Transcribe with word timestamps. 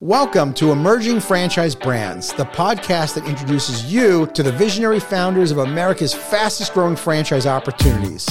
Welcome 0.00 0.54
to 0.54 0.70
Emerging 0.70 1.18
Franchise 1.18 1.74
Brands, 1.74 2.32
the 2.32 2.44
podcast 2.44 3.16
that 3.16 3.26
introduces 3.26 3.92
you 3.92 4.28
to 4.28 4.44
the 4.44 4.52
visionary 4.52 5.00
founders 5.00 5.50
of 5.50 5.58
America's 5.58 6.14
fastest 6.14 6.72
growing 6.72 6.94
franchise 6.94 7.46
opportunities. 7.46 8.24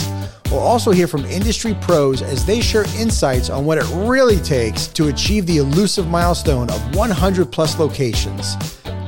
We'll 0.49 0.61
also 0.61 0.91
hear 0.91 1.09
from 1.09 1.25
industry 1.25 1.75
pros 1.81 2.21
as 2.21 2.45
they 2.45 2.61
share 2.61 2.85
insights 2.97 3.49
on 3.49 3.65
what 3.65 3.79
it 3.79 3.83
really 4.07 4.37
takes 4.37 4.87
to 4.87 5.09
achieve 5.09 5.45
the 5.45 5.57
elusive 5.57 6.07
milestone 6.07 6.69
of 6.69 6.95
100 6.95 7.51
plus 7.51 7.77
locations. 7.77 8.55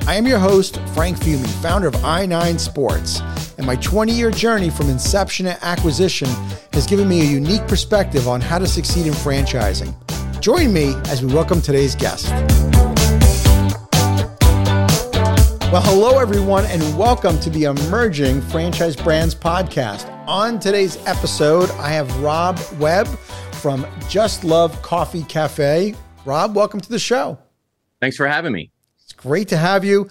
I 0.06 0.16
am 0.16 0.28
your 0.28 0.40
host, 0.40 0.82
Frank 0.94 1.18
Fiume, 1.18 1.48
founder 1.62 1.88
of 1.88 1.94
i9 1.94 2.60
Sports, 2.60 3.22
and 3.58 3.66
my 3.66 3.78
20 3.78 4.12
year 4.12 4.32
journey 4.32 4.70
from 4.70 4.90
inception 4.90 5.46
to 5.46 5.66
acquisition 5.66 6.28
has 6.74 6.86
given 6.86 7.08
me 7.08 7.22
a 7.22 7.32
unique 7.32 7.66
perspective 7.70 8.28
on 8.28 8.42
how 8.42 8.60
to 8.60 8.68
succeed 8.68 9.08
in 9.08 9.14
franchising. 9.14 9.96
Join 10.42 10.72
me 10.72 10.96
as 11.10 11.22
we 11.22 11.34
welcome 11.34 11.62
today's 11.62 11.96
guest. 11.96 12.30
Well, 15.70 15.82
hello, 15.82 16.18
everyone, 16.18 16.64
and 16.68 16.82
welcome 16.98 17.38
to 17.42 17.50
the 17.50 17.66
Emerging 17.66 18.42
Franchise 18.44 18.96
Brands 18.96 19.36
Podcast. 19.36 20.10
On 20.30 20.58
today's 20.58 20.96
episode, 21.06 21.70
I 21.72 21.90
have 21.90 22.22
Rob 22.22 22.58
Webb 22.80 23.08
from 23.52 23.86
Just 24.08 24.46
Love 24.46 24.82
Coffee 24.82 25.24
Cafe. 25.24 25.94
Rob, 26.24 26.56
welcome 26.56 26.80
to 26.80 26.90
the 26.90 27.00
show. 27.00 27.38
Thanks 28.00 28.16
for 28.16 28.26
having 28.26 28.54
me. 28.54 28.72
It's 29.04 29.12
great 29.12 29.50
to 29.50 29.58
have 29.58 29.84
you. 29.84 30.10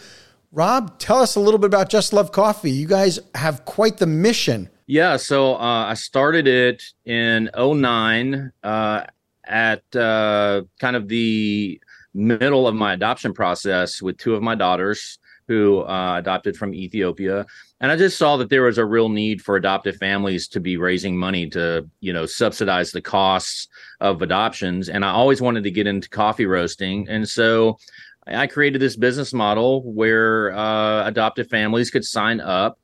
Rob, 0.53 0.99
tell 0.99 1.23
us 1.23 1.37
a 1.37 1.41
little 1.41 1.59
bit 1.59 1.69
about 1.69 1.89
Just 1.89 2.13
Love 2.13 2.33
Coffee. 2.33 2.71
You 2.71 2.87
guys 2.87 3.19
have 3.35 3.65
quite 3.65 3.97
the 3.97 4.07
mission. 4.07 4.69
Yeah, 4.87 5.17
so 5.17 5.55
uh, 5.55 5.87
I 5.87 5.95
started 5.95 6.47
it 6.47 6.83
in 7.07 7.49
09 7.57 8.53
uh, 8.63 9.03
at 9.49 9.83
uh, 9.97 10.63
kind 10.79 10.97
of 10.97 11.09
the 11.09 11.81
middle 12.15 12.67
of 12.67 12.75
my 12.75 12.95
adoption 12.95 13.33
process 13.33 14.03
with 14.03 14.17
two 14.19 14.35
of 14.35 14.43
my 14.43 14.55
daughters 14.55 15.19
who 15.47 15.81
uh, 15.81 16.17
adopted 16.19 16.57
from 16.57 16.75
Ethiopia. 16.75 17.47
And 17.81 17.91
I 17.91 17.97
just 17.97 18.19
saw 18.19 18.37
that 18.37 18.51
there 18.51 18.65
was 18.65 18.77
a 18.77 18.85
real 18.85 19.09
need 19.09 19.41
for 19.41 19.57
adoptive 19.57 19.97
families 19.97 20.47
to 20.49 20.61
be 20.61 20.77
raising 20.77 21.17
money 21.17 21.49
to, 21.51 21.89
you 22.01 22.13
know, 22.13 22.27
subsidize 22.27 22.93
the 22.93 23.01
costs 23.01 23.69
of 24.01 24.21
adoptions. 24.21 24.91
And 24.91 25.05
I 25.05 25.11
always 25.11 25.41
wanted 25.41 25.65
to 25.65 25.71
get 25.71 25.87
into 25.87 26.09
coffee 26.11 26.45
roasting. 26.45 27.09
And 27.09 27.27
so 27.27 27.79
I 28.27 28.47
created 28.47 28.81
this 28.83 28.97
business 28.97 29.33
model 29.33 29.91
where 29.91 30.53
uh, 30.53 31.07
adoptive 31.07 31.49
families 31.49 31.91
could 31.91 32.05
sign 32.05 32.41
up 32.41 32.79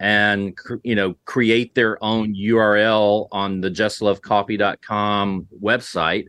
and 0.00 0.56
you 0.84 0.94
know 0.94 1.14
create 1.24 1.74
their 1.74 2.02
own 2.02 2.34
url 2.34 3.28
on 3.32 3.60
the 3.60 3.70
justlovecoffee.com 3.70 5.46
website 5.60 6.26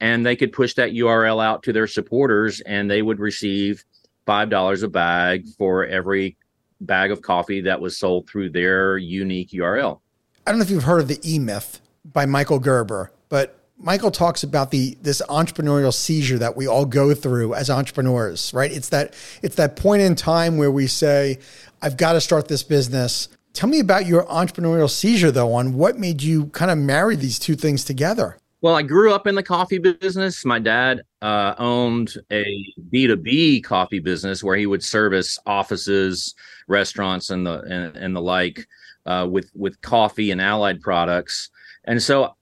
and 0.00 0.24
they 0.24 0.34
could 0.34 0.52
push 0.52 0.74
that 0.74 0.90
url 0.92 1.42
out 1.42 1.62
to 1.62 1.72
their 1.72 1.86
supporters 1.86 2.60
and 2.62 2.90
they 2.90 3.02
would 3.02 3.18
receive 3.18 3.84
five 4.24 4.48
dollars 4.48 4.82
a 4.82 4.88
bag 4.88 5.46
for 5.58 5.84
every 5.86 6.36
bag 6.80 7.10
of 7.10 7.20
coffee 7.20 7.60
that 7.60 7.80
was 7.80 7.98
sold 7.98 8.26
through 8.28 8.48
their 8.48 8.96
unique 8.96 9.50
url 9.50 10.00
i 10.46 10.50
don't 10.50 10.58
know 10.58 10.64
if 10.64 10.70
you've 10.70 10.84
heard 10.84 11.00
of 11.00 11.08
the 11.08 11.20
e-myth 11.30 11.80
by 12.04 12.24
michael 12.24 12.58
gerber 12.58 13.12
but 13.28 13.60
Michael 13.82 14.10
talks 14.10 14.42
about 14.42 14.70
the 14.70 14.98
this 15.00 15.22
entrepreneurial 15.30 15.92
seizure 15.92 16.38
that 16.38 16.54
we 16.54 16.66
all 16.66 16.84
go 16.84 17.14
through 17.14 17.54
as 17.54 17.70
entrepreneurs, 17.70 18.52
right? 18.52 18.70
It's 18.70 18.90
that 18.90 19.14
it's 19.42 19.56
that 19.56 19.76
point 19.76 20.02
in 20.02 20.14
time 20.14 20.58
where 20.58 20.70
we 20.70 20.86
say, 20.86 21.38
I've 21.82 21.96
got 21.96 22.12
to 22.12 22.20
start 22.20 22.48
this 22.48 22.62
business. 22.62 23.28
Tell 23.52 23.68
me 23.68 23.80
about 23.80 24.06
your 24.06 24.24
entrepreneurial 24.26 24.90
seizure 24.90 25.30
though, 25.30 25.52
on 25.54 25.74
what 25.74 25.98
made 25.98 26.22
you 26.22 26.46
kind 26.46 26.70
of 26.70 26.78
marry 26.78 27.16
these 27.16 27.38
two 27.38 27.56
things 27.56 27.84
together. 27.84 28.36
Well, 28.62 28.74
I 28.74 28.82
grew 28.82 29.12
up 29.14 29.26
in 29.26 29.34
the 29.34 29.42
coffee 29.42 29.78
business. 29.78 30.44
My 30.44 30.58
dad 30.58 31.02
uh, 31.22 31.54
owned 31.58 32.12
a 32.30 32.44
B2B 32.90 33.64
coffee 33.64 34.00
business 34.00 34.44
where 34.44 34.56
he 34.56 34.66
would 34.66 34.84
service 34.84 35.38
offices, 35.46 36.34
restaurants, 36.68 37.30
and 37.30 37.46
the 37.46 37.60
and, 37.62 37.96
and 37.96 38.14
the 38.14 38.20
like 38.20 38.66
uh, 39.06 39.26
with 39.30 39.50
with 39.54 39.80
coffee 39.80 40.30
and 40.30 40.42
allied 40.42 40.82
products. 40.82 41.48
And 41.84 42.02
so 42.02 42.36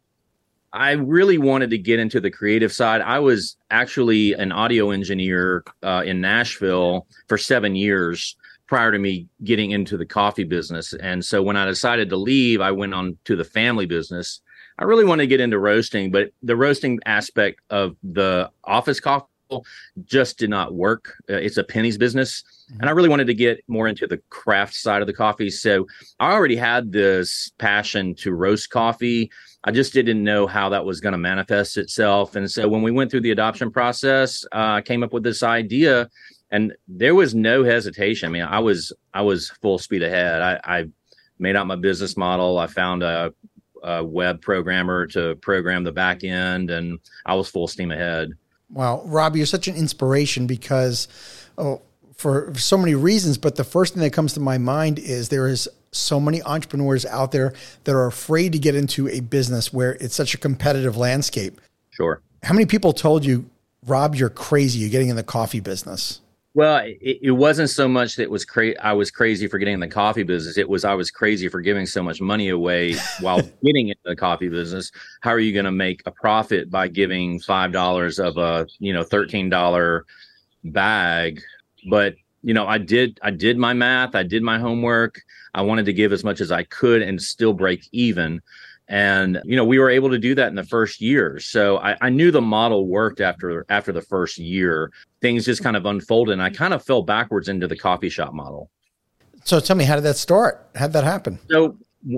I 0.72 0.92
really 0.92 1.38
wanted 1.38 1.70
to 1.70 1.78
get 1.78 2.00
into 2.00 2.20
the 2.20 2.32
creative 2.32 2.72
side. 2.72 3.00
I 3.00 3.20
was 3.20 3.56
actually 3.70 4.32
an 4.32 4.50
audio 4.50 4.90
engineer 4.90 5.64
uh, 5.84 6.02
in 6.04 6.20
Nashville 6.20 7.06
for 7.28 7.38
seven 7.38 7.76
years 7.76 8.36
prior 8.68 8.92
to 8.92 8.98
me 8.98 9.26
getting 9.42 9.72
into 9.72 9.96
the 9.96 10.06
coffee 10.06 10.44
business. 10.44 10.92
And 10.92 11.24
so 11.24 11.42
when 11.42 11.56
I 11.56 11.64
decided 11.64 12.10
to 12.10 12.16
leave, 12.16 12.60
I 12.60 12.70
went 12.70 12.94
on 12.94 13.18
to 13.24 13.34
the 13.34 13.44
family 13.44 13.86
business. 13.86 14.40
I 14.78 14.84
really 14.84 15.04
wanted 15.04 15.24
to 15.24 15.26
get 15.26 15.40
into 15.40 15.58
roasting, 15.58 16.12
but 16.12 16.30
the 16.42 16.54
roasting 16.54 17.00
aspect 17.06 17.60
of 17.70 17.96
the 18.02 18.50
office 18.62 19.00
coffee 19.00 19.26
just 20.04 20.38
did 20.38 20.50
not 20.50 20.74
work. 20.74 21.14
Uh, 21.28 21.34
it's 21.34 21.56
a 21.56 21.64
pennies 21.64 21.96
business. 21.96 22.44
Mm-hmm. 22.70 22.80
And 22.80 22.90
I 22.90 22.92
really 22.92 23.08
wanted 23.08 23.26
to 23.28 23.34
get 23.34 23.64
more 23.66 23.88
into 23.88 24.06
the 24.06 24.20
craft 24.28 24.74
side 24.74 25.00
of 25.00 25.06
the 25.06 25.14
coffee. 25.14 25.50
So 25.50 25.86
I 26.20 26.32
already 26.32 26.56
had 26.56 26.92
this 26.92 27.50
passion 27.58 28.14
to 28.16 28.32
roast 28.32 28.68
coffee 28.68 29.30
I 29.64 29.72
just 29.72 29.92
didn't 29.92 30.22
know 30.22 30.46
how 30.46 30.68
that 30.68 30.84
was 30.84 31.00
going 31.00 31.12
to 31.12 31.18
manifest 31.18 31.76
itself. 31.76 32.36
And 32.36 32.50
so 32.50 32.68
when 32.68 32.82
we 32.82 32.92
went 32.92 33.10
through 33.10 33.22
the 33.22 33.32
adoption 33.32 33.70
process, 33.70 34.44
uh, 34.52 34.78
I 34.78 34.82
came 34.82 35.02
up 35.02 35.12
with 35.12 35.24
this 35.24 35.42
idea, 35.42 36.08
and 36.50 36.74
there 36.86 37.14
was 37.14 37.34
no 37.34 37.64
hesitation. 37.64 38.28
I 38.28 38.32
mean, 38.32 38.42
I 38.42 38.58
was 38.58 38.92
I 39.12 39.22
was 39.22 39.50
full 39.62 39.78
speed 39.78 40.02
ahead. 40.02 40.40
I, 40.42 40.60
I 40.64 40.88
made 41.38 41.56
out 41.56 41.66
my 41.66 41.76
business 41.76 42.16
model. 42.16 42.58
I 42.58 42.66
found 42.66 43.02
a, 43.02 43.32
a 43.82 44.04
web 44.04 44.40
programmer 44.40 45.06
to 45.08 45.36
program 45.36 45.84
the 45.84 45.92
back 45.92 46.24
end, 46.24 46.70
and 46.70 46.98
I 47.26 47.34
was 47.34 47.48
full 47.48 47.68
steam 47.68 47.90
ahead. 47.90 48.32
Wow, 48.70 49.02
Rob, 49.04 49.36
you're 49.36 49.46
such 49.46 49.68
an 49.68 49.76
inspiration 49.76 50.46
because 50.46 51.08
oh, 51.56 51.80
for, 52.14 52.52
for 52.52 52.60
so 52.60 52.76
many 52.76 52.94
reasons. 52.94 53.38
But 53.38 53.56
the 53.56 53.64
first 53.64 53.94
thing 53.94 54.02
that 54.02 54.12
comes 54.12 54.34
to 54.34 54.40
my 54.40 54.58
mind 54.58 54.98
is 54.98 55.28
there 55.28 55.48
is 55.48 55.68
so 55.90 56.20
many 56.20 56.42
entrepreneurs 56.42 57.06
out 57.06 57.32
there 57.32 57.54
that 57.84 57.94
are 57.94 58.06
afraid 58.06 58.52
to 58.52 58.58
get 58.58 58.74
into 58.74 59.08
a 59.08 59.20
business 59.20 59.72
where 59.72 59.92
it's 59.94 60.14
such 60.14 60.34
a 60.34 60.38
competitive 60.38 60.96
landscape. 60.96 61.60
Sure. 61.90 62.20
How 62.42 62.52
many 62.52 62.66
people 62.66 62.92
told 62.92 63.24
you, 63.24 63.48
Rob, 63.86 64.14
you're 64.14 64.28
crazy, 64.28 64.80
you're 64.80 64.90
getting 64.90 65.08
in 65.08 65.16
the 65.16 65.22
coffee 65.22 65.60
business? 65.60 66.20
Well, 66.54 66.78
it, 66.84 67.18
it 67.22 67.30
wasn't 67.30 67.70
so 67.70 67.86
much 67.86 68.16
that 68.16 68.24
it 68.24 68.30
was 68.30 68.44
cra- 68.44 68.80
I 68.80 68.92
was 68.92 69.10
crazy 69.10 69.46
for 69.46 69.58
getting 69.58 69.74
in 69.74 69.80
the 69.80 69.88
coffee 69.88 70.22
business. 70.22 70.58
It 70.58 70.68
was 70.68 70.84
I 70.84 70.94
was 70.94 71.10
crazy 71.10 71.48
for 71.48 71.60
giving 71.60 71.86
so 71.86 72.02
much 72.02 72.20
money 72.20 72.48
away 72.48 72.94
while 73.20 73.40
getting 73.62 73.88
into 73.88 74.00
the 74.04 74.16
coffee 74.16 74.48
business. 74.48 74.90
How 75.20 75.30
are 75.30 75.38
you 75.38 75.52
going 75.52 75.66
to 75.66 75.72
make 75.72 76.02
a 76.06 76.10
profit 76.10 76.70
by 76.70 76.88
giving 76.88 77.38
five 77.40 77.70
dollars 77.72 78.18
of 78.18 78.36
a 78.38 78.66
you 78.78 78.92
know 78.92 79.04
thirteen 79.04 79.48
dollar 79.50 80.04
bag? 80.64 81.40
But 81.88 82.14
you 82.42 82.54
know, 82.54 82.66
I 82.66 82.78
did 82.78 83.20
I 83.22 83.30
did 83.30 83.58
my 83.58 83.72
math, 83.74 84.14
I 84.14 84.22
did 84.22 84.42
my 84.42 84.58
homework. 84.58 85.20
I 85.54 85.62
wanted 85.62 85.86
to 85.86 85.92
give 85.92 86.12
as 86.12 86.24
much 86.24 86.40
as 86.40 86.50
I 86.50 86.62
could 86.64 87.02
and 87.02 87.20
still 87.20 87.52
break 87.52 87.88
even. 87.92 88.40
And 88.88 89.40
you 89.44 89.56
know, 89.56 89.64
we 89.64 89.78
were 89.78 89.90
able 89.90 90.08
to 90.10 90.18
do 90.18 90.34
that 90.34 90.48
in 90.48 90.54
the 90.54 90.64
first 90.64 91.00
year. 91.00 91.38
So 91.40 91.78
I, 91.78 91.96
I 92.00 92.08
knew 92.08 92.30
the 92.30 92.40
model 92.40 92.86
worked 92.86 93.20
after 93.20 93.66
after 93.68 93.92
the 93.92 94.00
first 94.00 94.38
year. 94.38 94.90
Things 95.20 95.44
just 95.44 95.62
kind 95.62 95.76
of 95.76 95.84
unfolded, 95.84 96.32
and 96.32 96.42
I 96.42 96.50
kind 96.50 96.72
of 96.72 96.82
fell 96.82 97.02
backwards 97.02 97.48
into 97.48 97.68
the 97.68 97.76
coffee 97.76 98.08
shop 98.08 98.32
model. 98.32 98.70
So 99.44 99.60
tell 99.60 99.76
me, 99.76 99.84
how 99.84 99.94
did 99.94 100.04
that 100.04 100.16
start? 100.16 100.68
How 100.74 100.86
did 100.86 100.94
that 100.94 101.04
happen? 101.04 101.38
So 101.50 101.76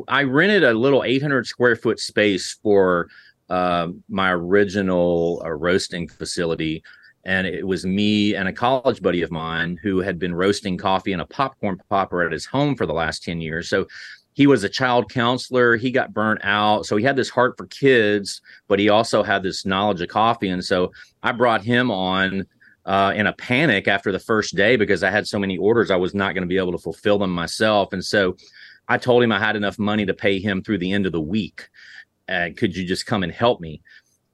I 0.09 0.23
rented 0.23 0.65
a 0.65 0.75
little 0.75 1.03
800 1.03 1.47
square 1.47 1.77
foot 1.77 1.99
space 1.99 2.59
for 2.63 3.09
uh, 3.49 3.89
my 4.09 4.31
original 4.31 5.43
uh, 5.45 5.51
roasting 5.51 6.09
facility 6.09 6.83
and 7.25 7.47
it 7.47 7.67
was 7.67 7.85
me 7.85 8.35
and 8.35 8.49
a 8.49 8.53
college 8.53 9.03
buddy 9.03 9.23
of 9.23 9.31
mine 9.31 9.79
who 9.83 9.99
had 9.99 10.19
been 10.19 10.35
roasting 10.35 10.77
coffee 10.79 11.13
in 11.13 11.21
a 11.21 11.27
popcorn 11.27 11.79
popper 11.91 12.23
at 12.23 12.33
his 12.33 12.47
home 12.47 12.75
for 12.75 12.87
the 12.87 12.93
last 12.93 13.23
10 13.23 13.41
years 13.41 13.69
so 13.69 13.87
he 14.41 14.47
was 14.47 14.65
a 14.65 14.71
child 14.71 15.13
counselor. 15.13 15.77
He 15.77 15.91
got 15.91 16.15
burnt 16.15 16.41
out. 16.43 16.87
So 16.87 16.97
he 16.97 17.05
had 17.05 17.15
this 17.15 17.29
heart 17.29 17.59
for 17.59 17.67
kids 17.67 18.41
but 18.69 18.79
he 18.79 18.89
also 18.89 19.23
had 19.23 19.43
this 19.43 19.67
knowledge 19.67 20.01
of 20.01 20.09
coffee. 20.09 20.49
And 20.49 20.65
so 20.65 20.93
i 21.23 21.31
brought 21.31 21.63
him 21.63 21.91
on 21.91 22.47
uh, 22.87 23.13
in 23.15 23.27
a 23.27 23.35
panic 23.35 23.87
after 23.87 24.11
the 24.11 24.19
first 24.19 24.57
day 24.57 24.77
because 24.77 25.03
i 25.03 25.11
had 25.11 25.27
so 25.27 25.39
many 25.39 25.59
orders 25.59 25.91
i 25.91 25.97
was 25.97 26.15
not 26.15 26.33
going 26.33 26.41
to 26.41 26.49
be 26.49 26.57
able 26.57 26.73
to 26.73 26.79
fulfill 26.79 27.19
them 27.19 27.35
myself. 27.35 27.93
And 27.93 28.03
so 28.03 28.35
i 28.89 28.97
told 28.97 29.23
him 29.23 29.31
i 29.31 29.39
had 29.39 29.57
enough 29.57 29.79
money 29.79 30.07
to 30.07 30.15
pay 30.15 30.41
him 30.41 30.63
through 30.63 30.79
the 30.79 30.93
end 30.93 31.05
of 31.05 31.13
the 31.13 31.21
week. 31.21 31.69
Uh, 32.27 32.49
could 32.57 32.75
you 32.75 32.87
just 32.87 33.05
come 33.05 33.23
and 33.23 33.33
help 33.33 33.61
me? 33.61 33.83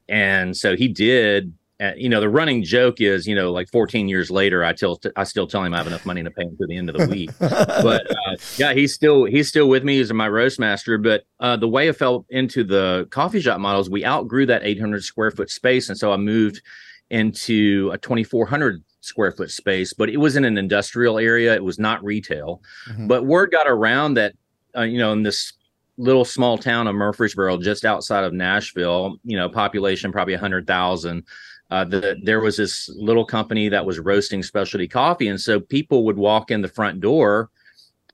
And 0.09 0.57
so 0.57 0.77
he 0.77 0.87
did 0.87 1.53
you 1.97 2.09
know, 2.09 2.21
the 2.21 2.29
running 2.29 2.65
joke 2.65 3.01
is, 3.01 3.27
you 3.27 3.35
know, 3.35 3.53
like 3.53 3.71
14 3.71 4.09
years 4.09 4.31
later, 4.31 4.65
I 4.65 4.73
tell, 4.73 4.99
I 5.15 5.25
still 5.25 5.47
tell 5.47 5.63
him 5.63 5.75
I 5.75 5.79
have 5.79 5.87
enough 5.87 6.07
money 6.07 6.23
to 6.23 6.31
pay 6.31 6.45
him 6.45 6.57
to 6.57 6.67
the 6.67 6.77
end 6.77 6.89
of 6.89 6.97
the 6.97 7.07
week. 7.07 7.31
but 7.39 8.11
uh, 8.11 8.37
yeah, 8.57 8.73
he's 8.73 8.95
still, 8.95 9.25
he's 9.25 9.49
still 9.49 9.69
with 9.69 9.85
me. 9.85 9.99
He's 9.99 10.13
my 10.13 10.29
roast 10.29 10.59
master. 10.59 10.97
But 10.97 11.25
uh, 11.39 11.57
the 11.57 11.69
way 11.69 11.89
I 11.89 11.93
fell 11.93 12.25
into 12.31 12.65
the 12.65 13.07
coffee 13.11 13.41
shop 13.41 13.61
models, 13.61 13.91
we 13.91 14.05
outgrew 14.05 14.47
that 14.47 14.65
800 14.65 15.05
square 15.05 15.31
foot 15.31 15.51
space, 15.51 15.89
and 15.89 15.99
so 15.99 16.13
I 16.13 16.17
moved 16.17 16.63
into 17.11 17.91
a 17.93 17.99
2,400 17.99 18.83
square 19.01 19.33
foot 19.33 19.51
space. 19.51 19.93
But 19.93 20.09
it 20.09 20.17
was 20.17 20.37
in 20.37 20.45
an 20.45 20.57
industrial 20.57 21.19
area. 21.19 21.55
It 21.55 21.65
was 21.65 21.79
not 21.79 22.03
retail. 22.03 22.63
Mm-hmm. 22.89 23.07
But 23.07 23.27
word 23.27 23.51
got 23.51 23.67
around 23.69 24.15
that, 24.15 24.33
uh, 24.77 24.83
you 24.83 24.99
know, 24.99 25.13
in 25.13 25.23
this 25.23 25.53
little 25.99 26.25
small 26.25 26.59
town 26.59 26.87
of 26.87 26.95
Murfreesboro, 26.95 27.59
just 27.59 27.85
outside 27.85 28.25
of 28.25 28.33
Nashville, 28.33 29.17
you 29.25 29.37
know, 29.37 29.49
population 29.49 30.13
probably 30.13 30.35
100,000 30.35 31.25
uh, 31.71 31.85
the, 31.85 32.17
there 32.23 32.41
was 32.41 32.57
this 32.57 32.89
little 32.95 33.25
company 33.25 33.69
that 33.69 33.85
was 33.85 33.99
roasting 33.99 34.43
specialty 34.43 34.87
coffee. 34.87 35.29
And 35.29 35.41
so 35.41 35.61
people 35.61 36.05
would 36.05 36.17
walk 36.17 36.51
in 36.51 36.63
the 36.63 36.69
front 36.69 37.01
door 37.01 37.51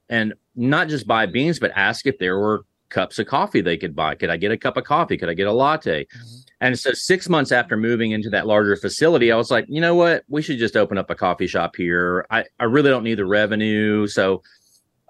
and 0.08 0.34
not 0.56 0.88
just 0.88 1.06
buy 1.06 1.26
beans, 1.26 1.58
but 1.58 1.72
ask 1.74 2.06
if 2.06 2.18
there 2.18 2.38
were 2.38 2.64
cups 2.88 3.18
of 3.18 3.26
coffee 3.26 3.60
they 3.60 3.76
could 3.76 3.96
buy. 3.96 4.14
Could 4.14 4.30
I 4.30 4.36
get 4.36 4.52
a 4.52 4.56
cup 4.56 4.76
of 4.76 4.84
coffee? 4.84 5.16
Could 5.16 5.28
I 5.28 5.34
get 5.34 5.46
a 5.46 5.52
latte? 5.52 6.04
Mm-hmm. 6.04 6.36
And 6.60 6.78
so 6.78 6.92
six 6.92 7.28
months 7.28 7.50
after 7.50 7.76
moving 7.76 8.12
into 8.12 8.30
that 8.30 8.46
larger 8.46 8.76
facility, 8.76 9.32
I 9.32 9.36
was 9.36 9.50
like, 9.50 9.66
you 9.68 9.80
know 9.80 9.94
what? 9.94 10.24
We 10.28 10.42
should 10.42 10.58
just 10.58 10.76
open 10.76 10.96
up 10.96 11.10
a 11.10 11.14
coffee 11.14 11.46
shop 11.46 11.74
here. 11.76 12.26
I, 12.30 12.44
I 12.60 12.64
really 12.64 12.90
don't 12.90 13.02
need 13.02 13.18
the 13.18 13.26
revenue. 13.26 14.06
So 14.06 14.42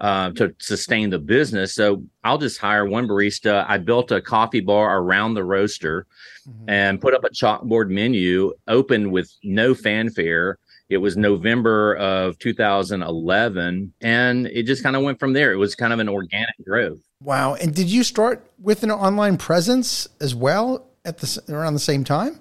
uh, 0.02 0.30
to 0.32 0.52
sustain 0.58 1.10
the 1.10 1.18
business. 1.18 1.74
So 1.74 2.02
I'll 2.24 2.36
just 2.36 2.58
hire 2.58 2.84
one 2.84 3.06
barista. 3.06 3.64
I 3.68 3.78
built 3.78 4.10
a 4.10 4.20
coffee 4.20 4.60
bar 4.60 4.98
around 4.98 5.34
the 5.34 5.44
roaster 5.44 6.06
mm-hmm. 6.46 6.68
and 6.68 7.00
put 7.00 7.14
up 7.14 7.22
a 7.22 7.30
chalkboard 7.30 7.88
menu, 7.88 8.52
opened 8.66 9.12
with 9.12 9.32
no 9.44 9.74
fanfare. 9.74 10.58
It 10.88 10.96
was 10.98 11.16
November 11.16 11.94
of 11.94 12.36
2011, 12.40 13.94
and 14.02 14.46
it 14.48 14.64
just 14.64 14.82
kind 14.82 14.96
of 14.96 15.02
went 15.02 15.20
from 15.20 15.32
there. 15.32 15.52
It 15.52 15.56
was 15.56 15.76
kind 15.76 15.92
of 15.92 16.00
an 16.00 16.08
organic 16.08 16.54
growth. 16.66 16.98
Wow! 17.22 17.54
And 17.54 17.72
did 17.74 17.88
you 17.88 18.02
start 18.02 18.44
with 18.58 18.82
an 18.82 18.90
online 18.90 19.38
presence 19.38 20.08
as 20.20 20.34
well 20.34 20.90
at 21.04 21.18
the 21.18 21.42
around 21.48 21.74
the 21.74 21.80
same 21.80 22.02
time? 22.02 22.40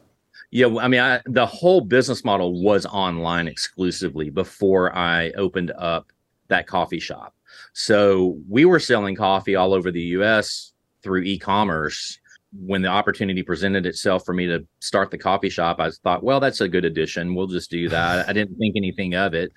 Yeah, 0.49 0.75
I 0.81 0.89
mean, 0.89 0.99
I, 0.99 1.21
the 1.27 1.45
whole 1.45 1.79
business 1.79 2.25
model 2.25 2.61
was 2.61 2.85
online 2.87 3.47
exclusively 3.47 4.31
before 4.31 4.93
I 4.93 5.29
opened 5.37 5.71
up 5.77 6.11
that 6.49 6.67
coffee 6.67 6.99
shop. 6.99 7.33
So 7.73 8.37
we 8.49 8.65
were 8.65 8.79
selling 8.79 9.15
coffee 9.15 9.55
all 9.55 9.73
over 9.73 9.91
the 9.91 10.01
US 10.01 10.73
through 11.03 11.23
e-commerce. 11.23 12.17
When 12.53 12.81
the 12.81 12.89
opportunity 12.89 13.43
presented 13.43 13.85
itself 13.85 14.25
for 14.25 14.33
me 14.33 14.45
to 14.47 14.67
start 14.81 15.09
the 15.09 15.17
coffee 15.17 15.49
shop, 15.49 15.79
I 15.79 15.89
thought, 15.89 16.23
well, 16.23 16.41
that's 16.41 16.59
a 16.59 16.67
good 16.67 16.83
addition. 16.83 17.33
We'll 17.33 17.47
just 17.47 17.71
do 17.71 17.87
that. 17.89 18.27
I 18.27 18.33
didn't 18.33 18.57
think 18.57 18.75
anything 18.75 19.15
of 19.15 19.33
it. 19.33 19.53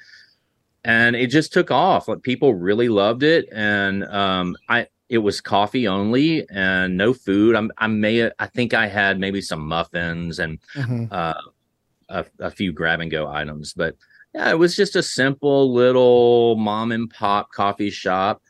And 0.84 1.16
it 1.16 1.28
just 1.28 1.52
took 1.52 1.72
off. 1.72 2.06
Like 2.06 2.22
people 2.22 2.55
really 2.55 2.88
loved 2.88 3.25
it. 3.25 3.49
And 3.50 4.05
um, 4.05 4.56
I 4.69 4.87
it 5.08 5.19
was 5.19 5.40
coffee 5.40 5.87
only 5.87 6.49
and 6.50 6.96
no 6.96 7.12
food. 7.12 7.56
I'm, 7.56 7.70
I 7.78 7.87
may 7.88 8.31
I 8.38 8.46
think 8.46 8.75
I 8.75 8.87
had 8.87 9.19
maybe 9.19 9.40
some 9.40 9.66
muffins 9.66 10.38
and 10.38 10.58
mm-hmm. 10.75 11.06
uh, 11.11 11.34
a, 12.08 12.25
a 12.38 12.50
few 12.50 12.72
grab 12.72 13.00
and 13.00 13.11
go 13.11 13.28
items, 13.28 13.75
but 13.75 13.96
yeah, 14.35 14.51
it 14.51 14.59
was 14.59 14.75
just 14.75 14.97
a 14.97 15.03
simple 15.03 15.73
little 15.73 16.57
mom 16.57 16.93
and 16.93 17.09
pop 17.09 17.53
coffee 17.53 17.91
shop 17.91 18.43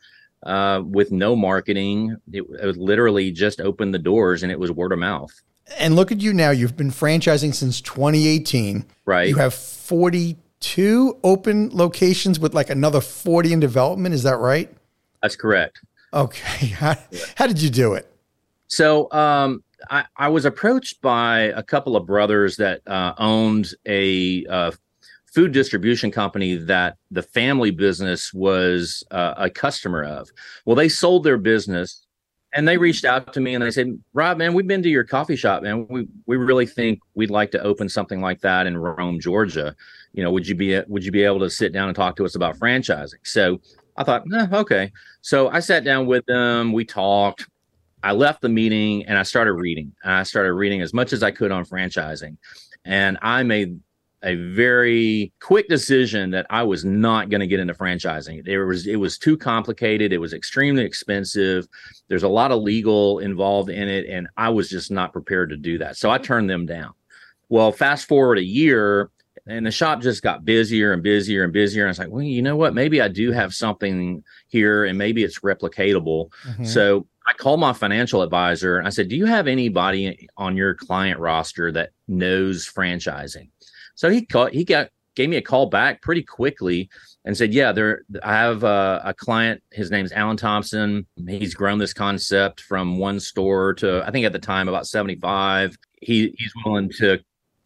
uh, 0.43 0.81
with 0.83 1.11
no 1.11 1.35
marketing. 1.35 2.17
It, 2.31 2.43
it 2.61 2.65
was 2.65 2.77
literally 2.77 3.31
just 3.31 3.61
opened 3.61 3.93
the 3.93 3.99
doors 3.99 4.43
and 4.43 4.51
it 4.51 4.59
was 4.59 4.71
word 4.71 4.91
of 4.91 4.99
mouth. 4.99 5.31
And 5.77 5.95
look 5.95 6.11
at 6.11 6.21
you 6.21 6.33
now. 6.33 6.51
You've 6.51 6.77
been 6.77 6.91
franchising 6.91 7.53
since 7.53 7.81
2018. 7.81 8.85
Right. 9.05 9.29
You 9.29 9.35
have 9.35 9.53
42 9.53 11.19
open 11.23 11.69
locations 11.71 12.39
with 12.39 12.53
like 12.53 12.69
another 12.69 13.01
40 13.01 13.53
in 13.53 13.59
development. 13.59 14.15
Is 14.15 14.23
that 14.23 14.37
right? 14.37 14.71
That's 15.21 15.35
correct. 15.35 15.81
Okay. 16.13 16.67
How, 16.67 16.95
how 17.35 17.45
did 17.47 17.61
you 17.61 17.69
do 17.69 17.93
it? 17.93 18.09
So, 18.67 19.11
um, 19.11 19.63
I, 19.89 20.05
I, 20.15 20.29
was 20.29 20.45
approached 20.45 21.01
by 21.01 21.51
a 21.55 21.61
couple 21.61 21.95
of 21.95 22.05
brothers 22.07 22.55
that 22.57 22.81
uh, 22.87 23.13
owned 23.17 23.73
a 23.85 24.45
uh, 24.45 24.71
food 25.35 25.51
distribution 25.51 26.09
company 26.11 26.55
that 26.55 26.95
the 27.11 27.21
family 27.21 27.69
business 27.69 28.33
was 28.33 29.03
uh, 29.11 29.33
a 29.35 29.49
customer 29.49 30.03
of. 30.03 30.29
Well, 30.65 30.77
they 30.77 30.87
sold 30.87 31.25
their 31.25 31.37
business 31.37 32.07
and 32.53 32.65
they 32.65 32.77
reached 32.77 33.03
out 33.03 33.33
to 33.33 33.41
me 33.41 33.53
and 33.53 33.61
they 33.61 33.69
said, 33.69 33.99
Rob, 34.13 34.37
man, 34.37 34.53
we've 34.53 34.65
been 34.65 34.81
to 34.81 34.89
your 34.89 35.03
coffee 35.03 35.35
shop, 35.35 35.61
man. 35.61 35.85
We 35.89 36.07
we 36.25 36.37
really 36.37 36.65
think 36.65 36.99
we'd 37.13 37.29
like 37.29 37.51
to 37.51 37.61
open 37.61 37.89
something 37.89 38.21
like 38.21 38.39
that 38.41 38.65
in 38.65 38.77
Rome, 38.77 39.19
Georgia. 39.19 39.75
You 40.13 40.23
know, 40.23 40.31
would 40.31 40.47
you 40.47 40.55
be 40.55 40.81
would 40.87 41.03
you 41.03 41.11
be 41.11 41.23
able 41.23 41.41
to 41.41 41.49
sit 41.49 41.73
down 41.73 41.89
and 41.89 41.95
talk 41.95 42.15
to 42.15 42.25
us 42.25 42.35
about 42.35 42.57
franchising? 42.57 43.19
So 43.25 43.59
I 43.97 44.05
thought, 44.05 44.23
eh, 44.33 44.47
okay. 44.53 44.91
So 45.21 45.49
I 45.49 45.59
sat 45.59 45.83
down 45.83 46.05
with 46.05 46.25
them. 46.27 46.71
We 46.71 46.85
talked. 46.85 47.45
I 48.03 48.13
left 48.13 48.41
the 48.41 48.49
meeting 48.49 49.05
and 49.05 49.17
I 49.17 49.23
started 49.23 49.53
reading. 49.53 49.91
And 50.03 50.13
I 50.13 50.23
started 50.23 50.53
reading 50.53 50.81
as 50.81 50.93
much 50.93 51.11
as 51.11 51.23
I 51.23 51.31
could 51.31 51.51
on 51.51 51.65
franchising. 51.65 52.37
And 52.85 53.17
I 53.21 53.43
made 53.43 53.79
a 54.25 54.35
very 54.35 55.31
quick 55.39 55.69
decision 55.69 56.31
that 56.31 56.47
I 56.49 56.63
was 56.63 56.83
not 56.83 57.29
going 57.29 57.41
to 57.41 57.47
get 57.47 57.59
into 57.59 57.75
franchising. 57.75 58.43
There 58.43 58.65
was 58.65 58.87
it 58.87 58.95
was 58.97 59.17
too 59.17 59.37
complicated. 59.37 60.11
It 60.11 60.17
was 60.17 60.33
extremely 60.33 60.83
expensive. 60.83 61.67
There's 62.07 62.23
a 62.23 62.29
lot 62.29 62.51
of 62.51 62.61
legal 62.61 63.19
involved 63.19 63.69
in 63.69 63.87
it, 63.87 64.07
and 64.09 64.27
I 64.35 64.49
was 64.49 64.69
just 64.69 64.91
not 64.91 65.13
prepared 65.13 65.51
to 65.51 65.57
do 65.57 65.77
that. 65.77 65.95
So 65.95 66.09
I 66.09 66.17
turned 66.17 66.49
them 66.49 66.65
down. 66.65 66.93
Well, 67.49 67.71
fast 67.71 68.07
forward 68.07 68.39
a 68.39 68.43
year, 68.43 69.11
and 69.45 69.65
the 69.65 69.71
shop 69.71 70.01
just 70.01 70.23
got 70.23 70.43
busier 70.43 70.91
and 70.91 71.03
busier 71.03 71.43
and 71.43 71.53
busier. 71.53 71.83
And 71.83 71.89
I 71.89 71.91
was 71.91 71.99
like, 71.99 72.09
well, 72.09 72.23
you 72.23 72.41
know 72.41 72.55
what? 72.55 72.73
Maybe 72.73 73.01
I 73.01 73.07
do 73.07 73.31
have 73.31 73.53
something 73.53 74.23
here, 74.47 74.85
and 74.85 74.97
maybe 74.97 75.23
it's 75.23 75.39
replicatable. 75.39 76.31
Mm-hmm. 76.47 76.65
So 76.65 77.05
I 77.27 77.33
called 77.33 77.59
my 77.59 77.73
financial 77.73 78.21
advisor 78.21 78.77
and 78.77 78.85
I 78.85 78.91
said, 78.91 79.09
Do 79.09 79.15
you 79.15 79.25
have 79.25 79.47
anybody 79.47 80.29
on 80.37 80.55
your 80.55 80.75
client 80.75 81.19
roster 81.19 81.71
that 81.71 81.89
knows 82.07 82.71
franchising? 82.71 83.49
So 83.95 84.09
he 84.09 84.25
called, 84.25 84.51
he 84.51 84.63
got 84.63 84.89
gave 85.15 85.29
me 85.29 85.37
a 85.37 85.41
call 85.41 85.65
back 85.67 86.01
pretty 86.01 86.21
quickly 86.21 86.89
and 87.23 87.35
said, 87.35 87.53
"Yeah, 87.53 87.71
there. 87.71 88.03
I 88.23 88.33
have 88.33 88.63
a, 88.63 89.01
a, 89.05 89.13
client. 89.13 89.63
His 89.71 89.89
name's 89.89 90.11
Alan 90.11 90.37
Thompson. 90.37 91.05
He's 91.27 91.55
grown 91.55 91.79
this 91.79 91.93
concept 91.93 92.61
from 92.61 92.97
one 92.97 93.19
store 93.19 93.73
to 93.75 94.03
I 94.05 94.11
think 94.11 94.25
at 94.25 94.33
the 94.33 94.39
time 94.39 94.67
about 94.67 94.87
seventy 94.87 95.15
five. 95.15 95.75
He 96.01 96.33
he's 96.37 96.53
willing 96.63 96.89
to 96.99 97.19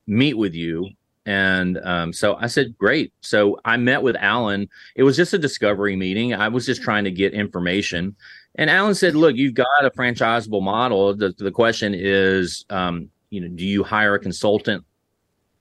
meet 0.08 0.36
with 0.36 0.54
you." 0.54 0.90
And 1.26 1.78
um, 1.84 2.14
so 2.14 2.36
I 2.36 2.48
said, 2.48 2.78
"Great." 2.78 3.14
So 3.22 3.60
I 3.66 3.78
met 3.78 4.02
with 4.02 4.16
Alan. 4.16 4.70
It 4.96 5.04
was 5.04 5.18
just 5.18 5.34
a 5.34 5.40
discovery 5.40 5.96
meeting. 5.96 6.34
I 6.34 6.48
was 6.48 6.66
just 6.66 6.82
trying 6.82 7.04
to 7.04 7.12
get 7.12 7.34
information. 7.34 8.16
And 8.56 8.70
Alan 8.70 8.96
said, 8.96 9.16
"Look, 9.16 9.36
you've 9.36 9.56
got 9.56 9.68
a 9.84 9.92
franchisable 9.92 10.62
model. 10.62 11.16
The, 11.16 11.34
the 11.38 11.52
question 11.52 11.94
is, 11.96 12.66
um, 12.70 13.10
you 13.30 13.42
know, 13.42 13.48
do 13.48 13.66
you 13.66 13.84
hire 13.84 14.16
a 14.16 14.20
consultant 14.20 14.84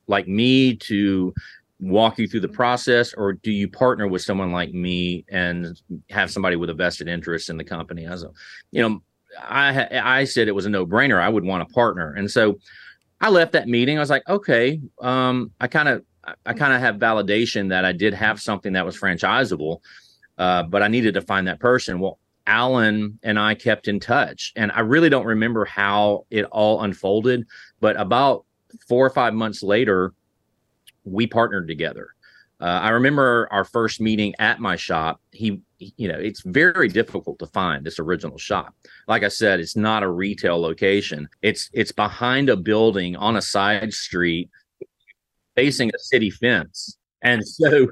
like 0.09 0.27
me 0.27 0.75
to 0.75 1.33
walk 1.81 2.19
you 2.19 2.27
through 2.27 2.41
the 2.41 2.49
process 2.49 3.15
or 3.15 3.35
do 3.35 3.53
you 3.53 3.69
partner 3.69 4.09
with 4.09 4.23
someone 4.23 4.51
like 4.51 4.73
me 4.73 5.25
and 5.31 5.81
have 6.11 6.31
somebody 6.31 6.57
with 6.57 6.71
a 6.71 6.75
vested 6.75 7.07
interest 7.07 7.51
in 7.51 7.57
the 7.57 7.63
company 7.63 8.05
as 8.05 8.25
a 8.25 8.31
you 8.73 8.83
know 8.83 9.01
i 9.43 9.87
i 10.03 10.25
said 10.25 10.49
it 10.49 10.55
was 10.55 10.67
a 10.67 10.71
no-brainer. 10.71 11.21
I 11.21 11.29
would 11.29 11.45
want 11.45 11.63
a 11.63 11.73
partner. 11.73 12.15
And 12.15 12.29
so 12.29 12.59
i 13.21 13.29
left 13.29 13.53
that 13.53 13.69
meeting. 13.69 13.97
I 13.97 14.01
was 14.01 14.11
like 14.11 14.29
okay 14.29 14.81
um 15.01 15.53
i 15.61 15.69
kind 15.69 15.89
of 15.89 16.05
i 16.45 16.53
kind 16.53 16.73
of 16.73 16.81
have 16.81 16.97
validation 16.97 17.69
that 17.69 17.85
i 17.85 17.93
did 17.93 18.13
have 18.13 18.41
something 18.41 18.73
that 18.73 18.85
was 18.85 18.99
franchisable 18.99 19.81
uh, 20.39 20.65
but 20.65 20.83
i 20.83 20.89
needed 20.89 21.15
to 21.15 21.23
find 21.23 21.47
that 21.47 21.61
person. 21.61 22.01
Well 22.01 22.19
alan 22.49 23.19
and 23.23 23.39
i 23.39 23.55
kept 23.55 23.89
in 23.89 24.01
touch 24.01 24.55
and 24.57 24.73
i 24.73 24.81
really 24.81 25.11
don't 25.11 25.27
remember 25.27 25.67
how 25.67 26.25
it 26.31 26.47
all 26.47 26.81
unfolded 26.81 27.47
but 27.79 28.01
about 28.01 28.47
four 28.87 29.05
or 29.05 29.11
five 29.11 29.35
months 29.35 29.63
later, 29.63 30.15
we 31.05 31.27
partnered 31.27 31.69
together. 31.69 32.11
Uh, 32.61 32.65
I 32.65 32.89
remember 32.91 33.49
our 33.53 33.65
first 33.65 34.01
meeting 34.01 34.35
at 34.41 34.59
my 34.59 34.75
shop. 34.75 35.21
He, 35.31 35.61
you 35.79 36.09
know, 36.09 36.19
it's 36.19 36.43
very 36.43 36.89
difficult 36.89 37.39
to 37.39 37.47
find 37.47 37.85
this 37.85 38.01
original 38.01 38.37
shop. 38.37 38.75
Like 39.07 39.23
I 39.23 39.29
said, 39.29 39.61
it's 39.61 39.77
not 39.77 40.03
a 40.03 40.11
retail 40.11 40.61
location. 40.61 41.29
It's 41.43 41.71
it's 41.73 41.93
behind 41.93 42.49
a 42.49 42.57
building 42.57 43.15
on 43.15 43.37
a 43.37 43.43
side 43.43 43.93
street, 43.93 44.51
facing 45.55 45.91
a 45.91 45.99
city 45.99 46.31
fence. 46.31 46.99
And 47.23 47.47
so 47.47 47.89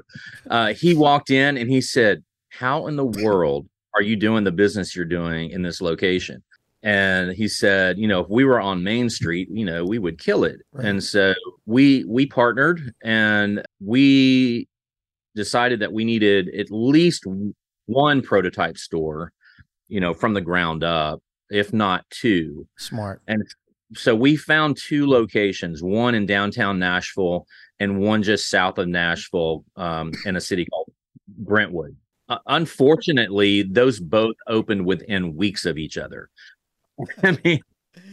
uh, 0.49 0.73
he 0.73 0.93
walked 0.95 1.29
in 1.29 1.57
and 1.57 1.69
he 1.69 1.79
said, 1.79 2.23
"How 2.49 2.87
in 2.87 2.97
the 2.97 3.05
world 3.05 3.69
are 3.95 4.01
you 4.01 4.17
doing 4.17 4.43
the 4.43 4.51
business 4.51 4.95
you're 4.95 5.05
doing 5.05 5.51
in 5.51 5.61
this 5.61 5.79
location?" 5.79 6.43
And 6.87 7.33
he 7.33 7.49
said 7.49 7.99
you 7.99 8.07
know 8.07 8.21
if 8.21 8.29
we 8.29 8.45
were 8.45 8.61
on 8.61 8.81
main 8.81 9.09
street 9.09 9.49
you 9.51 9.65
know 9.65 9.83
we 9.83 9.99
would 9.99 10.17
kill 10.17 10.45
it. 10.45 10.61
Right. 10.71 10.85
and 10.85 11.03
so 11.03 11.33
we 11.65 12.05
we 12.05 12.25
partnered 12.25 12.93
and 13.03 13.61
we 13.81 14.69
decided 15.35 15.81
that 15.81 15.91
we 15.91 16.05
needed 16.05 16.49
at 16.57 16.71
least 16.71 17.25
one 17.87 18.21
prototype 18.21 18.77
store 18.77 19.33
you 19.89 19.99
know 19.99 20.13
from 20.13 20.33
the 20.33 20.41
ground 20.41 20.83
up 20.83 21.21
if 21.49 21.71
not 21.73 22.05
two. 22.09 22.67
Smart. 22.77 23.21
And 23.27 23.43
so 23.93 24.13
we 24.15 24.35
found 24.37 24.77
two 24.77 25.07
locations 25.07 25.83
one 25.83 26.15
in 26.15 26.25
downtown 26.25 26.79
nashville 26.79 27.45
and 27.81 27.99
one 27.99 28.23
just 28.23 28.49
south 28.49 28.77
of 28.77 28.87
nashville 28.87 29.65
um, 29.75 30.13
in 30.25 30.37
a 30.37 30.41
city 30.41 30.65
called 30.65 30.89
brentwood. 31.27 31.97
Uh, 32.29 32.39
unfortunately 32.47 33.63
those 33.63 33.99
both 33.99 34.35
opened 34.47 34.85
within 34.85 35.35
weeks 35.35 35.65
of 35.65 35.77
each 35.77 35.97
other 35.97 36.29
I 37.23 37.37
mean, 37.43 37.59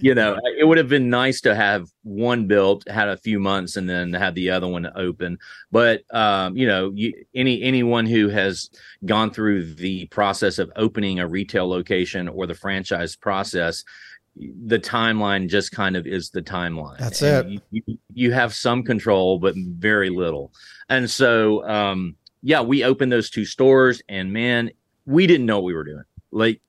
you 0.01 0.15
know, 0.15 0.39
it 0.59 0.65
would 0.65 0.79
have 0.79 0.89
been 0.89 1.09
nice 1.09 1.41
to 1.43 1.55
have 1.55 1.89
one 2.03 2.47
built, 2.47 2.89
had 2.89 3.09
a 3.09 3.17
few 3.17 3.39
months, 3.39 3.77
and 3.77 3.89
then 3.89 4.13
have 4.13 4.35
the 4.35 4.51
other 4.51 4.69
one 4.69 4.91
open. 4.97 5.39
But 5.71 6.03
um, 6.15 6.57
you 6.57 6.67
know, 6.67 6.91
you, 6.95 7.13
any 7.35 7.63
anyone 7.63 8.07
who 8.07 8.29
has 8.29 8.71
gone 9.05 9.31
through 9.31 9.75
the 9.75 10.07
process 10.07 10.59
of 10.59 10.73
opening 10.77 11.21
a 11.21 11.27
retail 11.27 11.69
location 11.69 12.29
or 12.29 12.47
the 12.47 12.55
franchise 12.55 13.17
process, 13.17 13.85
the 14.37 14.79
timeline 14.79 15.49
just 15.49 15.73
kind 15.73 15.97
of 15.97 16.07
is 16.07 16.31
the 16.31 16.43
timeline. 16.43 16.99
That's 16.99 17.23
And 17.23 17.53
it. 17.53 17.63
You, 17.71 17.83
you, 17.87 17.99
you 18.13 18.33
have 18.33 18.55
some 18.55 18.83
control, 18.83 19.39
but 19.39 19.55
very 19.57 20.11
little. 20.11 20.53
And 20.89 21.09
so, 21.09 21.67
um, 21.69 22.17
yeah, 22.43 22.61
we 22.61 22.85
opened 22.85 23.13
those 23.13 23.31
two 23.31 23.45
stores, 23.45 24.03
and 24.09 24.33
man, 24.33 24.71
we 25.07 25.27
didn't 25.27 25.47
know 25.47 25.59
what 25.59 25.65
we 25.65 25.75
were 25.75 25.85
doing. 25.85 26.05
Like, 26.31 26.61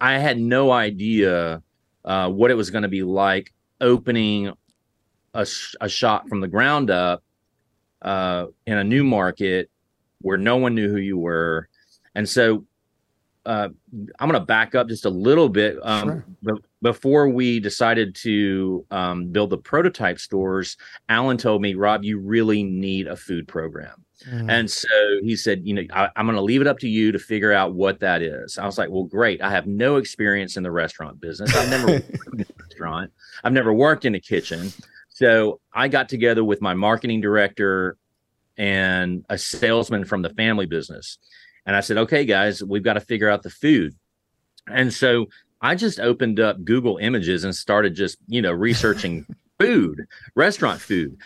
I 0.00 0.18
had 0.18 0.38
no 0.38 0.70
idea 0.70 1.62
uh, 2.04 2.30
what 2.30 2.50
it 2.50 2.54
was 2.54 2.70
going 2.70 2.82
to 2.82 2.88
be 2.88 3.02
like 3.02 3.52
opening 3.80 4.52
a, 5.34 5.44
sh- 5.44 5.74
a 5.80 5.88
shop 5.88 6.28
from 6.28 6.40
the 6.40 6.48
ground 6.48 6.90
up 6.90 7.22
uh, 8.02 8.46
in 8.66 8.78
a 8.78 8.84
new 8.84 9.04
market 9.04 9.70
where 10.20 10.38
no 10.38 10.56
one 10.56 10.74
knew 10.74 10.88
who 10.90 10.98
you 10.98 11.18
were. 11.18 11.68
And 12.14 12.28
so 12.28 12.64
uh, 13.46 13.68
I'm 14.18 14.28
going 14.28 14.40
to 14.40 14.46
back 14.46 14.74
up 14.74 14.88
just 14.88 15.04
a 15.04 15.10
little 15.10 15.48
bit. 15.48 15.76
Um, 15.82 16.08
Sure. 16.08 16.24
be- 16.54 16.62
before 16.80 17.28
we 17.28 17.58
decided 17.60 18.14
to 18.16 18.84
um, 18.90 19.26
build 19.28 19.50
the 19.50 19.58
prototype 19.58 20.18
stores, 20.20 20.76
Alan 21.08 21.36
told 21.38 21.60
me, 21.62 21.74
Rob, 21.74 22.04
you 22.04 22.18
really 22.20 22.62
need 22.62 23.08
a 23.08 23.16
food 23.16 23.48
program. 23.48 24.04
Mm. 24.26 24.50
And 24.50 24.70
so 24.70 24.88
he 25.22 25.36
said, 25.36 25.62
you 25.64 25.74
know, 25.74 25.82
I, 25.92 26.08
I'm 26.16 26.26
going 26.26 26.36
to 26.36 26.42
leave 26.42 26.60
it 26.60 26.66
up 26.66 26.78
to 26.80 26.88
you 26.88 27.12
to 27.12 27.18
figure 27.18 27.52
out 27.52 27.74
what 27.74 28.00
that 28.00 28.22
is. 28.22 28.58
I 28.58 28.66
was 28.66 28.78
like, 28.78 28.90
well, 28.90 29.04
great. 29.04 29.40
I 29.40 29.50
have 29.50 29.66
no 29.66 29.96
experience 29.96 30.56
in 30.56 30.62
the 30.62 30.70
restaurant 30.72 31.20
business. 31.20 31.54
I've 31.54 31.70
never 31.70 31.86
worked 31.86 32.10
in 32.32 32.40
a 32.40 32.46
restaurant. 32.62 33.12
I've 33.44 33.52
never 33.52 33.72
worked 33.72 34.04
in 34.04 34.14
a 34.14 34.20
kitchen. 34.20 34.72
So 35.08 35.60
I 35.72 35.88
got 35.88 36.08
together 36.08 36.44
with 36.44 36.60
my 36.60 36.74
marketing 36.74 37.20
director 37.20 37.96
and 38.56 39.24
a 39.28 39.38
salesman 39.38 40.04
from 40.04 40.22
the 40.22 40.30
family 40.30 40.66
business. 40.66 41.18
And 41.64 41.76
I 41.76 41.80
said, 41.80 41.98
okay, 41.98 42.24
guys, 42.24 42.62
we've 42.62 42.82
got 42.82 42.94
to 42.94 43.00
figure 43.00 43.30
out 43.30 43.42
the 43.42 43.50
food. 43.50 43.94
And 44.68 44.92
so 44.92 45.26
I 45.60 45.74
just 45.74 46.00
opened 46.00 46.40
up 46.40 46.64
Google 46.64 46.98
Images 46.98 47.44
and 47.44 47.54
started 47.54 47.94
just, 47.94 48.18
you 48.26 48.42
know, 48.42 48.52
researching 48.52 49.26
food, 49.60 50.06
restaurant 50.34 50.80
food. 50.80 51.16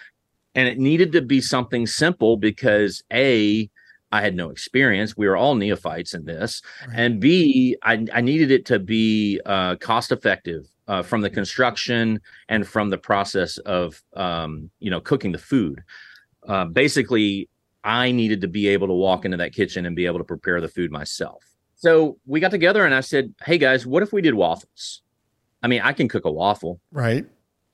And 0.54 0.68
it 0.68 0.78
needed 0.78 1.12
to 1.12 1.22
be 1.22 1.40
something 1.40 1.86
simple 1.86 2.36
because 2.36 3.02
A, 3.12 3.70
I 4.10 4.20
had 4.20 4.36
no 4.36 4.50
experience. 4.50 5.16
We 5.16 5.26
were 5.26 5.36
all 5.36 5.54
neophytes 5.54 6.12
in 6.12 6.24
this. 6.24 6.60
Right. 6.86 6.96
And 6.98 7.20
B, 7.20 7.76
I, 7.82 8.06
I 8.12 8.20
needed 8.20 8.50
it 8.50 8.66
to 8.66 8.78
be 8.78 9.40
uh, 9.46 9.76
cost 9.76 10.12
effective 10.12 10.66
uh, 10.88 11.02
from 11.02 11.22
the 11.22 11.30
construction 11.30 12.20
and 12.48 12.66
from 12.66 12.90
the 12.90 12.98
process 12.98 13.56
of, 13.58 14.02
um, 14.14 14.70
you 14.80 14.90
know, 14.90 15.00
cooking 15.00 15.32
the 15.32 15.38
food. 15.38 15.82
Uh, 16.46 16.66
basically, 16.66 17.48
I 17.84 18.12
needed 18.12 18.42
to 18.42 18.48
be 18.48 18.68
able 18.68 18.88
to 18.88 18.92
walk 18.92 19.24
into 19.24 19.38
that 19.38 19.54
kitchen 19.54 19.86
and 19.86 19.96
be 19.96 20.06
able 20.06 20.18
to 20.18 20.24
prepare 20.24 20.60
the 20.60 20.68
food 20.68 20.92
myself. 20.92 21.42
So 21.76 22.18
we 22.26 22.38
got 22.38 22.50
together 22.50 22.84
and 22.84 22.94
I 22.94 23.00
said, 23.00 23.34
Hey 23.44 23.58
guys, 23.58 23.86
what 23.86 24.02
if 24.02 24.12
we 24.12 24.20
did 24.22 24.34
waffles? 24.34 25.02
I 25.62 25.68
mean, 25.68 25.80
I 25.82 25.92
can 25.92 26.08
cook 26.08 26.24
a 26.24 26.30
waffle 26.30 26.80
right. 26.90 27.24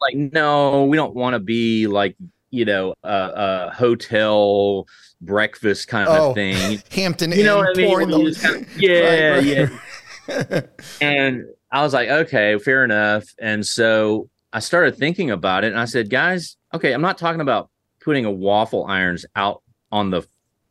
like 0.00 0.14
no 0.14 0.85
we 0.85 0.97
don't 0.97 1.14
want 1.14 1.35
to 1.35 1.40
be 1.40 1.87
like 1.87 2.16
you 2.50 2.64
know 2.64 2.95
a, 3.05 3.31
a 3.69 3.75
hotel 3.75 4.87
breakfast 5.21 5.88
kind 5.88 6.09
Oh, 6.09 6.31
of 6.31 6.35
thing. 6.35 6.81
Hampton 6.90 7.33
you 7.33 7.45
know 7.45 7.59
Inn 7.59 7.64
what 7.67 7.76
i 7.76 7.81
mean? 7.81 7.88
Pouring 7.88 8.09
Where 8.11 8.19
you 8.21 8.25
the- 8.26 8.31
just 8.31 8.43
kinda- 8.45 8.69
yeah 8.78 9.31
Right, 9.35 9.45
yeah 9.45 10.61
and 11.00 11.45
i 11.73 11.83
was 11.83 11.93
like 11.95 12.09
okay 12.09 12.59
fair 12.59 12.85
enough. 12.85 13.25
And 13.40 13.64
so 13.67 14.28
i 14.52 14.61
started 14.61 14.97
thinking 14.97 15.31
about 15.31 15.64
it 15.64 15.69
and 15.73 15.81
i 15.81 15.85
said 15.85 16.09
guys 16.11 16.57
okay 16.75 16.93
i'm 16.93 17.02
not 17.02 17.19
talking 17.19 17.40
about 17.40 17.71
putting 18.00 18.25
a 18.25 18.31
waffle 18.31 18.87
irons 18.87 19.26
out 19.37 19.62
on 19.93 20.11
the 20.11 20.23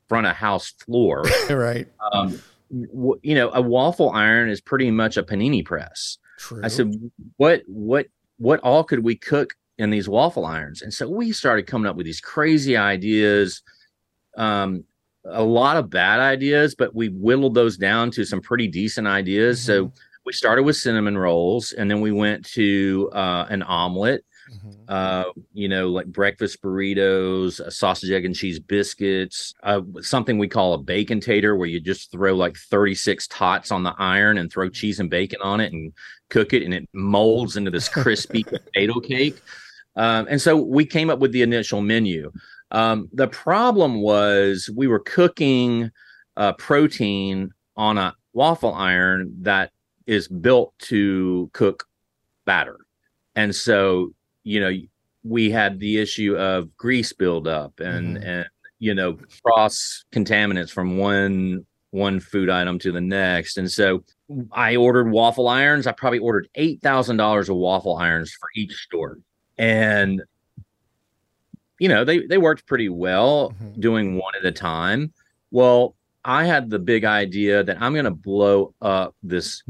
front 0.07 0.25
of 0.25 0.35
house 0.35 0.71
floor. 0.85 1.23
Right. 1.49 1.87
um, 2.13 2.41
w- 2.71 3.19
you 3.23 3.35
know 3.35 3.49
a 3.51 3.61
waffle 3.61 4.09
iron 4.11 4.49
is 4.49 4.61
pretty 4.61 4.89
much 4.89 5.17
a 5.17 5.23
panini 5.23 5.63
press. 5.65 6.17
True. 6.39 6.61
I 6.63 6.67
said, 6.69 6.93
what, 7.37 7.63
what, 7.67 8.05
what 8.37 8.59
all 8.61 8.83
could 8.85 9.03
we 9.03 9.15
cook 9.15 9.53
in 9.77 9.89
these 9.89 10.09
waffle 10.09 10.45
irons? 10.45 10.81
And 10.81 10.93
so 10.93 11.07
we 11.07 11.31
started 11.31 11.67
coming 11.67 11.87
up 11.87 11.95
with 11.95 12.05
these 12.05 12.21
crazy 12.21 12.77
ideas, 12.77 13.61
um, 14.37 14.83
a 15.25 15.43
lot 15.43 15.77
of 15.77 15.89
bad 15.89 16.19
ideas, 16.19 16.75
but 16.75 16.95
we 16.95 17.09
whittled 17.09 17.53
those 17.53 17.77
down 17.77 18.11
to 18.11 18.23
some 18.25 18.41
pretty 18.41 18.67
decent 18.67 19.07
ideas. 19.07 19.61
So 19.61 19.91
we 20.25 20.33
started 20.33 20.63
with 20.63 20.75
cinnamon 20.75 21.17
rolls, 21.17 21.71
and 21.71 21.89
then 21.89 22.01
we 22.01 22.11
went 22.11 22.45
to 22.47 23.09
uh, 23.13 23.45
an 23.49 23.63
omelet. 23.63 24.23
Mhm. 24.49 24.75
Uh, 24.87 25.25
you 25.53 25.67
know, 25.67 25.89
like 25.89 26.05
breakfast 26.05 26.61
burritos, 26.61 27.61
sausage, 27.71 28.11
egg, 28.11 28.23
and 28.23 28.35
cheese 28.35 28.59
biscuits, 28.59 29.53
uh, 29.63 29.81
something 30.01 30.37
we 30.37 30.47
call 30.47 30.73
a 30.73 30.77
bacon 30.77 31.19
tater, 31.19 31.57
where 31.57 31.67
you 31.67 31.81
just 31.81 32.11
throw 32.11 32.33
like 32.33 32.55
36 32.55 33.27
tots 33.27 33.71
on 33.71 33.83
the 33.83 33.93
iron 33.97 34.37
and 34.37 34.51
throw 34.51 34.69
cheese 34.69 35.01
and 35.01 35.09
bacon 35.09 35.39
on 35.41 35.59
it 35.59 35.73
and 35.73 35.91
cook 36.29 36.53
it, 36.53 36.63
and 36.63 36.73
it 36.73 36.87
molds 36.93 37.57
into 37.57 37.71
this 37.71 37.89
crispy 37.89 38.43
potato 38.45 38.99
cake. 39.01 39.35
Um, 39.97 40.27
and 40.29 40.41
so 40.41 40.55
we 40.55 40.85
came 40.85 41.09
up 41.09 41.19
with 41.19 41.31
the 41.33 41.41
initial 41.41 41.81
menu. 41.81 42.31
Um, 42.71 43.09
the 43.13 43.27
problem 43.27 44.01
was 44.01 44.69
we 44.75 44.87
were 44.87 44.99
cooking 44.99 45.91
uh, 46.37 46.53
protein 46.53 47.51
on 47.75 47.97
a 47.97 48.15
waffle 48.33 48.73
iron 48.73 49.33
that 49.41 49.71
is 50.05 50.27
built 50.27 50.73
to 50.79 51.49
cook 51.53 51.85
batter. 52.45 52.77
And 53.35 53.53
so, 53.53 54.13
you 54.43 54.59
know, 54.59 54.71
we 55.23 55.49
had 55.49 55.79
the 55.79 55.97
issue 55.97 56.37
of 56.37 56.75
grease 56.77 57.11
buildup 57.11 57.79
and 57.79 58.17
Mhm. 58.17 58.25
and 58.25 58.45
you 58.79 58.93
know 58.93 59.17
cross 59.43 60.05
contaminants 60.13 60.69
from 60.71 60.97
one 60.97 61.65
one 61.91 62.19
food 62.19 62.49
item 62.49 62.77
to 62.79 62.91
the 62.91 63.01
next. 63.01 63.57
And 63.57 63.69
so 63.71 64.03
I 64.51 64.75
ordered 64.75 65.09
waffle 65.11 65.47
irons. 65.47 65.87
I 65.87 65.91
probably 65.93 66.19
ordered 66.19 66.47
eight 66.55 66.81
thousand 66.81 67.17
dollars 67.17 67.49
of 67.49 67.55
waffle 67.57 67.97
irons 67.97 68.31
for 68.39 68.47
each 68.55 68.73
store. 68.73 69.17
And 69.57 70.21
you 71.79 71.89
know, 71.89 72.03
they 72.03 72.25
they 72.25 72.37
worked 72.37 72.65
pretty 72.65 72.89
well 72.89 73.51
Mhm. 73.61 73.79
doing 73.79 74.15
one 74.17 74.33
at 74.35 74.45
a 74.45 74.51
time. 74.51 75.13
Well, 75.51 75.95
I 76.25 76.45
had 76.45 76.69
the 76.69 76.79
big 76.79 77.05
idea 77.05 77.63
that 77.63 77.81
I'm 77.81 77.93
going 77.93 78.05
to 78.05 78.11
blow 78.11 78.73
up 78.81 79.15
this 79.23 79.63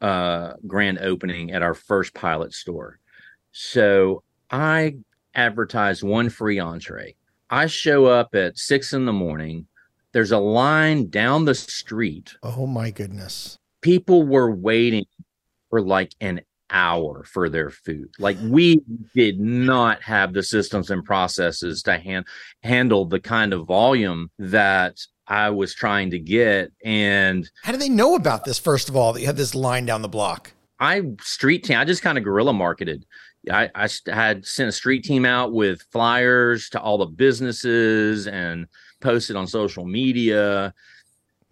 uh, 0.00 0.54
grand 0.66 0.98
opening 1.00 1.50
at 1.50 1.60
our 1.62 1.74
first 1.74 2.14
pilot 2.14 2.54
store. 2.54 3.00
So 3.50 4.22
I 4.50 4.96
advertised 5.34 6.04
one 6.04 6.28
free 6.30 6.60
entree. 6.60 7.16
I 7.50 7.66
show 7.66 8.06
up 8.06 8.34
at 8.36 8.56
six 8.56 8.92
in 8.92 9.06
the 9.06 9.12
morning. 9.12 9.66
There's 10.12 10.30
a 10.32 10.38
line 10.38 11.10
down 11.10 11.44
the 11.46 11.54
street. 11.54 12.34
Oh 12.44 12.66
my 12.66 12.90
goodness. 12.92 13.58
People 13.80 14.22
were 14.22 14.50
waiting 14.52 15.06
for 15.68 15.82
like 15.82 16.12
an 16.20 16.40
hour 16.70 17.24
for 17.24 17.48
their 17.48 17.70
food. 17.70 18.10
Like 18.18 18.36
we 18.42 18.80
did 19.14 19.40
not 19.40 20.02
have 20.02 20.32
the 20.32 20.42
systems 20.42 20.90
and 20.90 21.04
processes 21.04 21.82
to 21.84 21.98
hand, 21.98 22.26
handle 22.62 23.04
the 23.04 23.20
kind 23.20 23.52
of 23.52 23.66
volume 23.66 24.30
that 24.38 24.98
I 25.26 25.50
was 25.50 25.74
trying 25.74 26.10
to 26.10 26.18
get. 26.18 26.72
And 26.84 27.48
How 27.62 27.72
do 27.72 27.78
they 27.78 27.88
know 27.88 28.14
about 28.14 28.44
this? 28.44 28.58
First 28.58 28.88
of 28.88 28.96
all, 28.96 29.12
that 29.12 29.20
you 29.20 29.26
had 29.26 29.36
this 29.36 29.54
line 29.54 29.86
down 29.86 30.02
the 30.02 30.08
block. 30.08 30.52
I 30.80 31.02
street 31.20 31.64
team. 31.64 31.78
I 31.78 31.84
just 31.84 32.02
kind 32.02 32.18
of 32.18 32.24
guerrilla 32.24 32.52
marketed. 32.52 33.04
I, 33.50 33.70
I 33.74 33.88
had 34.06 34.46
sent 34.46 34.68
a 34.68 34.72
street 34.72 35.04
team 35.04 35.24
out 35.24 35.52
with 35.52 35.82
flyers 35.90 36.68
to 36.70 36.80
all 36.80 36.98
the 36.98 37.06
businesses 37.06 38.26
and 38.26 38.66
posted 39.00 39.36
on 39.36 39.46
social 39.46 39.84
media. 39.84 40.74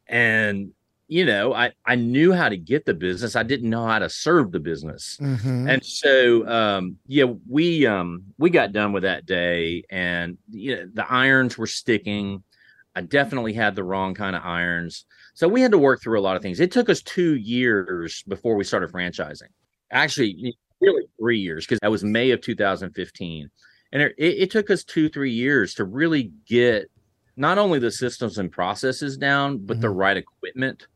And 0.06 0.72
you 1.08 1.24
know, 1.24 1.54
I 1.54 1.72
I 1.84 1.94
knew 1.94 2.32
how 2.32 2.48
to 2.48 2.56
get 2.56 2.84
the 2.84 2.94
business. 2.94 3.36
I 3.36 3.42
didn't 3.44 3.70
know 3.70 3.86
how 3.86 3.98
to 4.00 4.08
serve 4.08 4.52
the 4.52 4.60
business. 4.60 5.18
Mhm. 5.20 5.70
And 5.70 5.84
so, 5.84 6.46
um, 6.48 6.98
yeah, 7.06 7.24
we 7.48 7.86
um, 7.86 8.24
we 8.38 8.50
got 8.50 8.72
done 8.72 8.92
with 8.92 9.04
that 9.04 9.26
day, 9.26 9.84
and 9.90 10.36
you 10.50 10.76
know, 10.76 10.90
the 10.92 11.10
irons 11.10 11.56
were 11.58 11.66
sticking. 11.68 12.42
I 12.96 13.02
definitely 13.02 13.52
had 13.52 13.76
the 13.76 13.84
wrong 13.84 14.14
kind 14.14 14.34
of 14.34 14.42
irons, 14.44 15.04
so 15.34 15.46
we 15.48 15.60
had 15.60 15.70
to 15.72 15.78
work 15.78 16.02
through 16.02 16.18
a 16.18 16.22
lot 16.22 16.36
of 16.36 16.42
things. 16.42 16.60
It 16.60 16.72
took 16.72 16.88
us 16.88 17.02
two 17.02 17.36
years 17.36 18.22
before 18.26 18.56
we 18.56 18.64
started 18.64 18.90
franchising. 18.90 19.50
Actually, 19.92 20.56
really 20.80 21.04
three 21.18 21.38
years 21.38 21.64
because 21.66 21.78
that 21.82 21.90
was 21.90 22.02
May 22.04 22.30
of 22.32 22.40
2015, 22.40 23.50
and 23.92 24.02
it, 24.02 24.14
it 24.18 24.50
took 24.50 24.70
us 24.70 24.82
two 24.82 25.08
three 25.08 25.30
years 25.32 25.74
to 25.74 25.84
really 25.84 26.32
get 26.48 26.90
not 27.36 27.58
only 27.58 27.78
the 27.78 27.90
systems 27.90 28.38
and 28.38 28.50
processes 28.50 29.16
down, 29.18 29.58
but 29.58 29.80
the 29.80 29.88
Mhm. 29.88 29.96
right 29.96 30.16
equipment 30.16 30.86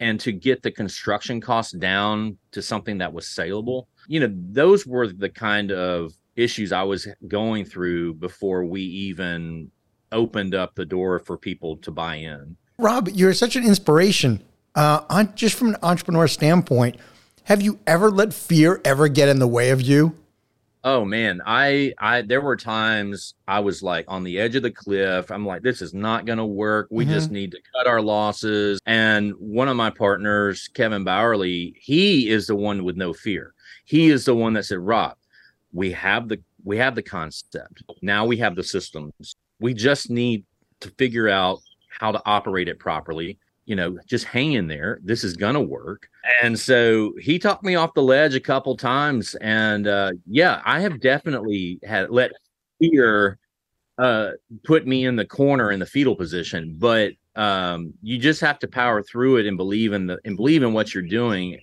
and 0.00 0.18
to 0.20 0.32
get 0.32 0.62
the 0.62 0.70
construction 0.70 1.40
costs 1.40 1.72
down 1.72 2.38
to 2.52 2.62
something 2.62 2.98
that 2.98 3.12
was 3.12 3.28
saleable. 3.28 3.88
You 4.08 4.20
know, 4.20 4.34
those 4.34 4.86
were 4.86 5.06
the 5.06 5.28
kind 5.28 5.70
of 5.70 6.12
issues 6.36 6.72
I 6.72 6.82
was 6.82 7.06
going 7.28 7.66
through 7.66 8.14
before 8.14 8.64
we 8.64 8.80
even 8.80 9.70
opened 10.10 10.54
up 10.54 10.74
the 10.74 10.86
door 10.86 11.18
for 11.18 11.36
people 11.36 11.76
to 11.78 11.90
buy 11.90 12.16
in. 12.16 12.56
Rob, 12.78 13.08
you're 13.10 13.34
such 13.34 13.56
an 13.56 13.64
inspiration. 13.64 14.42
Uh, 14.74 15.02
on 15.10 15.34
just 15.34 15.56
from 15.56 15.68
an 15.68 15.76
entrepreneur 15.82 16.26
standpoint, 16.26 16.96
have 17.44 17.60
you 17.60 17.78
ever 17.86 18.10
let 18.10 18.32
fear 18.32 18.80
ever 18.84 19.08
get 19.08 19.28
in 19.28 19.38
the 19.38 19.48
way 19.48 19.70
of 19.70 19.82
you? 19.82 20.16
Oh 20.82 21.04
man, 21.04 21.42
I 21.44 21.92
I 21.98 22.22
there 22.22 22.40
were 22.40 22.56
times 22.56 23.34
I 23.46 23.60
was 23.60 23.82
like 23.82 24.06
on 24.08 24.24
the 24.24 24.38
edge 24.38 24.56
of 24.56 24.62
the 24.62 24.70
cliff. 24.70 25.30
I'm 25.30 25.44
like 25.44 25.62
this 25.62 25.82
is 25.82 25.92
not 25.92 26.24
going 26.24 26.38
to 26.38 26.46
work. 26.46 26.88
We 26.90 27.04
just 27.04 27.26
mm-hmm. 27.26 27.34
need 27.34 27.50
to 27.52 27.60
cut 27.74 27.86
our 27.86 28.00
losses. 28.00 28.80
And 28.86 29.34
one 29.38 29.68
of 29.68 29.76
my 29.76 29.90
partners, 29.90 30.68
Kevin 30.72 31.04
Bowerly, 31.04 31.74
he 31.76 32.30
is 32.30 32.46
the 32.46 32.56
one 32.56 32.82
with 32.84 32.96
no 32.96 33.12
fear. 33.12 33.52
he 33.84 34.08
is 34.08 34.24
the 34.24 34.34
one 34.34 34.54
that 34.54 34.64
said, 34.64 34.78
Rob, 34.78 35.16
we 35.72 35.92
have 35.92 36.28
the 36.28 36.40
we 36.64 36.78
have 36.78 36.94
the 36.94 37.02
concept. 37.02 37.82
Now 38.02 38.24
we 38.24 38.38
have 38.38 38.56
the 38.56 38.64
systems. 38.64 39.36
We 39.60 39.74
just 39.74 40.10
need 40.10 40.44
to 40.80 40.90
figure 40.92 41.28
out 41.28 41.60
how 41.88 42.12
to 42.12 42.22
operate 42.24 42.68
it 42.68 42.78
properly. 42.78 43.38
You 43.70 43.76
know, 43.76 43.98
just 44.06 44.24
hang 44.24 44.54
in 44.54 44.66
there. 44.66 44.98
This 45.02 45.22
is 45.22 45.36
gonna 45.36 45.62
work. 45.62 46.08
And 46.42 46.58
so 46.58 47.12
he 47.20 47.38
talked 47.38 47.62
me 47.62 47.76
off 47.76 47.94
the 47.94 48.02
ledge 48.02 48.34
a 48.34 48.40
couple 48.40 48.76
times. 48.76 49.36
And 49.36 49.86
uh, 49.86 50.12
yeah, 50.26 50.60
I 50.64 50.80
have 50.80 51.00
definitely 51.00 51.78
had 51.84 52.10
let 52.10 52.32
fear 52.80 53.38
uh, 53.98 54.32
put 54.64 54.86
me 54.86 55.04
in 55.04 55.16
the 55.16 55.24
corner 55.24 55.70
in 55.70 55.78
the 55.78 55.86
fetal 55.86 56.16
position. 56.16 56.74
But 56.78 57.12
um, 57.36 57.94
you 58.02 58.18
just 58.18 58.40
have 58.40 58.58
to 58.60 58.68
power 58.68 59.02
through 59.02 59.36
it 59.36 59.46
and 59.46 59.56
believe 59.56 59.92
in 59.92 60.06
the 60.06 60.18
and 60.24 60.36
believe 60.36 60.62
in 60.62 60.72
what 60.72 60.92
you're 60.92 61.02
doing 61.04 61.60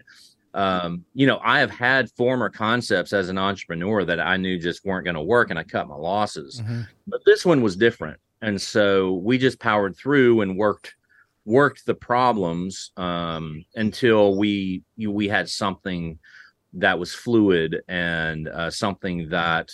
um, 0.57 1.05
you 1.13 1.27
know, 1.27 1.39
I 1.43 1.59
have 1.59 1.69
had 1.69 2.09
former 2.11 2.49
concepts 2.49 3.13
as 3.13 3.29
an 3.29 3.37
entrepreneur 3.37 4.03
that 4.05 4.19
I 4.19 4.37
knew 4.37 4.57
just 4.57 4.83
weren't 4.83 5.05
going 5.05 5.15
to 5.15 5.21
work 5.21 5.51
and 5.51 5.59
I 5.59 5.63
cut 5.63 5.87
my 5.87 5.95
losses. 5.95 6.61
Mm-hmm. 6.61 6.81
But 7.05 7.21
this 7.27 7.45
one 7.45 7.61
was 7.61 7.75
different. 7.75 8.19
And 8.41 8.59
so 8.59 9.13
we 9.13 9.37
just 9.37 9.59
powered 9.59 9.95
through 9.95 10.41
and 10.41 10.57
worked 10.57 10.95
worked 11.47 11.85
the 11.85 11.95
problems 11.95 12.91
um, 12.97 13.63
until 13.75 14.37
we 14.37 14.83
we 14.97 15.27
had 15.27 15.49
something 15.49 16.19
that 16.73 16.99
was 16.99 17.15
fluid 17.15 17.81
and 17.87 18.49
uh, 18.49 18.69
something 18.69 19.29
that 19.29 19.71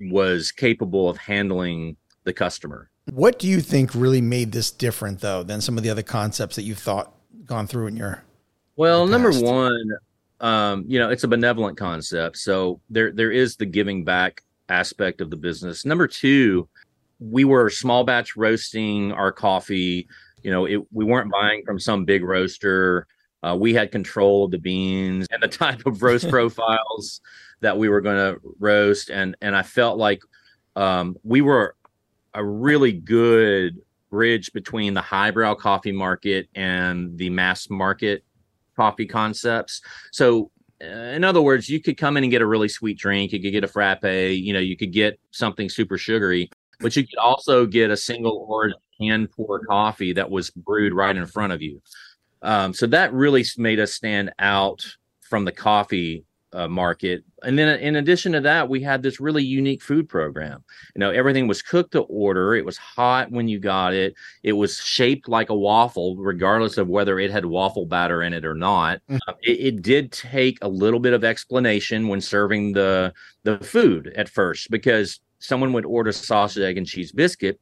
was 0.00 0.52
capable 0.52 1.08
of 1.08 1.16
handling 1.16 1.96
the 2.24 2.32
customer. 2.32 2.90
What 3.10 3.38
do 3.38 3.48
you 3.48 3.60
think 3.60 3.94
really 3.94 4.20
made 4.20 4.52
this 4.52 4.70
different 4.70 5.20
though 5.20 5.42
than 5.42 5.62
some 5.62 5.78
of 5.78 5.82
the 5.82 5.90
other 5.90 6.02
concepts 6.02 6.56
that 6.56 6.62
you've 6.62 6.78
thought 6.78 7.12
gone 7.46 7.66
through 7.66 7.86
in 7.86 7.96
your 7.96 8.22
well, 8.76 9.06
number 9.06 9.30
one, 9.30 9.92
um, 10.40 10.84
you 10.88 10.98
know, 10.98 11.08
it's 11.08 11.24
a 11.24 11.28
benevolent 11.28 11.78
concept. 11.78 12.36
So 12.36 12.80
there 12.90 13.12
there 13.12 13.30
is 13.30 13.56
the 13.56 13.66
giving 13.66 14.04
back 14.04 14.42
aspect 14.68 15.20
of 15.20 15.30
the 15.30 15.36
business. 15.36 15.84
Number 15.84 16.06
two, 16.06 16.68
we 17.18 17.44
were 17.44 17.70
small 17.70 18.04
batch 18.04 18.36
roasting 18.36 19.12
our 19.12 19.32
coffee. 19.32 20.08
You 20.44 20.50
know, 20.50 20.66
it, 20.66 20.80
we 20.92 21.04
weren't 21.04 21.32
buying 21.32 21.64
from 21.64 21.80
some 21.80 22.04
big 22.04 22.22
roaster. 22.22 23.06
Uh, 23.42 23.56
we 23.58 23.74
had 23.74 23.90
control 23.90 24.44
of 24.44 24.52
the 24.52 24.58
beans 24.58 25.26
and 25.30 25.42
the 25.42 25.48
type 25.64 25.84
of 25.86 26.02
roast 26.02 26.28
profiles 26.30 27.20
that 27.60 27.76
we 27.76 27.88
were 27.88 28.00
going 28.00 28.16
to 28.16 28.40
roast, 28.60 29.10
and 29.10 29.36
and 29.40 29.56
I 29.56 29.62
felt 29.62 29.98
like 29.98 30.20
um, 30.76 31.16
we 31.24 31.40
were 31.40 31.74
a 32.34 32.44
really 32.44 32.92
good 32.92 33.80
bridge 34.10 34.52
between 34.52 34.94
the 34.94 35.00
highbrow 35.00 35.54
coffee 35.54 35.92
market 35.92 36.48
and 36.54 37.16
the 37.18 37.30
mass 37.30 37.68
market 37.70 38.24
coffee 38.76 39.06
concepts. 39.06 39.80
So, 40.12 40.50
uh, 40.82 40.86
in 40.86 41.24
other 41.24 41.40
words, 41.40 41.68
you 41.68 41.80
could 41.80 41.96
come 41.96 42.16
in 42.16 42.24
and 42.24 42.30
get 42.30 42.42
a 42.42 42.46
really 42.46 42.68
sweet 42.68 42.98
drink. 42.98 43.32
You 43.32 43.40
could 43.40 43.52
get 43.52 43.64
a 43.64 43.68
frappe. 43.68 44.04
You 44.04 44.52
know, 44.52 44.60
you 44.60 44.76
could 44.76 44.92
get 44.92 45.18
something 45.30 45.68
super 45.68 45.96
sugary, 45.96 46.50
but 46.84 46.94
you 46.94 47.06
could 47.06 47.18
also 47.18 47.64
get 47.64 47.90
a 47.90 47.96
single 47.96 48.44
origin 48.46 48.78
hand 49.00 49.30
pour 49.30 49.58
coffee 49.64 50.12
that 50.12 50.30
was 50.30 50.50
brewed 50.50 50.92
right 50.92 51.16
in 51.16 51.24
front 51.24 51.50
of 51.50 51.62
you. 51.62 51.80
Um, 52.42 52.74
so 52.74 52.86
that 52.88 53.10
really 53.14 53.42
made 53.56 53.80
us 53.80 53.94
stand 53.94 54.34
out 54.38 54.84
from 55.22 55.46
the 55.46 55.50
coffee 55.50 56.26
uh, 56.52 56.68
market. 56.68 57.24
And 57.42 57.58
then 57.58 57.80
in 57.80 57.96
addition 57.96 58.32
to 58.32 58.42
that, 58.42 58.68
we 58.68 58.82
had 58.82 59.02
this 59.02 59.18
really 59.18 59.42
unique 59.42 59.82
food 59.82 60.10
program. 60.10 60.62
You 60.94 61.00
know, 61.00 61.10
everything 61.10 61.48
was 61.48 61.62
cooked 61.62 61.92
to 61.92 62.02
order. 62.02 62.54
It 62.54 62.66
was 62.66 62.76
hot 62.76 63.30
when 63.30 63.48
you 63.48 63.58
got 63.58 63.94
it. 63.94 64.14
It 64.42 64.52
was 64.52 64.76
shaped 64.76 65.26
like 65.26 65.48
a 65.48 65.56
waffle, 65.56 66.16
regardless 66.18 66.76
of 66.76 66.88
whether 66.88 67.18
it 67.18 67.30
had 67.30 67.46
waffle 67.46 67.86
batter 67.86 68.22
in 68.22 68.34
it 68.34 68.44
or 68.44 68.54
not. 68.54 69.00
Mm-hmm. 69.08 69.30
It, 69.40 69.74
it, 69.74 69.82
did 69.82 70.12
take 70.12 70.58
a 70.60 70.68
little 70.68 71.00
bit 71.00 71.14
of 71.14 71.24
explanation 71.24 72.08
when 72.08 72.20
serving 72.20 72.74
the 72.74 73.14
the 73.42 73.58
food 73.58 74.12
at 74.16 74.28
first, 74.28 74.70
because 74.70 75.18
someone 75.44 75.72
would 75.72 75.84
order 75.84 76.12
sausage, 76.12 76.62
egg, 76.62 76.78
and 76.78 76.86
cheese 76.86 77.12
biscuit. 77.12 77.60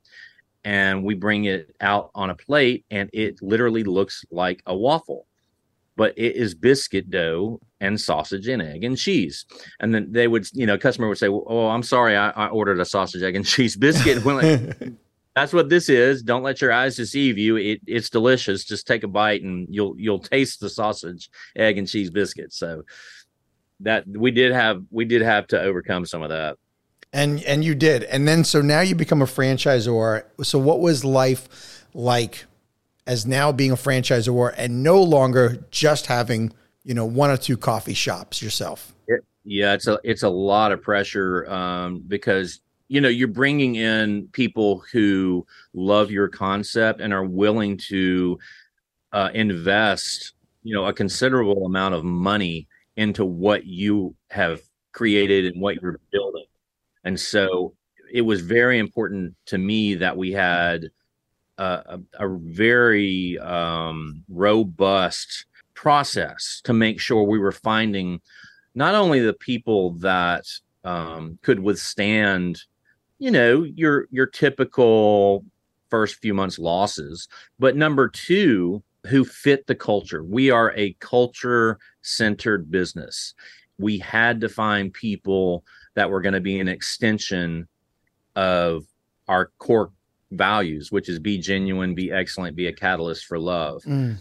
And 0.64 1.02
we 1.02 1.14
bring 1.14 1.46
it 1.46 1.74
out 1.80 2.10
on 2.14 2.30
a 2.30 2.36
plate, 2.36 2.84
and 2.90 3.10
it 3.12 3.42
literally 3.42 3.82
looks 3.82 4.24
like 4.30 4.62
a 4.66 4.76
waffle 4.76 5.26
but 5.96 6.14
it 6.16 6.36
is 6.36 6.54
biscuit 6.54 7.10
dough 7.10 7.60
and 7.80 8.00
sausage 8.00 8.48
and 8.48 8.62
egg 8.62 8.84
and 8.84 8.96
cheese. 8.96 9.44
And 9.80 9.94
then 9.94 10.10
they 10.10 10.28
would, 10.28 10.46
you 10.52 10.66
know, 10.66 10.78
customer 10.78 11.08
would 11.08 11.18
say, 11.18 11.28
"Oh, 11.28 11.68
I'm 11.68 11.82
sorry, 11.82 12.16
I, 12.16 12.30
I 12.30 12.48
ordered 12.48 12.80
a 12.80 12.84
sausage, 12.84 13.22
egg, 13.22 13.36
and 13.36 13.46
cheese 13.54 13.76
biscuit." 13.76 14.24
like, 14.24 14.76
that's 15.34 15.52
what 15.52 15.68
this 15.68 15.88
is. 15.88 16.22
Don't 16.22 16.42
let 16.42 16.60
your 16.60 16.72
eyes 16.72 16.96
deceive 16.96 17.38
you. 17.38 17.56
It, 17.56 17.80
it's 17.86 18.10
delicious. 18.10 18.64
Just 18.64 18.86
take 18.86 19.02
a 19.02 19.08
bite 19.08 19.42
and 19.42 19.66
you'll 19.70 19.94
you'll 19.98 20.18
taste 20.18 20.60
the 20.60 20.70
sausage, 20.70 21.28
egg, 21.56 21.78
and 21.78 21.88
cheese 21.88 22.10
biscuit. 22.10 22.52
So 22.52 22.82
that 23.80 24.06
we 24.06 24.30
did 24.30 24.52
have 24.52 24.82
we 24.90 25.04
did 25.04 25.22
have 25.22 25.46
to 25.48 25.60
overcome 25.60 26.06
some 26.06 26.22
of 26.22 26.30
that. 26.30 26.56
And 27.12 27.42
and 27.44 27.62
you 27.62 27.74
did. 27.74 28.04
And 28.04 28.26
then 28.26 28.44
so 28.44 28.62
now 28.62 28.80
you 28.80 28.94
become 28.94 29.20
a 29.20 29.26
franchisor. 29.26 30.24
So 30.42 30.58
what 30.58 30.80
was 30.80 31.04
life 31.04 31.84
like 31.94 32.46
as 33.06 33.26
now 33.26 33.52
being 33.52 33.72
a 33.72 33.76
franchisor 33.76 34.54
and 34.56 34.82
no 34.82 35.02
longer 35.02 35.64
just 35.70 36.06
having 36.06 36.52
you 36.84 36.94
know 36.94 37.04
one 37.04 37.30
or 37.30 37.36
two 37.36 37.56
coffee 37.56 37.94
shops 37.94 38.42
yourself 38.42 38.92
it, 39.08 39.24
yeah 39.44 39.74
it's 39.74 39.86
a 39.86 39.98
it's 40.04 40.22
a 40.22 40.28
lot 40.28 40.72
of 40.72 40.82
pressure 40.82 41.48
um, 41.50 42.02
because 42.08 42.60
you 42.88 43.00
know 43.00 43.08
you're 43.08 43.28
bringing 43.28 43.76
in 43.76 44.28
people 44.32 44.82
who 44.92 45.46
love 45.74 46.10
your 46.10 46.28
concept 46.28 47.00
and 47.00 47.12
are 47.12 47.24
willing 47.24 47.76
to 47.76 48.38
uh, 49.12 49.30
invest 49.34 50.32
you 50.62 50.74
know 50.74 50.86
a 50.86 50.92
considerable 50.92 51.66
amount 51.66 51.94
of 51.94 52.04
money 52.04 52.68
into 52.96 53.24
what 53.24 53.64
you 53.66 54.14
have 54.30 54.60
created 54.92 55.46
and 55.46 55.60
what 55.60 55.80
you're 55.80 55.98
building 56.10 56.44
and 57.04 57.18
so 57.18 57.74
it 58.12 58.22
was 58.22 58.40
very 58.40 58.78
important 58.78 59.34
to 59.46 59.58
me 59.58 59.94
that 59.94 60.16
we 60.16 60.32
had 60.32 60.90
a, 61.58 62.00
a 62.14 62.28
very 62.28 63.38
um, 63.38 64.22
robust 64.28 65.46
process 65.74 66.60
to 66.64 66.72
make 66.72 67.00
sure 67.00 67.22
we 67.22 67.38
were 67.38 67.52
finding 67.52 68.20
not 68.74 68.94
only 68.94 69.20
the 69.20 69.32
people 69.34 69.92
that 69.92 70.44
um, 70.84 71.38
could 71.42 71.60
withstand, 71.60 72.62
you 73.18 73.30
know, 73.30 73.62
your 73.62 74.06
your 74.10 74.26
typical 74.26 75.44
first 75.90 76.16
few 76.16 76.34
months 76.34 76.58
losses, 76.58 77.28
but 77.58 77.76
number 77.76 78.08
two, 78.08 78.82
who 79.06 79.24
fit 79.24 79.66
the 79.66 79.74
culture. 79.74 80.22
We 80.22 80.50
are 80.50 80.72
a 80.76 80.94
culture 80.94 81.78
centered 82.02 82.70
business. 82.70 83.34
We 83.78 83.98
had 83.98 84.40
to 84.40 84.48
find 84.48 84.92
people 84.92 85.64
that 85.94 86.10
were 86.10 86.20
going 86.20 86.34
to 86.34 86.40
be 86.40 86.58
an 86.60 86.68
extension 86.68 87.68
of 88.34 88.84
our 89.28 89.50
core 89.58 89.90
values, 90.30 90.90
which 90.90 91.08
is 91.08 91.18
be 91.18 91.38
genuine, 91.38 91.94
be 91.94 92.10
excellent, 92.10 92.56
be 92.56 92.66
a 92.66 92.72
catalyst 92.72 93.26
for 93.26 93.38
love. 93.38 93.82
Mm. 93.84 94.16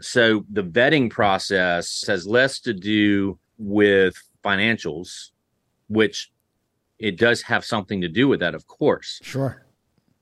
So 0.00 0.44
the 0.50 0.62
vetting 0.62 1.10
process 1.10 2.04
has 2.06 2.26
less 2.26 2.60
to 2.60 2.74
do 2.74 3.38
with 3.58 4.14
financials, 4.44 5.30
which 5.88 6.30
it 6.98 7.18
does 7.18 7.42
have 7.42 7.64
something 7.64 8.00
to 8.00 8.08
do 8.08 8.28
with 8.28 8.40
that, 8.40 8.54
of 8.54 8.66
course. 8.66 9.20
Sure. 9.22 9.64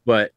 But 0.04 0.32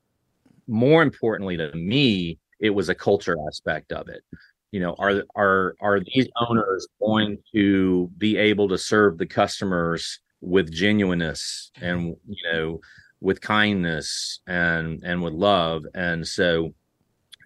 more 0.67 1.04
importantly 1.04 1.58
to 1.58 1.71
me, 1.75 2.39
it 2.60 2.69
was 2.71 2.89
a 2.89 2.95
culture 2.95 3.36
aspect 3.47 3.91
of 3.91 4.08
it. 4.10 4.23
You 4.71 4.80
know, 4.80 4.95
are 4.99 5.23
are 5.36 5.75
are 5.80 5.99
these 6.01 6.28
owners 6.49 6.88
going 6.99 7.38
to 7.54 8.10
be 8.17 8.38
able 8.38 8.67
to 8.69 8.78
serve 8.78 9.17
the 9.17 9.25
customers 9.25 10.19
with 10.41 10.71
genuineness 10.71 11.71
and 11.82 12.15
you 12.28 12.52
know 12.52 12.80
with 13.21 13.41
kindness 13.41 14.39
and 14.48 15.02
and 15.04 15.21
with 15.21 15.34
love. 15.34 15.86
And 15.93 16.28
so 16.28 16.74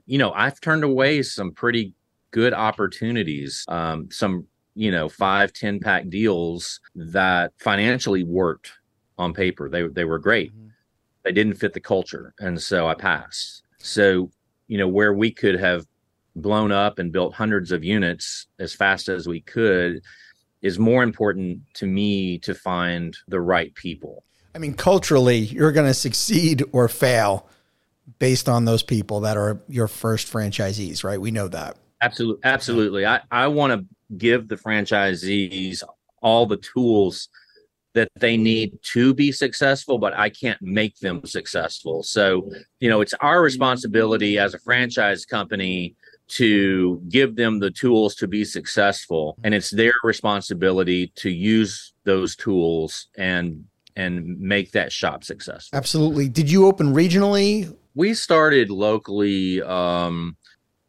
you 0.05 0.17
know 0.17 0.31
i've 0.31 0.59
turned 0.59 0.83
away 0.83 1.21
some 1.21 1.51
pretty 1.51 1.93
good 2.31 2.51
opportunities 2.51 3.63
um 3.67 4.09
some 4.11 4.45
you 4.73 4.89
know 4.91 5.07
five 5.07 5.53
ten 5.53 5.79
pack 5.79 6.09
deals 6.09 6.79
that 6.95 7.53
financially 7.59 8.23
worked 8.23 8.71
on 9.19 9.33
paper. 9.33 9.69
They 9.69 9.87
they 9.87 10.05
were 10.05 10.19
great. 10.19 10.51
Mm-hmm. 10.51 10.67
they 11.23 11.31
didn't 11.31 11.55
fit 11.55 11.73
the 11.73 11.79
culture 11.79 12.33
and 12.39 12.59
so 12.59 12.87
i 12.87 12.95
passed. 12.95 13.63
So 13.77 14.31
you 14.67 14.77
know 14.77 14.87
where 14.87 15.13
we 15.13 15.31
could 15.31 15.59
have 15.59 15.85
blown 16.35 16.71
up 16.71 16.99
and 16.99 17.11
built 17.11 17.33
hundreds 17.33 17.71
of 17.71 17.83
units 17.83 18.47
as 18.59 18.73
fast 18.73 19.09
as 19.09 19.27
we 19.27 19.41
could 19.41 20.01
is 20.61 20.77
more 20.77 21.03
important 21.03 21.59
to 21.73 21.85
me 21.85 22.37
to 22.39 22.53
find 22.53 23.17
the 23.27 23.39
right 23.39 23.73
people 23.75 24.23
I 24.55 24.59
mean, 24.59 24.73
culturally, 24.73 25.37
you're 25.37 25.71
going 25.71 25.87
to 25.87 25.93
succeed 25.93 26.63
or 26.71 26.87
fail 26.87 27.47
based 28.17 28.49
on 28.49 28.65
those 28.65 28.83
people 28.83 29.21
that 29.21 29.37
are 29.37 29.61
your 29.67 29.87
first 29.87 30.31
franchisees, 30.31 31.03
right? 31.03 31.21
We 31.21 31.31
know 31.31 31.47
that. 31.47 31.77
Absolutely. 32.01 32.41
Absolutely. 32.43 33.05
I, 33.05 33.21
I 33.29 33.47
want 33.47 33.73
to 33.73 33.85
give 34.17 34.47
the 34.47 34.55
franchisees 34.55 35.83
all 36.21 36.45
the 36.45 36.57
tools 36.57 37.29
that 37.93 38.09
they 38.19 38.37
need 38.37 38.77
to 38.93 39.13
be 39.13 39.31
successful, 39.31 39.97
but 39.97 40.13
I 40.13 40.29
can't 40.29 40.61
make 40.61 40.97
them 40.99 41.25
successful. 41.25 42.03
So, 42.03 42.51
you 42.79 42.89
know, 42.89 43.01
it's 43.01 43.13
our 43.15 43.41
responsibility 43.41 44.37
as 44.37 44.53
a 44.53 44.59
franchise 44.59 45.25
company 45.25 45.95
to 46.29 47.01
give 47.09 47.35
them 47.35 47.59
the 47.59 47.71
tools 47.71 48.15
to 48.15 48.27
be 48.27 48.45
successful. 48.45 49.37
And 49.43 49.53
it's 49.53 49.71
their 49.71 49.93
responsibility 50.03 51.07
to 51.15 51.29
use 51.29 51.93
those 52.03 52.35
tools 52.35 53.07
and 53.17 53.65
and 53.95 54.39
make 54.39 54.71
that 54.71 54.91
shop 54.93 55.23
successful. 55.23 55.75
Absolutely. 55.75 56.29
Did 56.29 56.49
you 56.49 56.67
open 56.67 56.93
regionally? 56.93 57.75
We 57.95 58.13
started 58.13 58.69
locally 58.69 59.61
um 59.63 60.37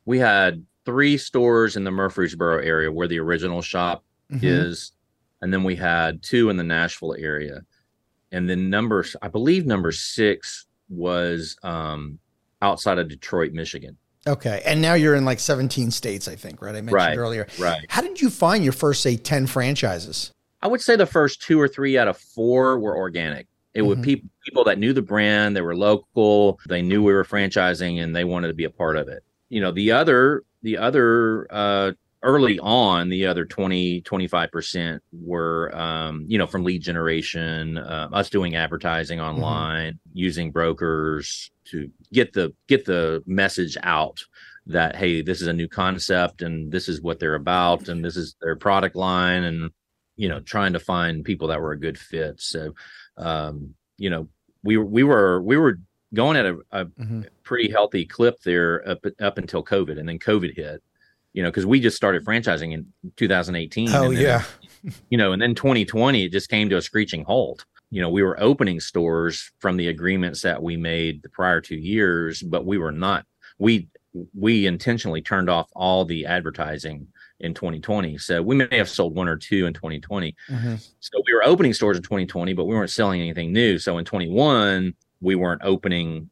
we 0.04 0.18
had 0.18 0.64
three 0.84 1.16
stores 1.16 1.76
in 1.76 1.84
the 1.84 1.90
murfreesboro 1.90 2.58
area 2.58 2.92
where 2.92 3.08
the 3.08 3.18
original 3.18 3.62
shop 3.62 4.04
mm-hmm. 4.30 4.44
is 4.46 4.92
and 5.42 5.52
then 5.52 5.64
we 5.64 5.74
had 5.74 6.22
two 6.22 6.50
in 6.50 6.56
the 6.56 6.64
nashville 6.64 7.16
area. 7.18 7.62
And 8.32 8.48
then 8.48 8.68
number 8.68 9.04
i 9.22 9.28
believe 9.28 9.66
number 9.66 9.90
six 9.90 10.66
was 10.90 11.56
um 11.62 12.18
outside 12.62 12.98
of 12.98 13.08
detroit 13.08 13.52
michigan 13.52 13.96
Okay. 14.26 14.62
And 14.66 14.82
now 14.82 14.94
you're 14.94 15.14
in 15.14 15.24
like 15.24 15.40
17 15.40 15.90
states, 15.90 16.28
I 16.28 16.36
think, 16.36 16.60
right? 16.60 16.70
I 16.70 16.80
mentioned 16.80 16.94
right, 16.94 17.16
earlier. 17.16 17.46
Right. 17.58 17.84
How 17.88 18.02
did 18.02 18.20
you 18.20 18.30
find 18.30 18.62
your 18.62 18.72
first, 18.72 19.02
say, 19.02 19.16
10 19.16 19.46
franchises? 19.46 20.32
I 20.62 20.68
would 20.68 20.82
say 20.82 20.96
the 20.96 21.06
first 21.06 21.40
two 21.42 21.60
or 21.60 21.68
three 21.68 21.96
out 21.96 22.08
of 22.08 22.18
four 22.18 22.78
were 22.78 22.96
organic. 22.96 23.46
It 23.72 23.80
mm-hmm. 23.80 23.88
would 23.88 24.02
pe- 24.02 24.22
people 24.44 24.64
that 24.64 24.78
knew 24.78 24.92
the 24.92 25.02
brand, 25.02 25.56
they 25.56 25.62
were 25.62 25.76
local, 25.76 26.58
they 26.68 26.82
knew 26.82 27.02
we 27.02 27.14
were 27.14 27.24
franchising 27.24 28.02
and 28.02 28.14
they 28.14 28.24
wanted 28.24 28.48
to 28.48 28.54
be 28.54 28.64
a 28.64 28.70
part 28.70 28.96
of 28.96 29.08
it. 29.08 29.24
You 29.48 29.60
know, 29.60 29.72
the 29.72 29.92
other, 29.92 30.44
the 30.62 30.76
other, 30.76 31.46
uh, 31.50 31.92
early 32.22 32.58
on 32.58 33.08
the 33.08 33.26
other 33.26 33.44
20 33.44 34.02
25% 34.02 35.00
were 35.12 35.74
um, 35.74 36.24
you 36.26 36.38
know 36.38 36.46
from 36.46 36.64
lead 36.64 36.82
generation 36.82 37.78
uh, 37.78 38.08
us 38.12 38.28
doing 38.28 38.56
advertising 38.56 39.18
mm-hmm. 39.18 39.42
online 39.42 39.94
mm-hmm. 39.94 40.18
using 40.18 40.50
brokers 40.50 41.50
to 41.64 41.90
get 42.12 42.32
the 42.32 42.52
get 42.68 42.84
the 42.84 43.22
message 43.26 43.76
out 43.82 44.22
that 44.66 44.96
hey 44.96 45.22
this 45.22 45.40
is 45.40 45.48
a 45.48 45.52
new 45.52 45.68
concept 45.68 46.42
and 46.42 46.70
this 46.70 46.88
is 46.88 47.00
what 47.00 47.18
they're 47.18 47.34
about 47.34 47.88
and 47.88 48.04
this 48.04 48.16
is 48.16 48.36
their 48.40 48.56
product 48.56 48.96
line 48.96 49.44
and 49.44 49.70
you 50.16 50.28
know 50.28 50.40
trying 50.40 50.74
to 50.74 50.80
find 50.80 51.24
people 51.24 51.48
that 51.48 51.60
were 51.60 51.72
a 51.72 51.80
good 51.80 51.98
fit 51.98 52.40
so 52.40 52.74
um, 53.16 53.74
you 53.96 54.10
know 54.10 54.28
we 54.62 54.76
we 54.76 55.02
were 55.02 55.40
we 55.40 55.56
were 55.56 55.78
going 56.12 56.36
at 56.36 56.44
a, 56.44 56.58
a 56.72 56.84
mm-hmm. 56.84 57.22
pretty 57.44 57.70
healthy 57.70 58.04
clip 58.04 58.38
there 58.42 58.86
up 58.86 59.04
up 59.20 59.38
until 59.38 59.64
covid 59.64 59.98
and 59.98 60.08
then 60.08 60.18
covid 60.18 60.54
hit 60.54 60.82
you 61.32 61.42
know 61.42 61.48
because 61.48 61.66
we 61.66 61.80
just 61.80 61.96
started 61.96 62.24
franchising 62.24 62.72
in 62.72 62.86
2018 63.16 63.88
oh 63.90 64.10
then, 64.10 64.12
yeah 64.12 64.42
you 65.10 65.18
know 65.18 65.32
and 65.32 65.40
then 65.40 65.54
2020 65.54 66.24
it 66.24 66.32
just 66.32 66.48
came 66.48 66.68
to 66.68 66.76
a 66.76 66.82
screeching 66.82 67.24
halt 67.24 67.64
you 67.90 68.00
know, 68.00 68.08
we 68.08 68.22
were 68.22 68.40
opening 68.40 68.78
stores 68.80 69.50
from 69.58 69.76
the 69.76 69.88
agreements 69.88 70.42
that 70.42 70.62
we 70.62 70.76
made 70.76 71.22
the 71.22 71.28
prior 71.28 71.60
two 71.60 71.76
years, 71.76 72.40
but 72.40 72.64
we 72.64 72.78
were 72.78 72.92
not. 72.92 73.26
We 73.58 73.88
we 74.36 74.66
intentionally 74.66 75.22
turned 75.22 75.48
off 75.48 75.68
all 75.74 76.04
the 76.04 76.26
advertising 76.26 77.06
in 77.40 77.54
2020. 77.54 78.18
So 78.18 78.42
we 78.42 78.56
may 78.56 78.76
have 78.76 78.88
sold 78.88 79.14
one 79.14 79.28
or 79.28 79.36
two 79.36 79.66
in 79.66 79.74
2020. 79.74 80.34
Mm-hmm. 80.48 80.74
So 80.98 81.22
we 81.24 81.32
were 81.32 81.44
opening 81.44 81.72
stores 81.72 81.96
in 81.96 82.02
2020, 82.02 82.52
but 82.54 82.64
we 82.64 82.74
weren't 82.74 82.90
selling 82.90 83.20
anything 83.20 83.52
new. 83.52 83.78
So 83.78 83.98
in 83.98 84.04
21, 84.04 84.94
we 85.20 85.34
weren't 85.36 85.62
opening 85.62 86.28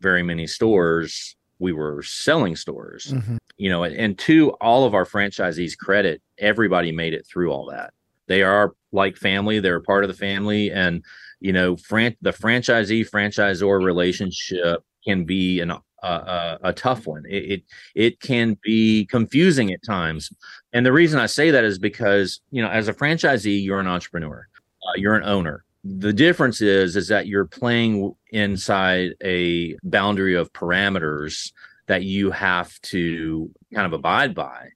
very 0.00 0.22
many 0.22 0.46
stores. 0.46 1.36
We 1.58 1.72
were 1.72 2.02
selling 2.02 2.56
stores. 2.56 3.12
Mm-hmm. 3.12 3.36
You 3.56 3.70
know, 3.70 3.84
and 3.84 4.18
to 4.20 4.50
all 4.60 4.84
of 4.84 4.94
our 4.94 5.06
franchisees' 5.06 5.78
credit, 5.78 6.20
everybody 6.38 6.92
made 6.92 7.14
it 7.14 7.26
through 7.26 7.50
all 7.50 7.66
that. 7.70 7.94
They 8.26 8.42
are 8.42 8.74
like 8.92 9.16
family. 9.16 9.60
They're 9.60 9.80
part 9.80 10.04
of 10.04 10.08
the 10.08 10.14
family, 10.14 10.70
and 10.70 11.02
you 11.40 11.52
know, 11.52 11.76
fran- 11.76 12.16
the 12.20 12.32
franchisee 12.32 13.08
franchisor 13.08 13.82
relationship 13.82 14.82
can 15.04 15.24
be 15.24 15.60
an 15.60 15.72
a, 16.02 16.58
a, 16.62 16.72
tough 16.72 17.06
one. 17.06 17.24
It, 17.28 17.44
it, 17.50 17.62
it 17.94 18.20
can 18.20 18.56
be 18.62 19.06
confusing 19.06 19.72
at 19.72 19.82
times, 19.84 20.30
and 20.72 20.84
the 20.84 20.92
reason 20.92 21.18
I 21.18 21.26
say 21.26 21.50
that 21.50 21.64
is 21.64 21.78
because 21.78 22.40
you 22.50 22.62
know, 22.62 22.68
as 22.68 22.88
a 22.88 22.94
franchisee, 22.94 23.62
you're 23.62 23.80
an 23.80 23.86
entrepreneur, 23.86 24.46
uh, 24.82 24.92
you're 24.96 25.14
an 25.14 25.24
owner. 25.24 25.64
The 25.88 26.12
difference 26.12 26.60
is 26.60 26.96
is 26.96 27.08
that 27.08 27.26
you're 27.26 27.46
playing 27.46 28.14
inside 28.30 29.14
a 29.22 29.76
boundary 29.82 30.34
of 30.34 30.52
parameters 30.52 31.52
that 31.86 32.02
you 32.02 32.30
have 32.30 32.80
to 32.82 33.50
kind 33.72 33.86
of 33.86 33.92
abide 33.92 34.34
by. 34.34 34.68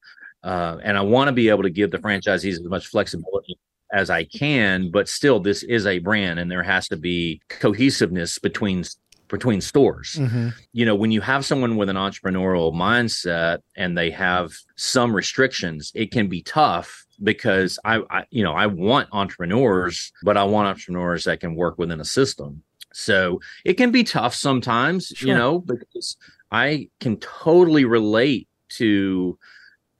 Uh, 0.42 0.78
and 0.82 0.96
I 0.96 1.02
want 1.02 1.28
to 1.28 1.32
be 1.32 1.48
able 1.48 1.64
to 1.64 1.70
give 1.70 1.90
the 1.90 1.98
franchisees 1.98 2.52
as 2.52 2.62
much 2.62 2.86
flexibility 2.86 3.58
as 3.92 4.08
I 4.08 4.24
can, 4.24 4.90
but 4.90 5.08
still, 5.08 5.40
this 5.40 5.62
is 5.62 5.86
a 5.86 5.98
brand, 5.98 6.38
and 6.38 6.50
there 6.50 6.62
has 6.62 6.88
to 6.88 6.96
be 6.96 7.40
cohesiveness 7.48 8.38
between 8.38 8.84
between 9.28 9.60
stores. 9.60 10.16
Mm-hmm. 10.18 10.48
You 10.72 10.84
know, 10.86 10.94
when 10.94 11.10
you 11.12 11.20
have 11.20 11.44
someone 11.44 11.76
with 11.76 11.88
an 11.88 11.96
entrepreneurial 11.96 12.74
mindset 12.74 13.58
and 13.76 13.96
they 13.96 14.10
have 14.10 14.52
some 14.76 15.14
restrictions, 15.14 15.92
it 15.94 16.10
can 16.10 16.28
be 16.28 16.42
tough 16.42 17.06
because 17.22 17.78
I, 17.84 18.02
I 18.10 18.24
you 18.30 18.42
know, 18.42 18.52
I 18.52 18.66
want 18.66 19.08
entrepreneurs, 19.12 20.12
but 20.22 20.36
I 20.36 20.44
want 20.44 20.68
entrepreneurs 20.68 21.24
that 21.24 21.40
can 21.40 21.54
work 21.54 21.78
within 21.78 22.00
a 22.00 22.04
system. 22.04 22.62
So 22.92 23.40
it 23.64 23.74
can 23.74 23.90
be 23.90 24.04
tough 24.04 24.34
sometimes, 24.34 25.08
sure. 25.08 25.28
you 25.28 25.34
know, 25.34 25.60
because 25.60 26.16
I 26.50 26.88
can 26.98 27.18
totally 27.18 27.84
relate 27.84 28.48
to 28.70 29.38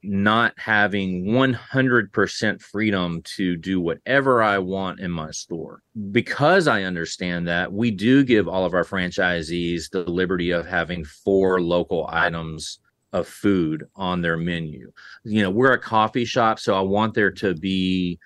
not 0.03 0.53
having 0.57 1.25
100% 1.25 2.61
freedom 2.61 3.21
to 3.21 3.55
do 3.55 3.79
whatever 3.79 4.41
I 4.41 4.57
want 4.57 4.99
in 4.99 5.11
my 5.11 5.31
store. 5.31 5.83
Because 6.11 6.67
I 6.67 6.83
understand 6.83 7.47
that, 7.47 7.71
we 7.71 7.91
do 7.91 8.23
give 8.23 8.47
all 8.47 8.65
of 8.65 8.73
our 8.73 8.83
franchisees 8.83 9.89
the 9.91 10.03
liberty 10.09 10.51
of 10.51 10.65
having 10.65 11.05
four 11.05 11.61
local 11.61 12.09
items 12.11 12.79
of 13.13 13.27
food 13.27 13.85
on 13.95 14.21
their 14.21 14.37
menu. 14.37 14.91
You 15.23 15.43
know, 15.43 15.49
we're 15.49 15.73
a 15.73 15.79
coffee 15.79 16.25
shop, 16.25 16.59
so 16.59 16.75
I 16.75 16.81
want 16.81 17.13
there 17.13 17.31
to 17.31 17.53
be 17.53 18.19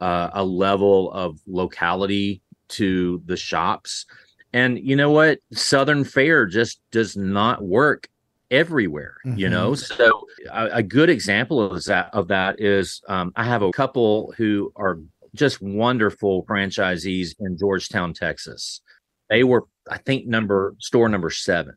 uh, 0.00 0.30
a 0.32 0.44
level 0.44 1.10
of 1.12 1.40
locality 1.46 2.42
to 2.68 3.22
the 3.26 3.36
shops. 3.36 4.06
And 4.52 4.78
you 4.78 4.96
know 4.96 5.10
what? 5.10 5.38
Southern 5.52 6.04
fare 6.04 6.46
just 6.46 6.80
does 6.90 7.16
not 7.16 7.62
work 7.62 8.08
everywhere 8.50 9.16
mm-hmm. 9.26 9.38
you 9.38 9.48
know 9.48 9.74
so 9.74 10.24
a, 10.52 10.66
a, 10.74 10.82
good 10.82 11.10
example 11.10 11.60
of 11.60 11.82
that 11.84 12.08
of 12.12 12.28
that 12.28 12.60
is 12.60 13.02
um, 13.08 13.32
i 13.34 13.42
have 13.42 13.62
a 13.62 13.72
couple 13.72 14.32
who 14.36 14.72
are 14.76 15.00
just 15.34 15.60
wonderful 15.60 16.44
franchisees 16.46 17.34
in 17.40 17.58
georgetown 17.58 18.14
texas 18.14 18.80
they 19.28 19.42
were 19.42 19.64
i 19.90 19.98
think 19.98 20.26
number 20.26 20.76
store 20.78 21.08
number 21.08 21.28
seven 21.28 21.74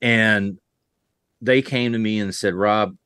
and 0.00 0.58
they 1.42 1.60
came 1.60 1.92
to 1.92 1.98
me 1.98 2.20
and 2.20 2.34
said 2.34 2.54
rob 2.54 2.96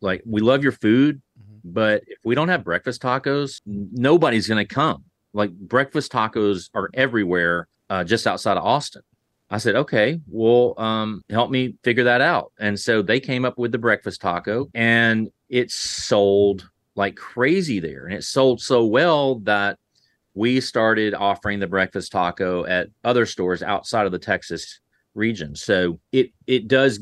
like 0.00 0.22
we 0.24 0.40
love 0.40 0.62
your 0.62 0.72
food 0.72 1.20
mm-hmm. 1.38 1.58
but 1.64 2.02
if 2.06 2.18
we 2.24 2.34
don't 2.34 2.48
have 2.48 2.62
breakfast 2.62 3.02
tacos 3.02 3.60
nobody's 3.66 4.46
going 4.46 4.64
to 4.64 4.74
come 4.74 5.02
like 5.32 5.50
breakfast 5.52 6.12
tacos 6.12 6.70
are 6.74 6.90
everywhere 6.94 7.66
uh, 7.90 8.04
just 8.04 8.26
outside 8.26 8.56
of 8.56 8.64
austin 8.64 9.02
I 9.48 9.58
said, 9.58 9.76
okay, 9.76 10.20
well, 10.26 10.74
um, 10.76 11.22
help 11.30 11.50
me 11.50 11.76
figure 11.84 12.04
that 12.04 12.20
out. 12.20 12.52
And 12.58 12.78
so 12.78 13.00
they 13.00 13.20
came 13.20 13.44
up 13.44 13.58
with 13.58 13.70
the 13.70 13.78
breakfast 13.78 14.20
taco 14.20 14.68
and 14.74 15.30
it 15.48 15.70
sold 15.70 16.68
like 16.96 17.14
crazy 17.14 17.78
there. 17.78 18.06
And 18.06 18.14
it 18.14 18.24
sold 18.24 18.60
so 18.60 18.84
well 18.84 19.36
that 19.40 19.78
we 20.34 20.60
started 20.60 21.14
offering 21.14 21.60
the 21.60 21.66
breakfast 21.66 22.12
taco 22.12 22.66
at 22.66 22.88
other 23.04 23.24
stores 23.24 23.62
outside 23.62 24.04
of 24.06 24.12
the 24.12 24.18
Texas 24.18 24.80
region. 25.14 25.54
So 25.54 26.00
it 26.12 26.32
it 26.46 26.66
does 26.66 27.00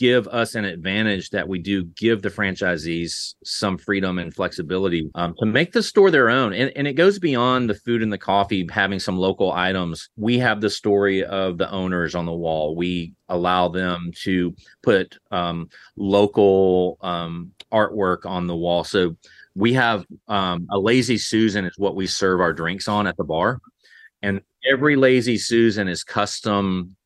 give 0.00 0.26
us 0.28 0.54
an 0.54 0.64
advantage 0.64 1.28
that 1.28 1.46
we 1.46 1.58
do 1.58 1.84
give 1.84 2.22
the 2.22 2.30
franchisees 2.30 3.34
some 3.44 3.76
freedom 3.76 4.18
and 4.18 4.34
flexibility 4.34 5.10
um, 5.14 5.34
to 5.38 5.44
make 5.44 5.72
the 5.72 5.82
store 5.82 6.10
their 6.10 6.30
own. 6.30 6.54
And, 6.54 6.72
and 6.74 6.88
it 6.88 6.94
goes 6.94 7.18
beyond 7.18 7.68
the 7.68 7.74
food 7.74 8.02
and 8.02 8.10
the 8.10 8.16
coffee, 8.16 8.66
having 8.72 8.98
some 8.98 9.18
local 9.18 9.52
items. 9.52 10.08
We 10.16 10.38
have 10.38 10.62
the 10.62 10.70
story 10.70 11.22
of 11.22 11.58
the 11.58 11.70
owners 11.70 12.14
on 12.14 12.24
the 12.24 12.32
wall. 12.32 12.74
We 12.74 13.12
allow 13.28 13.68
them 13.68 14.10
to 14.22 14.54
put 14.82 15.18
um, 15.30 15.68
local 15.96 16.96
um, 17.02 17.52
artwork 17.70 18.24
on 18.24 18.46
the 18.46 18.56
wall. 18.56 18.84
So 18.84 19.14
we 19.54 19.74
have 19.74 20.06
um, 20.28 20.66
a 20.70 20.78
lazy 20.78 21.18
Susan 21.18 21.66
is 21.66 21.76
what 21.76 21.94
we 21.94 22.06
serve 22.06 22.40
our 22.40 22.54
drinks 22.54 22.88
on 22.88 23.06
at 23.06 23.18
the 23.18 23.24
bar. 23.24 23.60
And 24.22 24.40
every 24.66 24.96
lazy 24.96 25.36
Susan 25.36 25.88
is 25.88 26.04
custom 26.04 26.96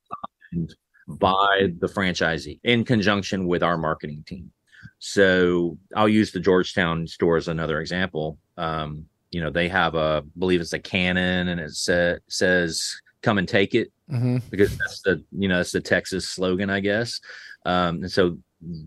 by 1.06 1.72
the 1.78 1.86
franchisee 1.86 2.60
in 2.64 2.84
conjunction 2.84 3.46
with 3.46 3.62
our 3.62 3.76
marketing 3.76 4.24
team. 4.26 4.50
So 4.98 5.78
I'll 5.94 6.08
use 6.08 6.32
the 6.32 6.40
Georgetown 6.40 7.06
store 7.06 7.36
as 7.36 7.48
another 7.48 7.80
example. 7.80 8.38
Um, 8.56 9.06
you 9.30 9.40
know, 9.40 9.50
they 9.50 9.68
have 9.68 9.94
a, 9.94 10.22
I 10.24 10.38
believe 10.38 10.60
it's 10.60 10.72
a 10.72 10.78
cannon 10.78 11.48
and 11.48 11.60
it 11.60 11.72
sa- 11.72 12.16
says, 12.28 12.94
come 13.22 13.38
and 13.38 13.48
take 13.48 13.74
it 13.74 13.92
mm-hmm. 14.10 14.38
because 14.50 14.76
that's 14.78 15.02
the, 15.02 15.22
you 15.32 15.48
know, 15.48 15.56
that's 15.56 15.72
the 15.72 15.80
Texas 15.80 16.28
slogan, 16.28 16.70
I 16.70 16.80
guess. 16.80 17.20
Um, 17.66 18.02
and 18.02 18.10
so 18.10 18.38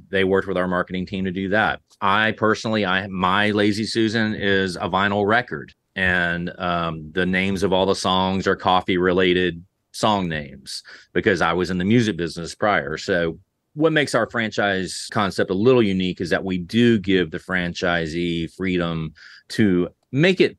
they 0.09 0.23
worked 0.23 0.47
with 0.47 0.57
our 0.57 0.67
marketing 0.67 1.05
team 1.05 1.25
to 1.25 1.31
do 1.31 1.49
that. 1.49 1.81
I 2.01 2.31
personally, 2.31 2.85
I, 2.85 3.07
my 3.07 3.51
lazy 3.51 3.85
Susan 3.85 4.33
is 4.33 4.75
a 4.75 4.89
vinyl 4.89 5.27
record 5.27 5.73
and 5.95 6.51
um, 6.59 7.11
the 7.13 7.25
names 7.25 7.63
of 7.63 7.73
all 7.73 7.85
the 7.85 7.95
songs 7.95 8.47
are 8.47 8.55
coffee 8.55 8.97
related 8.97 9.63
song 9.97 10.29
names 10.29 10.83
because 11.13 11.41
I 11.41 11.53
was 11.53 11.69
in 11.71 11.77
the 11.77 11.85
music 11.85 12.17
business 12.17 12.53
prior. 12.53 12.97
So 12.97 13.39
what 13.73 13.93
makes 13.93 14.13
our 14.15 14.29
franchise 14.29 15.07
concept 15.11 15.49
a 15.49 15.55
little 15.55 15.83
unique 15.83 16.21
is 16.21 16.29
that 16.29 16.43
we 16.43 16.57
do 16.57 16.99
give 16.99 17.31
the 17.31 17.39
franchisee 17.39 18.51
freedom 18.53 19.13
to 19.49 19.89
make 20.11 20.39
it 20.39 20.57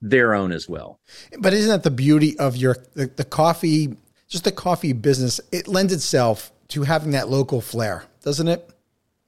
their 0.00 0.34
own 0.34 0.52
as 0.52 0.68
well. 0.68 1.00
But 1.38 1.52
isn't 1.52 1.70
that 1.70 1.82
the 1.82 1.90
beauty 1.90 2.38
of 2.38 2.56
your 2.56 2.76
the, 2.94 3.06
the 3.06 3.24
coffee, 3.24 3.96
just 4.28 4.44
the 4.44 4.52
coffee 4.52 4.92
business? 4.92 5.40
It 5.52 5.68
lends 5.68 5.92
itself 5.92 6.52
to 6.68 6.82
having 6.82 7.10
that 7.12 7.28
local 7.28 7.60
flair, 7.60 8.04
doesn't 8.22 8.48
it? 8.48 8.70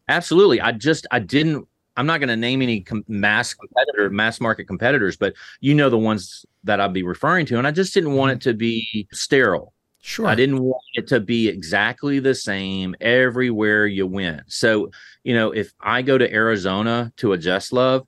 Absolutely. 0.09 0.61
I 0.61 0.73
just 0.73 1.07
I 1.11 1.19
didn't. 1.19 1.67
I'm 2.01 2.07
not 2.07 2.19
going 2.19 2.31
to 2.31 2.37
name 2.37 2.63
any 2.63 2.81
com- 2.81 3.05
mass 3.09 3.53
competitor, 3.53 4.09
mass 4.09 4.41
market 4.41 4.65
competitors, 4.65 5.19
but 5.19 5.35
you 5.61 5.75
know 5.75 5.91
the 5.91 5.99
ones 5.99 6.47
that 6.65 6.81
I'd 6.81 6.95
be 6.95 7.03
referring 7.03 7.45
to, 7.47 7.59
and 7.59 7.67
I 7.67 7.73
just 7.73 7.93
didn't 7.93 8.15
want 8.15 8.33
it 8.33 8.39
mm-hmm. 8.39 8.51
to 8.51 8.55
be 8.55 9.07
sterile. 9.13 9.75
Sure. 10.01 10.27
I 10.27 10.35
didn't 10.35 10.63
want 10.63 10.83
it 10.95 11.07
to 11.09 11.21
be 11.21 11.47
exactly 11.47 12.19
the 12.19 12.35
same 12.35 12.95
everywhere 13.03 13.87
you 13.87 14.07
went. 14.07 14.41
So, 14.47 14.91
you 15.25 15.35
know, 15.35 15.51
if 15.51 15.75
I 15.79 16.01
go 16.01 16.17
to 16.17 16.33
Arizona 16.33 17.13
to 17.19 17.35
a 17.35 17.39
Just 17.39 17.71
Love, 17.71 18.07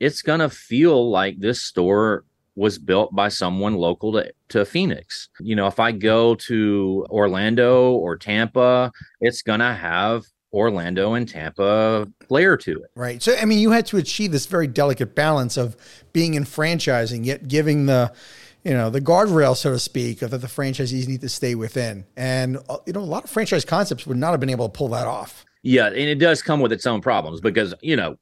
it's 0.00 0.22
going 0.22 0.40
to 0.40 0.48
feel 0.48 1.10
like 1.10 1.38
this 1.38 1.60
store 1.60 2.24
was 2.56 2.78
built 2.78 3.14
by 3.14 3.28
someone 3.28 3.74
local 3.74 4.12
to, 4.12 4.32
to 4.48 4.64
Phoenix. 4.64 5.28
You 5.38 5.54
know, 5.54 5.66
if 5.66 5.78
I 5.78 5.92
go 5.92 6.34
to 6.36 7.06
Orlando 7.10 7.92
or 7.92 8.16
Tampa, 8.16 8.90
it's 9.20 9.42
going 9.42 9.60
to 9.60 9.74
have 9.74 10.24
Orlando 10.54 11.14
and 11.14 11.28
Tampa 11.28 12.08
flair 12.28 12.56
to 12.56 12.72
it. 12.72 12.90
Right. 12.94 13.20
So, 13.20 13.36
I 13.36 13.44
mean, 13.44 13.58
you 13.58 13.72
had 13.72 13.86
to 13.86 13.96
achieve 13.96 14.30
this 14.30 14.46
very 14.46 14.68
delicate 14.68 15.14
balance 15.14 15.56
of 15.56 15.76
being 16.12 16.34
in 16.34 16.44
franchising, 16.44 17.24
yet 17.24 17.48
giving 17.48 17.86
the, 17.86 18.12
you 18.62 18.72
know, 18.72 18.88
the 18.88 19.00
guardrail, 19.00 19.56
so 19.56 19.72
to 19.72 19.78
speak, 19.78 20.22
of 20.22 20.30
that 20.30 20.38
the 20.38 20.46
franchisees 20.46 21.08
need 21.08 21.20
to 21.22 21.28
stay 21.28 21.54
within. 21.56 22.04
And, 22.16 22.58
uh, 22.68 22.78
you 22.86 22.92
know, 22.92 23.00
a 23.00 23.02
lot 23.02 23.24
of 23.24 23.30
franchise 23.30 23.64
concepts 23.64 24.06
would 24.06 24.16
not 24.16 24.30
have 24.30 24.40
been 24.40 24.48
able 24.48 24.68
to 24.68 24.72
pull 24.72 24.88
that 24.88 25.08
off. 25.08 25.44
Yeah. 25.62 25.86
And 25.86 25.96
it 25.96 26.20
does 26.20 26.40
come 26.40 26.60
with 26.60 26.72
its 26.72 26.86
own 26.86 27.00
problems 27.00 27.40
because, 27.40 27.74
you 27.82 27.96
know, 27.96 28.16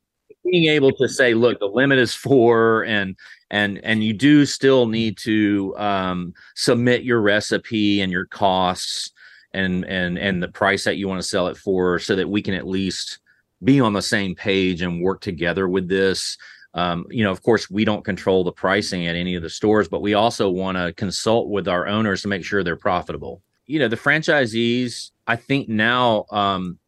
being 0.45 0.65
able 0.65 0.91
to 0.93 1.09
say, 1.09 1.35
look, 1.35 1.61
the 1.61 1.67
limit 1.67 1.99
is 1.99 2.15
four 2.15 2.85
and, 2.87 3.15
and, 3.51 3.79
and 3.85 4.03
you 4.03 4.13
do 4.15 4.47
still 4.47 4.87
need 4.87 5.19
to 5.19 5.75
um, 5.77 6.33
submit 6.57 7.03
your 7.03 7.21
recipe 7.21 8.01
and 8.01 8.11
your 8.11 8.25
costs 8.27 9.13
and 9.55 9.85
and 9.85 10.19
and 10.19 10.43
the 10.43 10.49
price 10.49 10.85
that 10.85 10.97
you 10.97 11.09
want 11.09 11.21
to 11.21 11.29
sell 11.29 11.47
it 11.49 11.57
for 11.57 11.99
so 11.99 12.17
that 12.17 12.29
we 12.29 12.43
can 12.43 12.55
at 12.55 12.67
least 12.67 13.19
be 13.63 13.81
on 13.81 13.93
the 13.93 14.03
same 14.03 14.35
page 14.35 14.83
and 14.83 15.03
work 15.03 15.21
together 15.21 15.69
with 15.69 15.89
this. 15.89 16.37
Um, 16.75 17.07
you 17.11 17.23
know 17.23 17.31
of 17.31 17.43
course 17.43 17.71
we 17.71 17.85
don't 17.85 18.05
control 18.05 18.45
the 18.45 18.53
pricing 18.53 19.07
at 19.07 19.15
any 19.15 19.35
of 19.35 19.43
the 19.43 19.51
stores 19.51 19.89
but 19.89 20.01
we 20.01 20.15
also 20.15 20.49
want 20.49 20.79
to 20.79 20.95
consult 20.95 21.51
with 21.51 21.69
our 21.69 21.87
owners 21.87 22.23
to 22.23 22.29
make 22.29 22.45
sure 22.45 22.65
they're 22.65 22.77
profitable. 22.77 23.43
You 23.67 23.79
know 23.79 23.89
the 23.89 23.97
franchisees 23.97 25.11
i 25.27 25.37
think 25.37 25.69
now 25.69 26.25
um, 26.31 26.79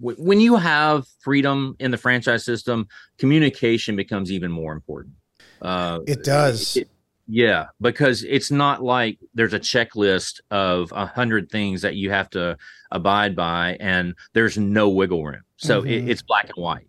w- 0.00 0.22
when 0.22 0.40
you 0.40 0.56
have 0.56 1.06
freedom 1.20 1.76
in 1.78 1.90
the 1.90 1.96
franchise 1.96 2.44
system 2.44 2.88
communication 3.18 3.96
becomes 3.96 4.30
even 4.30 4.50
more 4.50 4.72
important. 4.72 5.14
Uh, 5.60 6.00
it 6.06 6.24
does. 6.24 6.76
it, 6.76 6.88
yeah, 7.26 7.66
because 7.80 8.22
it's 8.24 8.50
not 8.50 8.82
like 8.82 9.18
there's 9.34 9.54
a 9.54 9.60
checklist 9.60 10.40
of 10.50 10.92
a 10.92 11.06
hundred 11.06 11.50
things 11.50 11.82
that 11.82 11.94
you 11.96 12.10
have 12.10 12.28
to 12.30 12.56
abide 12.90 13.34
by, 13.34 13.76
and 13.80 14.14
there's 14.32 14.58
no 14.58 14.88
wiggle 14.90 15.24
room. 15.24 15.42
So 15.56 15.80
mm-hmm. 15.80 15.90
it, 15.90 16.08
it's 16.10 16.22
black 16.22 16.50
and 16.54 16.62
white. 16.62 16.88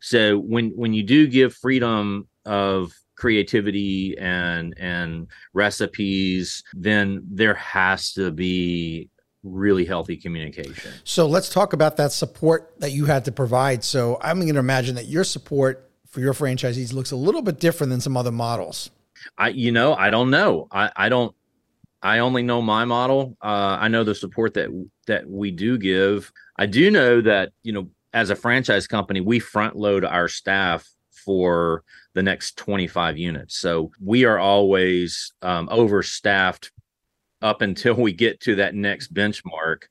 So 0.00 0.38
when 0.38 0.70
when 0.70 0.92
you 0.92 1.02
do 1.02 1.26
give 1.26 1.54
freedom 1.54 2.28
of 2.44 2.92
creativity 3.16 4.16
and 4.18 4.74
and 4.78 5.28
recipes, 5.52 6.62
then 6.74 7.22
there 7.30 7.54
has 7.54 8.12
to 8.14 8.30
be 8.30 9.08
really 9.42 9.84
healthy 9.84 10.16
communication. 10.16 10.92
So 11.04 11.26
let's 11.26 11.48
talk 11.48 11.72
about 11.72 11.96
that 11.96 12.12
support 12.12 12.74
that 12.78 12.92
you 12.92 13.06
had 13.06 13.24
to 13.26 13.32
provide. 13.32 13.84
So 13.84 14.18
I'm 14.20 14.40
going 14.40 14.52
to 14.52 14.60
imagine 14.60 14.96
that 14.96 15.06
your 15.06 15.24
support 15.24 15.90
for 16.08 16.20
your 16.20 16.34
franchisees 16.34 16.92
looks 16.92 17.10
a 17.10 17.16
little 17.16 17.40
bit 17.40 17.60
different 17.60 17.90
than 17.90 18.00
some 18.00 18.16
other 18.16 18.32
models. 18.32 18.90
I, 19.36 19.48
you 19.48 19.72
know, 19.72 19.94
I 19.94 20.10
don't 20.10 20.30
know. 20.30 20.68
I, 20.70 20.90
I 20.96 21.08
don't. 21.08 21.34
I 22.02 22.20
only 22.20 22.42
know 22.42 22.62
my 22.62 22.86
model. 22.86 23.36
Uh, 23.42 23.76
I 23.78 23.88
know 23.88 24.04
the 24.04 24.14
support 24.14 24.54
that 24.54 24.70
that 25.06 25.28
we 25.28 25.50
do 25.50 25.76
give. 25.76 26.32
I 26.56 26.66
do 26.66 26.90
know 26.90 27.20
that 27.20 27.52
you 27.62 27.72
know, 27.72 27.90
as 28.12 28.30
a 28.30 28.36
franchise 28.36 28.86
company, 28.86 29.20
we 29.20 29.38
front 29.38 29.76
load 29.76 30.04
our 30.04 30.28
staff 30.28 30.88
for 31.24 31.84
the 32.14 32.22
next 32.22 32.56
25 32.56 33.18
units. 33.18 33.58
So 33.58 33.92
we 34.02 34.24
are 34.24 34.38
always 34.38 35.32
um, 35.42 35.68
overstaffed 35.68 36.70
up 37.42 37.62
until 37.62 37.94
we 37.94 38.12
get 38.12 38.40
to 38.40 38.56
that 38.56 38.74
next 38.74 39.12
benchmark 39.14 39.82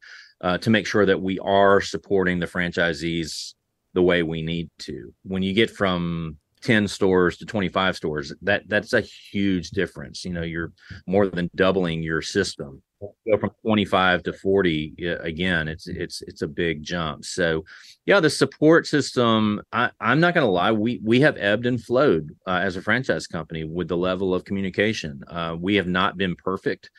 uh, 0.41 0.57
to 0.59 0.69
make 0.69 0.85
sure 0.87 1.05
that 1.05 1.21
we 1.21 1.39
are 1.39 1.81
supporting 1.81 2.39
the 2.39 2.45
franchisees 2.45 3.53
the 3.93 4.01
way 4.01 4.23
we 4.23 4.41
need 4.41 4.69
to. 4.79 5.13
When 5.23 5.43
you 5.43 5.53
get 5.53 5.69
from 5.69 6.37
10 6.61 6.87
stores 6.87 7.37
to 7.37 7.45
25 7.45 7.95
stores 7.95 8.33
that 8.41 8.67
that's 8.67 8.93
a 8.93 9.01
huge 9.01 9.69
difference. 9.71 10.25
You 10.25 10.33
know 10.33 10.41
you're 10.41 10.73
more 11.07 11.27
than 11.27 11.49
doubling 11.55 12.03
your 12.03 12.21
system. 12.21 12.81
Go 13.01 13.37
from 13.37 13.51
25 13.61 14.23
to 14.23 14.33
40 14.33 14.95
again 15.21 15.69
it's 15.69 15.87
it's 15.87 16.21
it's 16.23 16.41
a 16.41 16.47
big 16.47 16.83
jump. 16.83 17.23
So 17.23 17.63
yeah 18.05 18.19
the 18.19 18.29
support 18.29 18.87
system 18.87 19.61
I, 19.71 19.91
i'm 20.01 20.19
not 20.19 20.33
going 20.33 20.45
to 20.45 20.51
lie 20.51 20.71
we 20.71 20.99
we 21.03 21.21
have 21.21 21.37
ebbed 21.37 21.65
and 21.65 21.81
flowed 21.81 22.35
uh, 22.47 22.59
as 22.61 22.75
a 22.75 22.81
franchise 22.81 23.27
company 23.27 23.63
with 23.63 23.87
the 23.87 23.97
level 23.97 24.33
of 24.33 24.43
communication. 24.43 25.23
Uh, 25.27 25.55
we 25.59 25.75
have 25.75 25.87
not 25.87 26.17
been 26.17 26.35
perfect. 26.35 26.89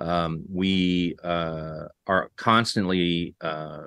Um, 0.00 0.44
we 0.50 1.16
uh, 1.22 1.84
are 2.06 2.30
constantly 2.36 3.34
uh, 3.40 3.82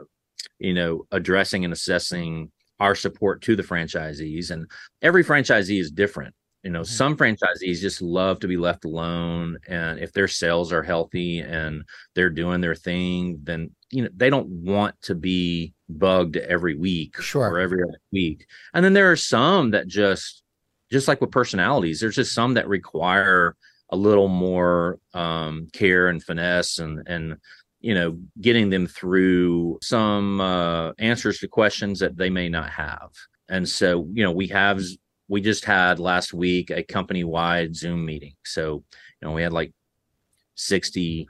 you 0.59 0.73
know 0.73 1.05
addressing 1.11 1.63
and 1.63 1.73
assessing 1.73 2.51
our 2.83 2.95
support 2.95 3.41
to 3.41 3.55
the 3.55 3.63
franchisees 3.63 4.51
and 4.51 4.69
every 5.01 5.23
franchisee 5.23 5.79
is 5.79 5.89
different 5.89 6.35
you 6.63 6.69
know 6.69 6.81
mm-hmm. 6.81 6.85
some 6.85 7.15
franchisees 7.15 7.79
just 7.79 8.01
love 8.01 8.41
to 8.41 8.47
be 8.47 8.57
left 8.57 8.83
alone 8.83 9.57
and 9.69 9.99
if 9.99 10.11
their 10.11 10.27
sales 10.27 10.73
are 10.73 10.83
healthy 10.83 11.39
and 11.39 11.81
they're 12.13 12.29
doing 12.29 12.59
their 12.59 12.75
thing 12.75 13.39
then 13.43 13.71
you 13.89 14.03
know 14.03 14.09
they 14.17 14.29
don't 14.29 14.49
want 14.49 15.01
to 15.01 15.15
be 15.15 15.73
bugged 15.87 16.35
every 16.35 16.75
week 16.75 17.15
sure. 17.21 17.49
or 17.49 17.57
every 17.57 17.81
other 17.81 17.99
week 18.11 18.45
and 18.73 18.83
then 18.83 18.91
there 18.91 19.09
are 19.09 19.15
some 19.15 19.71
that 19.71 19.87
just 19.87 20.43
just 20.91 21.07
like 21.07 21.21
with 21.21 21.31
personalities 21.31 22.01
there's 22.01 22.17
just 22.17 22.33
some 22.33 22.53
that 22.55 22.67
require 22.67 23.55
a 23.91 23.95
little 23.95 24.27
more 24.27 24.99
um, 25.13 25.67
care 25.71 26.09
and 26.09 26.21
finesse 26.21 26.79
and 26.79 27.07
and 27.07 27.37
you 27.83 27.93
know 27.93 28.17
getting 28.41 28.71
them 28.71 28.87
through 28.87 29.77
some 29.83 30.41
uh, 30.41 30.93
answers 30.97 31.37
to 31.39 31.47
questions 31.47 31.99
that 31.99 32.17
they 32.17 32.31
may 32.31 32.49
not 32.49 32.69
have. 32.71 33.11
And 33.49 33.67
so 33.69 34.07
you 34.13 34.23
know 34.23 34.31
we 34.31 34.47
have 34.47 34.81
we 35.27 35.41
just 35.41 35.65
had 35.65 35.99
last 35.99 36.33
week 36.33 36.71
a 36.71 36.81
company 36.81 37.23
wide 37.23 37.75
zoom 37.75 38.05
meeting. 38.05 38.33
So 38.43 38.83
you 39.21 39.27
know 39.27 39.33
we 39.33 39.43
had 39.43 39.53
like 39.53 39.71
60 40.55 41.27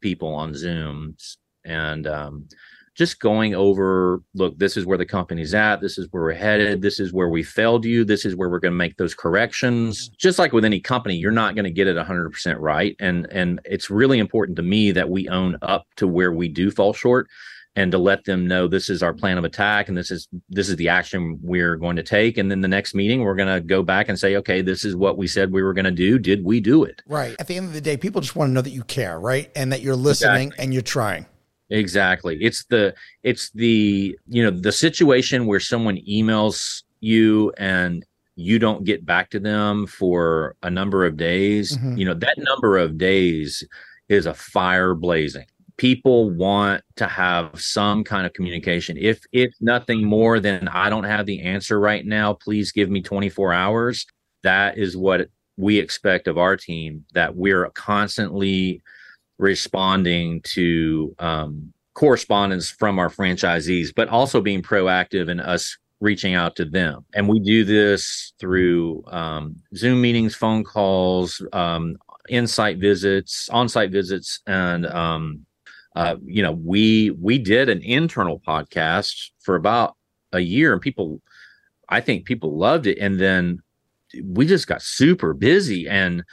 people 0.00 0.34
on 0.34 0.52
zooms. 0.52 1.36
And 1.64 2.06
um, 2.06 2.48
just 2.94 3.20
going 3.20 3.54
over 3.54 4.22
look 4.34 4.56
this 4.58 4.76
is 4.76 4.86
where 4.86 4.98
the 4.98 5.06
company's 5.06 5.54
at 5.54 5.80
this 5.80 5.98
is 5.98 6.06
where 6.10 6.22
we're 6.22 6.32
headed 6.32 6.80
this 6.80 7.00
is 7.00 7.12
where 7.12 7.28
we 7.28 7.42
failed 7.42 7.84
you 7.84 8.04
this 8.04 8.24
is 8.24 8.36
where 8.36 8.48
we're 8.48 8.60
going 8.60 8.72
to 8.72 8.76
make 8.76 8.96
those 8.96 9.14
corrections. 9.14 10.08
Just 10.16 10.38
like 10.38 10.52
with 10.52 10.64
any 10.64 10.80
company 10.80 11.16
you're 11.16 11.30
not 11.30 11.54
going 11.54 11.64
to 11.64 11.70
get 11.70 11.86
it 11.86 11.96
100% 11.96 12.56
right 12.58 12.96
and 13.00 13.26
and 13.30 13.60
it's 13.64 13.90
really 13.90 14.18
important 14.18 14.56
to 14.56 14.62
me 14.62 14.92
that 14.92 15.08
we 15.08 15.28
own 15.28 15.58
up 15.62 15.86
to 15.96 16.06
where 16.06 16.32
we 16.32 16.48
do 16.48 16.70
fall 16.70 16.92
short 16.92 17.28
and 17.76 17.90
to 17.92 17.98
let 17.98 18.24
them 18.24 18.46
know 18.46 18.68
this 18.68 18.88
is 18.88 19.02
our 19.02 19.12
plan 19.12 19.38
of 19.38 19.44
attack 19.44 19.88
and 19.88 19.96
this 19.96 20.10
is 20.10 20.28
this 20.48 20.68
is 20.68 20.76
the 20.76 20.88
action 20.88 21.38
we're 21.42 21.76
going 21.76 21.96
to 21.96 22.02
take 22.02 22.38
and 22.38 22.50
then 22.50 22.60
the 22.60 22.68
next 22.68 22.94
meeting 22.94 23.22
we're 23.22 23.34
going 23.34 23.52
to 23.52 23.60
go 23.60 23.82
back 23.82 24.08
and 24.08 24.18
say 24.18 24.36
okay 24.36 24.62
this 24.62 24.84
is 24.84 24.94
what 24.94 25.18
we 25.18 25.26
said 25.26 25.52
we 25.52 25.62
were 25.62 25.74
going 25.74 25.84
to 25.84 25.90
do. 25.90 26.18
Did 26.18 26.44
we 26.44 26.60
do 26.60 26.84
it? 26.84 27.02
Right. 27.06 27.34
At 27.38 27.48
the 27.48 27.56
end 27.56 27.66
of 27.66 27.72
the 27.72 27.80
day 27.80 27.96
people 27.96 28.20
just 28.20 28.36
want 28.36 28.50
to 28.50 28.52
know 28.52 28.62
that 28.62 28.70
you 28.70 28.84
care 28.84 29.18
right? 29.18 29.50
And 29.56 29.72
that 29.72 29.82
you're 29.82 29.96
listening 29.96 30.48
exactly. 30.48 30.64
and 30.64 30.72
you're 30.72 30.82
trying 30.82 31.26
Exactly. 31.70 32.38
It's 32.40 32.64
the 32.66 32.94
it's 33.22 33.50
the 33.50 34.18
you 34.28 34.42
know 34.42 34.50
the 34.50 34.72
situation 34.72 35.46
where 35.46 35.60
someone 35.60 35.98
emails 36.08 36.82
you 37.00 37.52
and 37.56 38.04
you 38.36 38.58
don't 38.58 38.84
get 38.84 39.06
back 39.06 39.30
to 39.30 39.40
them 39.40 39.86
for 39.86 40.56
a 40.62 40.70
number 40.70 41.04
of 41.04 41.16
days. 41.16 41.76
Mm-hmm. 41.76 41.96
You 41.96 42.04
know 42.06 42.14
that 42.14 42.36
number 42.38 42.78
of 42.78 42.98
days 42.98 43.64
is 44.08 44.26
a 44.26 44.34
fire 44.34 44.94
blazing. 44.94 45.46
People 45.76 46.30
want 46.30 46.82
to 46.96 47.06
have 47.06 47.60
some 47.60 48.04
kind 48.04 48.26
of 48.26 48.32
communication. 48.34 48.96
If 48.98 49.20
if 49.32 49.52
nothing 49.60 50.04
more 50.04 50.40
than 50.40 50.68
I 50.68 50.90
don't 50.90 51.04
have 51.04 51.26
the 51.26 51.42
answer 51.42 51.80
right 51.80 52.04
now, 52.04 52.34
please 52.34 52.72
give 52.72 52.90
me 52.90 53.00
24 53.00 53.52
hours. 53.52 54.06
That 54.42 54.76
is 54.76 54.96
what 54.96 55.28
we 55.56 55.78
expect 55.78 56.28
of 56.28 56.36
our 56.36 56.56
team 56.56 57.04
that 57.14 57.36
we're 57.36 57.70
constantly 57.70 58.82
responding 59.38 60.40
to 60.42 61.14
um, 61.18 61.72
correspondence 61.94 62.70
from 62.70 62.98
our 62.98 63.08
franchisees, 63.08 63.92
but 63.94 64.08
also 64.08 64.40
being 64.40 64.62
proactive 64.62 65.28
in 65.28 65.40
us 65.40 65.76
reaching 66.00 66.34
out 66.34 66.56
to 66.56 66.64
them. 66.64 67.04
And 67.14 67.28
we 67.28 67.40
do 67.40 67.64
this 67.64 68.34
through 68.38 69.02
um, 69.08 69.56
Zoom 69.74 70.00
meetings, 70.00 70.34
phone 70.34 70.64
calls, 70.64 71.44
um, 71.52 71.96
insight 72.28 72.78
visits, 72.78 73.48
on 73.50 73.68
site 73.68 73.90
visits, 73.90 74.40
and 74.46 74.86
um, 74.86 75.46
uh, 75.96 76.16
you 76.24 76.42
know, 76.42 76.52
we 76.52 77.10
we 77.10 77.38
did 77.38 77.68
an 77.68 77.80
internal 77.82 78.40
podcast 78.40 79.30
for 79.40 79.54
about 79.54 79.96
a 80.32 80.40
year, 80.40 80.72
and 80.72 80.82
people, 80.82 81.20
I 81.88 82.00
think 82.00 82.24
people 82.24 82.58
loved 82.58 82.86
it, 82.86 82.98
and 82.98 83.20
then 83.20 83.60
we 84.24 84.46
just 84.46 84.66
got 84.66 84.82
super 84.82 85.34
busy 85.34 85.88
and 85.88 86.24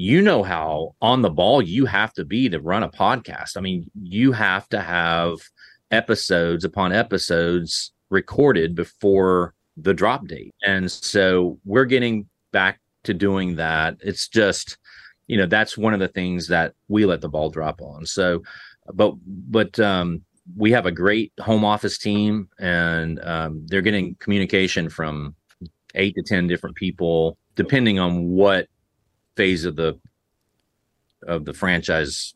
you 0.00 0.22
know 0.22 0.44
how 0.44 0.94
on 1.02 1.22
the 1.22 1.30
ball 1.30 1.60
you 1.60 1.84
have 1.84 2.12
to 2.12 2.24
be 2.24 2.48
to 2.48 2.60
run 2.60 2.84
a 2.84 2.88
podcast. 2.88 3.56
I 3.56 3.60
mean, 3.60 3.90
you 4.00 4.30
have 4.30 4.68
to 4.68 4.80
have 4.80 5.38
episodes 5.90 6.64
upon 6.64 6.92
episodes 6.92 7.92
recorded 8.08 8.76
before 8.76 9.54
the 9.76 9.92
drop 9.92 10.28
date. 10.28 10.54
And 10.64 10.88
so 10.88 11.58
we're 11.64 11.84
getting 11.84 12.28
back 12.52 12.78
to 13.04 13.12
doing 13.12 13.56
that. 13.56 13.96
It's 14.00 14.28
just, 14.28 14.78
you 15.26 15.36
know, 15.36 15.46
that's 15.46 15.76
one 15.76 15.94
of 15.94 16.00
the 16.00 16.06
things 16.06 16.46
that 16.46 16.74
we 16.86 17.04
let 17.04 17.20
the 17.20 17.28
ball 17.28 17.50
drop 17.50 17.82
on. 17.82 18.06
So, 18.06 18.44
but, 18.94 19.14
but, 19.24 19.80
um, 19.80 20.22
we 20.56 20.70
have 20.70 20.86
a 20.86 20.92
great 20.92 21.32
home 21.40 21.64
office 21.64 21.98
team 21.98 22.48
and 22.60 23.20
um, 23.24 23.66
they're 23.66 23.82
getting 23.82 24.14
communication 24.20 24.88
from 24.88 25.34
eight 25.96 26.14
to 26.14 26.22
10 26.22 26.46
different 26.46 26.76
people, 26.76 27.36
depending 27.56 27.98
on 27.98 28.28
what 28.28 28.68
phase 29.38 29.64
of 29.64 29.76
the 29.76 29.98
of 31.26 31.44
the 31.44 31.54
franchise 31.54 32.34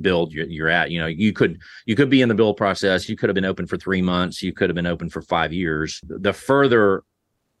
build 0.00 0.32
you're, 0.32 0.46
you're, 0.46 0.68
at. 0.68 0.90
You 0.90 1.00
know 1.00 1.06
you 1.06 1.32
could 1.32 1.60
you 1.86 1.94
could 1.94 2.10
be 2.10 2.20
in 2.20 2.28
the 2.28 2.34
build 2.34 2.56
process. 2.56 3.08
You 3.08 3.16
could 3.16 3.28
have 3.28 3.34
been 3.34 3.52
open 3.52 3.66
for 3.66 3.76
three 3.76 4.02
months. 4.02 4.42
You 4.42 4.52
could 4.52 4.68
have 4.68 4.74
been 4.74 4.92
open 4.94 5.08
for 5.08 5.22
five 5.22 5.52
years. 5.52 6.00
The 6.04 6.32
further 6.32 7.04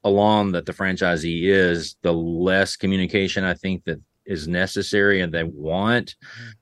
along 0.02 0.52
that 0.52 0.66
the 0.66 0.72
franchisee 0.72 1.44
is 1.44 1.96
the 2.02 2.12
less 2.12 2.76
communication 2.76 3.42
i 3.42 3.54
think 3.54 3.82
that 3.84 3.98
is 4.26 4.46
necessary 4.46 5.22
and 5.22 5.32
they 5.32 5.44
want 5.44 6.14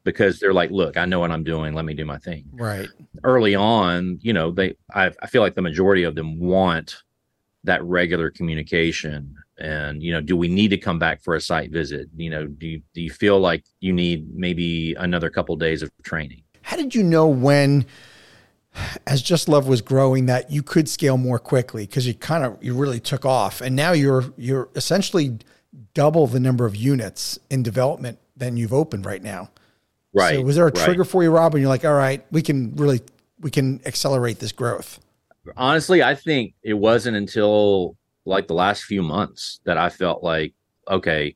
because 0.05 0.38
they're 0.38 0.53
like 0.53 0.70
look 0.70 0.96
i 0.96 1.05
know 1.05 1.18
what 1.18 1.33
i'm 1.33 1.44
doing. 1.44 1.75
Let 1.75 1.85
me 1.85 1.94
do 1.94 2.05
my 2.05 2.18
thing. 2.18 2.44
Right. 2.53 2.88
Early 3.25 3.55
on 3.55 4.18
you 4.22 4.33
know 4.33 4.53
they 4.53 4.75
I, 4.92 5.11
I 5.22 5.27
feel 5.27 5.42
like 5.42 5.57
the 5.57 5.68
majority 5.70 6.05
of 6.05 6.14
them 6.14 6.38
want 6.38 7.03
that 7.64 7.83
regular 7.85 8.31
communication 8.31 9.37
and 9.59 10.03
you 10.03 10.12
know 10.12 10.20
do 10.20 10.37
we 10.37 10.48
need 10.48 10.68
to 10.68 10.79
come 10.79 10.98
back 10.98 11.22
for 11.22 11.35
a 11.35 11.40
site 11.40 11.70
visit? 11.70 12.09
You 12.16 12.31
know 12.31 12.46
do 12.46 12.66
you, 12.66 12.83
do 12.94 13.01
you 13.01 13.11
feel 13.11 13.38
like 13.38 13.64
you 13.81 13.92
need 13.92 14.35
maybe 14.35 14.94
another 14.94 15.31
couple 15.31 15.55
of 15.55 15.61
days 15.61 15.83
of 15.83 15.90
training? 16.03 16.42
How 16.62 16.77
did 16.77 16.94
you 16.94 17.03
know 17.03 17.29
when 17.29 17.87
as 19.07 19.20
just 19.20 19.48
love 19.48 19.68
was 19.68 19.83
growing 19.83 20.27
that 20.27 20.51
you 20.51 20.62
could 20.62 20.88
scale 20.88 21.16
more 21.16 21.38
quickly? 21.38 21.87
Because 21.87 22.07
you 22.07 22.14
kind 22.14 22.44
of 22.44 22.62
you 22.62 22.75
really 22.75 23.01
took 23.01 23.25
off 23.25 23.61
and 23.61 23.77
now 23.77 23.92
you're 23.92 24.25
you're 24.37 24.68
essentially 24.75 25.38
double 25.94 26.27
the 26.27 26.40
number 26.40 26.66
of 26.66 26.75
units 26.75 27.38
in 27.51 27.62
development 27.62 28.18
than 28.37 28.57
you've 28.57 28.72
opened 28.72 29.07
right 29.07 29.22
now. 29.22 29.51
Right 30.12 30.37
so 30.37 30.42
was 30.42 30.57
there 30.57 30.66
a 30.66 30.72
trigger 30.72 31.03
right. 31.03 31.11
for 31.11 31.22
you 31.22 31.31
rob 31.31 31.55
and 31.55 31.62
you're 31.62 31.70
like 31.70 31.85
all 31.85 31.94
right 31.94 32.25
we 32.31 32.42
can 32.42 32.75
really 32.77 33.01
we 33.40 33.51
can 33.51 33.81
accelerate 33.87 34.40
this 34.40 34.53
growth 34.53 34.98
honestly 35.57 36.02
i 36.02 36.14
think 36.14 36.55
it 36.62 36.74
wasn't 36.74 37.16
until 37.16 37.96
like 38.24 38.46
the 38.46 38.55
last 38.55 38.85
few 38.85 39.02
months 39.02 39.61
that 39.64 39.76
I 39.78 39.88
felt 39.88 40.22
like, 40.22 40.55
okay, 40.88 41.35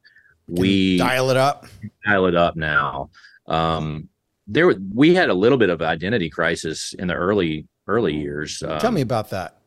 we 0.49 0.99
dial 0.99 1.31
it 1.31 1.37
up, 1.37 1.66
dial 2.05 2.27
it 2.27 2.37
up 2.37 2.57
now. 2.57 3.11
Um, 3.47 4.09
there, 4.47 4.73
we 4.95 5.14
had 5.14 5.29
a 5.29 5.35
little 5.35 5.59
bit 5.59 5.71
of 5.71 5.83
identity 5.83 6.31
crisis 6.31 6.95
in 6.99 7.09
the 7.09 7.14
early 7.14 7.66
early 7.88 8.14
years. 8.14 8.62
Um, 8.62 8.79
Tell 8.79 8.92
me 8.92 9.01
about 9.01 9.31
that. 9.31 9.59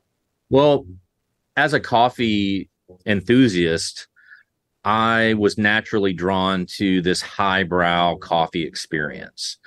Well, 0.50 0.86
as 1.58 1.74
a 1.74 1.80
coffee 1.80 2.70
enthusiast, 3.06 4.08
I 4.86 5.36
was 5.38 5.58
naturally 5.58 6.14
drawn 6.14 6.66
to 6.78 7.02
this 7.02 7.22
highbrow 7.22 8.16
coffee 8.16 8.64
experience. 8.64 9.58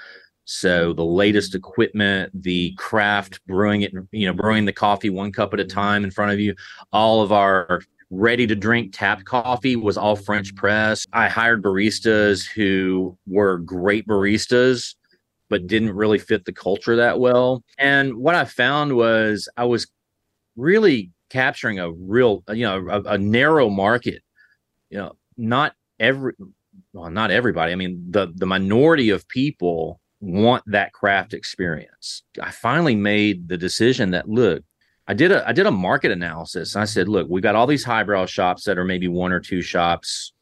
So 0.54 0.92
the 0.92 1.04
latest 1.04 1.54
equipment, 1.54 2.30
the 2.42 2.74
craft 2.74 3.40
brewing 3.46 3.82
it, 3.82 3.94
you 4.12 4.26
know, 4.26 4.34
brewing 4.34 4.66
the 4.66 4.72
coffee 4.72 5.08
one 5.08 5.32
cup 5.32 5.54
at 5.54 5.60
a 5.60 5.64
time 5.64 6.04
in 6.04 6.10
front 6.10 6.30
of 6.30 6.38
you. 6.38 6.54
All 6.92 7.22
of 7.22 7.32
our 7.32 7.80
ready 8.10 8.46
to 8.46 8.54
drink 8.54 8.92
tapped 8.92 9.24
coffee 9.24 9.76
was 9.76 9.96
all 9.96 10.14
French 10.14 10.54
press. 10.54 11.06
I 11.14 11.28
hired 11.28 11.62
baristas 11.62 12.46
who 12.46 13.16
were 13.26 13.58
great 13.58 14.06
baristas, 14.06 14.94
but 15.48 15.66
didn't 15.66 15.94
really 15.94 16.18
fit 16.18 16.44
the 16.44 16.52
culture 16.52 16.96
that 16.96 17.18
well. 17.18 17.64
And 17.78 18.16
what 18.16 18.34
I 18.34 18.44
found 18.44 18.94
was 18.94 19.48
I 19.56 19.64
was 19.64 19.86
really 20.54 21.10
capturing 21.30 21.78
a 21.78 21.90
real, 21.90 22.44
you 22.50 22.66
know, 22.66 22.88
a, 22.90 23.00
a 23.14 23.18
narrow 23.18 23.70
market. 23.70 24.22
You 24.90 24.98
know, 24.98 25.12
not 25.38 25.72
every, 25.98 26.34
well, 26.92 27.08
not 27.08 27.30
everybody. 27.30 27.72
I 27.72 27.76
mean, 27.76 28.04
the 28.10 28.30
the 28.36 28.44
minority 28.44 29.08
of 29.08 29.26
people 29.28 30.01
want 30.22 30.62
that 30.66 30.92
craft 30.92 31.34
experience. 31.34 32.22
I 32.40 32.52
finally 32.52 32.94
made 32.94 33.48
the 33.48 33.58
decision 33.58 34.12
that 34.12 34.28
look, 34.28 34.62
I 35.08 35.14
did 35.14 35.32
a 35.32 35.46
I 35.46 35.52
did 35.52 35.66
a 35.66 35.70
market 35.70 36.12
analysis. 36.12 36.76
I 36.76 36.84
said, 36.84 37.08
look, 37.08 37.28
we 37.28 37.40
got 37.40 37.56
all 37.56 37.66
these 37.66 37.84
highbrow 37.84 38.26
shops 38.26 38.64
that 38.64 38.78
are 38.78 38.84
maybe 38.84 39.08
one 39.08 39.32
or 39.32 39.40
two 39.40 39.60
shops 39.60 40.32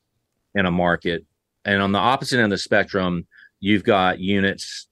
in 0.55 0.67
a 0.67 0.71
market, 0.71 1.25
and 1.65 1.81
on 1.81 1.93
the 1.93 1.99
opposite 1.99 2.37
end 2.37 2.45
of 2.45 2.51
the 2.51 2.59
spectrum, 2.59 3.27
you've 3.61 3.85
got 3.85 4.21
units 4.21 4.87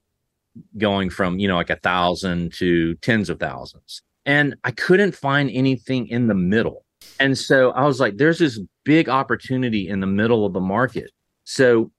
going 0.77 1.09
from 1.09 1.37
you 1.37 1.47
know 1.47 1.55
like 1.55 1.69
a 1.69 1.75
thousand 1.77 2.51
to 2.55 2.95
tens 2.95 3.29
of 3.29 3.39
thousands, 3.39 4.01
and 4.25 4.55
I 4.63 4.71
couldn't 4.71 5.13
find 5.13 5.51
anything 5.51 6.07
in 6.07 6.27
the 6.27 6.35
middle. 6.35 6.83
And 7.19 7.37
so 7.37 7.71
I 7.71 7.85
was 7.85 7.99
like, 7.99 8.17
there's 8.17 8.39
this 8.39 8.59
big 8.85 9.07
opportunity 9.07 9.87
in 9.87 9.99
the 9.99 10.07
middle 10.07 10.45
of 10.45 10.53
the 10.53 10.59
market. 10.59 11.11
So 11.43 11.91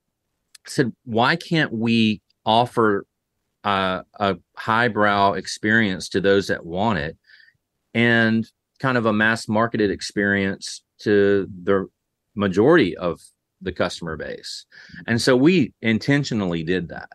I 0.65 0.69
said, 0.69 0.93
why 1.05 1.35
can't 1.35 1.71
we 1.71 2.21
offer 2.45 3.05
uh, 3.63 4.01
a 4.19 4.37
highbrow 4.57 5.33
experience 5.33 6.09
to 6.09 6.21
those 6.21 6.47
that 6.47 6.65
want 6.65 6.99
it 6.99 7.17
and 7.93 8.49
kind 8.79 8.97
of 8.97 9.05
a 9.05 9.13
mass 9.13 9.47
marketed 9.47 9.91
experience 9.91 10.81
to 10.99 11.47
the 11.63 11.87
majority 12.35 12.97
of 12.97 13.21
the 13.61 13.71
customer 13.71 14.17
base. 14.17 14.65
And 15.05 15.21
so 15.21 15.35
we 15.35 15.73
intentionally 15.81 16.63
did 16.63 16.89
that. 16.89 17.09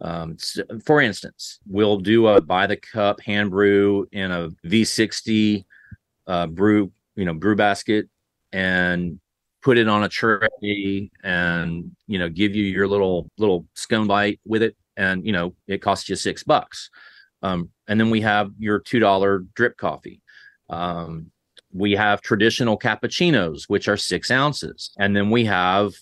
Um, 0.00 0.36
for 0.84 1.00
instance, 1.00 1.58
we'll 1.66 1.98
do 1.98 2.26
a 2.26 2.40
by 2.40 2.66
the 2.66 2.76
cup 2.76 3.20
hand 3.20 3.50
brew 3.50 4.06
in 4.12 4.30
a 4.30 4.50
V60 4.66 5.64
uh, 6.26 6.46
brew, 6.48 6.92
you 7.14 7.24
know, 7.24 7.32
brew 7.32 7.56
basket 7.56 8.08
and 8.52 9.18
put 9.66 9.78
it 9.78 9.88
on 9.88 10.04
a 10.04 10.08
tray 10.08 11.10
and 11.24 11.90
you 12.06 12.20
know 12.20 12.28
give 12.28 12.54
you 12.54 12.62
your 12.62 12.86
little 12.86 13.28
little 13.36 13.66
scone 13.74 14.06
bite 14.06 14.38
with 14.46 14.62
it. 14.62 14.76
And 14.96 15.26
you 15.26 15.32
know 15.32 15.56
it 15.66 15.82
costs 15.82 16.08
you 16.08 16.14
six 16.14 16.44
bucks. 16.44 16.88
Um, 17.42 17.70
and 17.88 17.98
then 17.98 18.08
we 18.08 18.20
have 18.20 18.52
your 18.60 18.78
two 18.78 19.00
dollar 19.00 19.40
drip 19.54 19.76
coffee. 19.76 20.20
Um, 20.70 21.32
we 21.72 21.92
have 21.92 22.22
traditional 22.22 22.78
cappuccinos 22.78 23.64
which 23.66 23.88
are 23.88 23.96
six 23.96 24.30
ounces. 24.30 24.92
And 24.98 25.16
then 25.16 25.30
we 25.30 25.44
have 25.46 25.94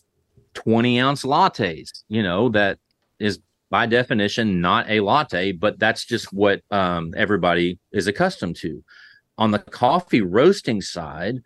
20 0.52 1.00
ounce 1.00 1.22
lattes 1.24 2.04
you 2.08 2.22
know 2.22 2.50
that 2.50 2.78
is 3.18 3.40
by 3.70 3.86
definition 3.86 4.60
not 4.60 4.88
a 4.90 5.00
latte 5.00 5.52
but 5.52 5.78
that's 5.78 6.04
just 6.04 6.32
what 6.34 6.60
um, 6.70 7.14
everybody 7.16 7.78
is 7.92 8.06
accustomed 8.08 8.56
to. 8.56 8.84
On 9.38 9.52
the 9.52 9.58
coffee 9.58 10.20
roasting 10.20 10.82
side 10.82 11.40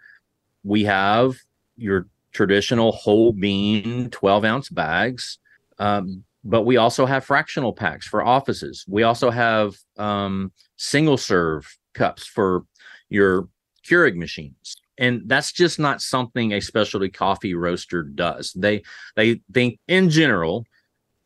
we 0.64 0.82
have 0.82 1.36
your 1.78 2.06
traditional 2.32 2.92
whole 2.92 3.32
bean 3.32 4.10
12 4.10 4.44
ounce 4.44 4.68
bags. 4.68 5.38
Um, 5.78 6.24
but 6.44 6.62
we 6.62 6.76
also 6.76 7.06
have 7.06 7.24
fractional 7.24 7.72
packs 7.72 8.06
for 8.06 8.24
offices. 8.24 8.84
We 8.88 9.02
also 9.02 9.30
have 9.30 9.76
um, 9.96 10.52
single 10.76 11.16
serve 11.16 11.66
cups 11.94 12.26
for 12.26 12.64
your 13.08 13.48
Keurig 13.86 14.16
machines. 14.16 14.76
And 14.98 15.22
that's 15.26 15.52
just 15.52 15.78
not 15.78 16.02
something 16.02 16.52
a 16.52 16.60
specialty 16.60 17.08
coffee 17.08 17.54
roaster 17.54 18.02
does. 18.02 18.52
They 18.52 18.82
they 19.14 19.40
think 19.52 19.78
in 19.86 20.10
general 20.10 20.64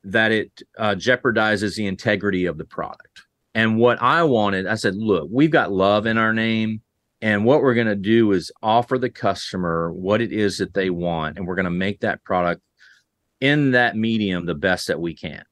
that 0.04 0.32
it 0.32 0.62
uh, 0.78 0.94
jeopardizes 0.94 1.76
the 1.76 1.86
integrity 1.86 2.46
of 2.46 2.58
the 2.58 2.64
product. 2.64 3.22
And 3.54 3.78
what 3.78 4.00
I 4.02 4.24
wanted, 4.24 4.66
I 4.66 4.74
said, 4.74 4.96
look, 4.96 5.28
we've 5.30 5.50
got 5.50 5.72
love 5.72 6.06
in 6.06 6.18
our 6.18 6.32
name. 6.32 6.82
And 7.22 7.44
what 7.44 7.62
we're 7.62 7.74
going 7.74 7.86
to 7.86 7.94
do 7.94 8.32
is 8.32 8.50
offer 8.62 8.98
the 8.98 9.08
customer 9.08 9.92
what 9.92 10.20
it 10.20 10.32
is 10.32 10.58
that 10.58 10.74
they 10.74 10.90
want. 10.90 11.38
And 11.38 11.46
we're 11.46 11.54
going 11.54 11.64
to 11.64 11.70
make 11.70 12.00
that 12.00 12.22
product 12.24 12.60
in 13.40 13.70
that 13.70 13.96
medium 13.96 14.44
the 14.44 14.56
best 14.56 14.88
that 14.88 15.00
we 15.00 15.14
can. 15.14 15.44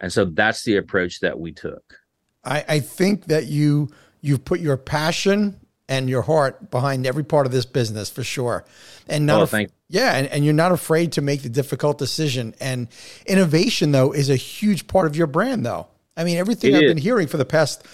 And 0.00 0.12
so 0.12 0.24
that's 0.24 0.62
the 0.62 0.76
approach 0.76 1.20
that 1.20 1.38
we 1.38 1.52
took. 1.52 1.98
I, 2.44 2.64
I 2.68 2.80
think 2.80 3.26
that 3.26 3.46
you 3.46 3.88
you've 4.20 4.44
put 4.44 4.60
your 4.60 4.76
passion 4.76 5.60
and 5.88 6.08
your 6.08 6.22
heart 6.22 6.70
behind 6.70 7.06
every 7.06 7.24
part 7.24 7.46
of 7.46 7.52
this 7.52 7.66
business 7.66 8.08
for 8.08 8.22
sure. 8.22 8.64
And 9.08 9.26
not 9.26 9.40
oh, 9.40 9.58
af- 9.58 9.70
yeah, 9.88 10.14
and, 10.16 10.28
and 10.28 10.44
you're 10.44 10.54
not 10.54 10.72
afraid 10.72 11.12
to 11.12 11.22
make 11.22 11.42
the 11.42 11.48
difficult 11.48 11.98
decision. 11.98 12.54
And 12.60 12.88
innovation 13.26 13.92
though 13.92 14.12
is 14.12 14.30
a 14.30 14.36
huge 14.36 14.86
part 14.86 15.06
of 15.06 15.16
your 15.16 15.26
brand 15.26 15.66
though. 15.66 15.88
I 16.16 16.24
mean, 16.24 16.36
everything 16.36 16.74
it 16.74 16.76
I've 16.76 16.82
is. 16.84 16.90
been 16.90 17.02
hearing 17.02 17.26
for 17.26 17.36
the 17.36 17.44
past 17.44 17.84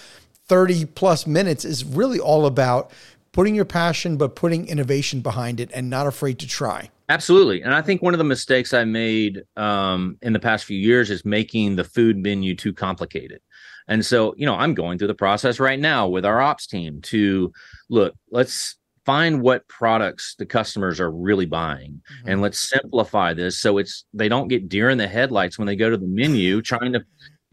30 0.51 0.83
plus 0.83 1.25
minutes 1.25 1.63
is 1.63 1.85
really 1.85 2.19
all 2.19 2.45
about 2.45 2.91
putting 3.31 3.55
your 3.55 3.63
passion, 3.63 4.17
but 4.17 4.35
putting 4.35 4.67
innovation 4.67 5.21
behind 5.21 5.61
it 5.61 5.71
and 5.73 5.89
not 5.89 6.07
afraid 6.07 6.37
to 6.39 6.45
try. 6.45 6.89
Absolutely. 7.07 7.61
And 7.61 7.73
I 7.73 7.81
think 7.81 8.01
one 8.01 8.13
of 8.13 8.17
the 8.17 8.25
mistakes 8.25 8.73
I 8.73 8.83
made 8.83 9.43
um, 9.55 10.17
in 10.21 10.33
the 10.33 10.41
past 10.41 10.65
few 10.65 10.77
years 10.77 11.09
is 11.09 11.23
making 11.23 11.77
the 11.77 11.85
food 11.85 12.17
menu 12.17 12.53
too 12.53 12.73
complicated. 12.73 13.39
And 13.87 14.05
so, 14.05 14.35
you 14.35 14.45
know, 14.45 14.55
I'm 14.55 14.73
going 14.73 14.97
through 14.97 15.07
the 15.07 15.13
process 15.13 15.57
right 15.57 15.79
now 15.79 16.09
with 16.09 16.25
our 16.25 16.41
ops 16.41 16.67
team 16.67 16.99
to 17.03 17.53
look, 17.89 18.13
let's 18.29 18.75
find 19.05 19.41
what 19.41 19.65
products 19.69 20.35
the 20.37 20.45
customers 20.45 20.99
are 20.99 21.11
really 21.11 21.45
buying 21.45 21.91
mm-hmm. 21.91 22.27
and 22.27 22.41
let's 22.41 22.59
simplify 22.59 23.33
this 23.33 23.57
so 23.57 23.77
it's 23.77 24.03
they 24.13 24.27
don't 24.27 24.49
get 24.49 24.67
deer 24.67 24.89
in 24.89 24.97
the 24.97 25.07
headlights 25.07 25.57
when 25.57 25.65
they 25.65 25.77
go 25.77 25.89
to 25.89 25.97
the 25.97 26.05
menu 26.05 26.61
trying 26.61 26.91
to 26.91 27.03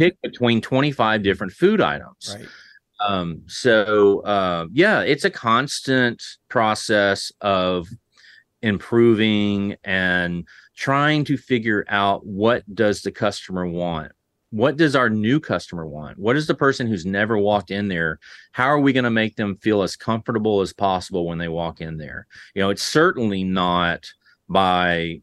pick 0.00 0.20
between 0.20 0.60
25 0.60 1.22
different 1.22 1.52
food 1.52 1.80
items. 1.80 2.34
Right. 2.36 2.48
Um, 3.00 3.42
so 3.46 4.20
uh, 4.20 4.66
yeah, 4.72 5.00
it's 5.00 5.24
a 5.24 5.30
constant 5.30 6.22
process 6.48 7.32
of 7.40 7.88
improving 8.62 9.76
and 9.84 10.46
trying 10.76 11.24
to 11.24 11.36
figure 11.36 11.84
out 11.88 12.26
what 12.26 12.62
does 12.74 13.02
the 13.02 13.12
customer 13.12 13.66
want? 13.66 14.12
What 14.50 14.76
does 14.76 14.96
our 14.96 15.10
new 15.10 15.40
customer 15.40 15.86
want? 15.86 16.18
What 16.18 16.36
is 16.36 16.46
the 16.46 16.54
person 16.54 16.86
who's 16.86 17.04
never 17.04 17.36
walked 17.36 17.70
in 17.70 17.88
there? 17.88 18.18
How 18.52 18.66
are 18.66 18.80
we 18.80 18.92
going 18.94 19.04
to 19.04 19.10
make 19.10 19.36
them 19.36 19.56
feel 19.56 19.82
as 19.82 19.94
comfortable 19.94 20.62
as 20.62 20.72
possible 20.72 21.26
when 21.26 21.38
they 21.38 21.48
walk 21.48 21.80
in 21.80 21.98
there? 21.98 22.26
You 22.54 22.62
know 22.62 22.70
it's 22.70 22.82
certainly 22.82 23.44
not 23.44 24.06
by 24.48 25.20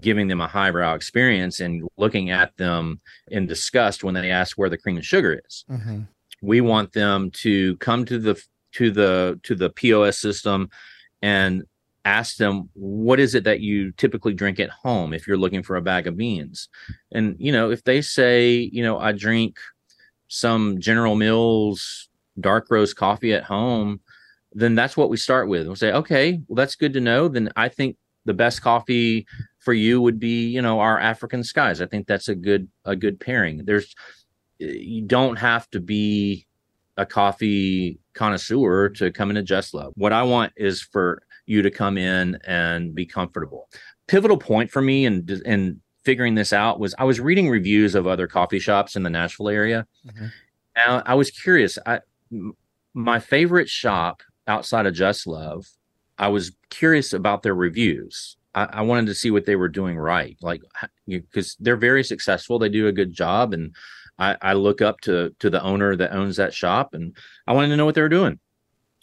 giving 0.00 0.28
them 0.28 0.40
a 0.40 0.48
highbrow 0.48 0.94
experience 0.94 1.60
and 1.60 1.86
looking 1.96 2.30
at 2.30 2.56
them 2.56 3.00
in 3.28 3.46
disgust 3.46 4.02
when 4.02 4.14
they 4.14 4.30
ask 4.30 4.56
where 4.58 4.70
the 4.70 4.78
cream 4.78 4.96
and 4.96 5.04
sugar 5.04 5.40
is. 5.46 5.64
Mm-hmm. 5.70 6.02
We 6.44 6.60
want 6.60 6.92
them 6.92 7.30
to 7.30 7.76
come 7.78 8.04
to 8.04 8.18
the 8.18 8.42
to 8.72 8.90
the 8.90 9.40
to 9.42 9.54
the 9.54 9.70
pos 9.70 10.18
system 10.18 10.68
and 11.22 11.64
ask 12.04 12.36
them 12.36 12.68
what 12.74 13.18
is 13.18 13.34
it 13.34 13.44
that 13.44 13.60
you 13.60 13.90
typically 13.92 14.34
drink 14.34 14.60
at 14.60 14.68
home 14.68 15.14
if 15.14 15.26
you're 15.26 15.38
looking 15.38 15.62
for 15.62 15.76
a 15.76 15.82
bag 15.82 16.06
of 16.06 16.16
beans? 16.16 16.68
And 17.12 17.36
you 17.38 17.50
know 17.50 17.70
if 17.70 17.82
they 17.84 18.02
say 18.02 18.52
you 18.72 18.82
know 18.82 18.98
i 18.98 19.12
drink 19.12 19.58
some 20.28 20.80
general 20.80 21.14
mills 21.14 22.08
dark 22.40 22.66
roast 22.70 22.96
coffee 22.96 23.32
at 23.32 23.44
home 23.44 24.00
then 24.56 24.76
that's 24.76 24.96
what 24.96 25.10
we 25.10 25.16
start 25.16 25.48
with. 25.48 25.66
We'll 25.66 25.76
say 25.76 25.92
okay 25.92 26.40
well 26.46 26.56
that's 26.56 26.76
good 26.76 26.92
to 26.92 27.00
know. 27.00 27.28
Then 27.28 27.50
i 27.56 27.68
think 27.68 27.96
the 28.26 28.34
best 28.34 28.62
coffee 28.62 29.26
for 29.58 29.74
you 29.74 30.00
would 30.00 30.18
be 30.18 30.48
you 30.48 30.60
know 30.60 30.80
our 30.80 30.98
african 30.98 31.42
skies. 31.42 31.80
I 31.80 31.86
think 31.86 32.06
that's 32.06 32.28
a 32.28 32.34
good 32.34 32.68
a 32.84 32.94
good 32.96 33.18
pairing. 33.18 33.64
There's 33.64 33.94
you 34.58 35.02
don't 35.02 35.36
have 35.36 35.68
to 35.70 35.80
be 35.80 36.46
a 36.96 37.04
coffee 37.04 37.98
connoisseur 38.14 38.88
to 38.88 39.10
come 39.10 39.30
into 39.30 39.42
just 39.42 39.74
love 39.74 39.92
what 39.96 40.12
i 40.12 40.22
want 40.22 40.52
is 40.56 40.80
for 40.80 41.22
you 41.46 41.62
to 41.62 41.70
come 41.70 41.98
in 41.98 42.38
and 42.46 42.94
be 42.94 43.06
comfortable. 43.06 43.68
Pivotal 44.06 44.36
point 44.36 44.70
for 44.70 44.82
me 44.82 45.06
and 45.06 45.28
and 45.46 45.80
figuring 46.04 46.34
this 46.34 46.52
out 46.52 46.78
was 46.78 46.94
I 46.98 47.04
was 47.04 47.20
reading 47.20 47.48
reviews 47.48 47.94
of 47.94 48.06
other 48.06 48.26
coffee 48.26 48.58
shops 48.58 48.96
in 48.96 49.02
the 49.02 49.10
Nashville 49.10 49.48
area. 49.48 49.86
Mm-hmm. 50.06 50.26
And 50.76 51.02
I 51.06 51.14
was 51.14 51.30
curious. 51.30 51.78
I 51.86 52.00
my 52.92 53.18
favorite 53.18 53.68
shop 53.68 54.22
outside 54.46 54.86
of 54.86 54.94
Just 54.94 55.26
Love, 55.26 55.66
I 56.18 56.28
was 56.28 56.52
curious 56.70 57.12
about 57.12 57.42
their 57.42 57.54
reviews. 57.54 58.36
I, 58.54 58.64
I 58.64 58.82
wanted 58.82 59.06
to 59.06 59.14
see 59.14 59.30
what 59.30 59.46
they 59.46 59.56
were 59.56 59.68
doing 59.68 59.96
right, 59.96 60.36
like 60.42 60.62
because 61.06 61.56
they're 61.60 61.76
very 61.76 62.04
successful. 62.04 62.58
They 62.58 62.68
do 62.68 62.86
a 62.86 62.92
good 62.92 63.12
job, 63.12 63.52
and 63.52 63.74
I, 64.18 64.36
I 64.40 64.52
look 64.54 64.80
up 64.80 65.00
to 65.02 65.34
to 65.40 65.50
the 65.50 65.62
owner 65.62 65.96
that 65.96 66.12
owns 66.12 66.36
that 66.36 66.54
shop, 66.54 66.94
and 66.94 67.16
I 67.46 67.52
wanted 67.52 67.68
to 67.68 67.76
know 67.76 67.84
what 67.84 67.94
they 67.94 68.02
were 68.02 68.08
doing. 68.08 68.38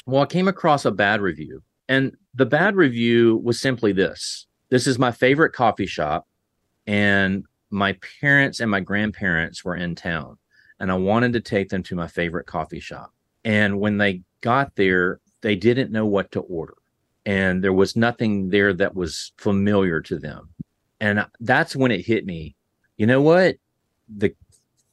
Well, 0.05 0.24
I 0.24 0.26
came 0.26 0.47
across 0.47 0.86
a 0.86 0.91
bad 0.91 1.22
review, 1.22 1.62
and 1.89 2.16
the 2.34 2.45
bad 2.45 2.76
review 2.76 3.38
was 3.43 3.59
simply 3.59 3.91
this 3.91 4.47
this 4.70 4.88
is 4.88 4.97
my 4.97 5.12
favorite 5.12 5.53
coffee 5.53 5.86
shop, 5.86 6.28
and 6.88 7.45
my 7.70 7.97
parents 8.22 8.59
and 8.59 8.72
my 8.72 8.80
grandparents 8.80 9.64
were 9.64 9.76
in 9.76 9.95
town, 9.95 10.38
and 10.80 10.91
I 10.91 10.95
wanted 10.95 11.34
to 11.34 11.41
take 11.41 11.70
them 11.70 11.84
to 11.84 11.95
my 11.95 12.07
favorite 12.07 12.47
coffee 12.47 12.80
shop. 12.80 13.14
And 13.43 13.80
when 13.80 13.97
they 13.97 14.22
got 14.41 14.76
there, 14.76 15.20
they 15.41 15.55
didn't 15.55 15.91
know 15.91 16.05
what 16.05 16.32
to 16.32 16.39
order, 16.41 16.76
and 17.26 17.64
there 17.64 17.74
was 17.74 17.95
nothing 17.95 18.49
there 18.49 18.74
that 18.74 18.95
was 18.95 19.34
familiar 19.38 19.99
to 20.01 20.18
them. 20.18 20.49
And 21.01 21.26
that's 21.39 21.76
when 21.76 21.91
it 21.91 22.05
hit 22.05 22.26
me. 22.26 22.55
You 22.95 23.07
know 23.07 23.22
what? 23.22 23.55
The 24.16 24.36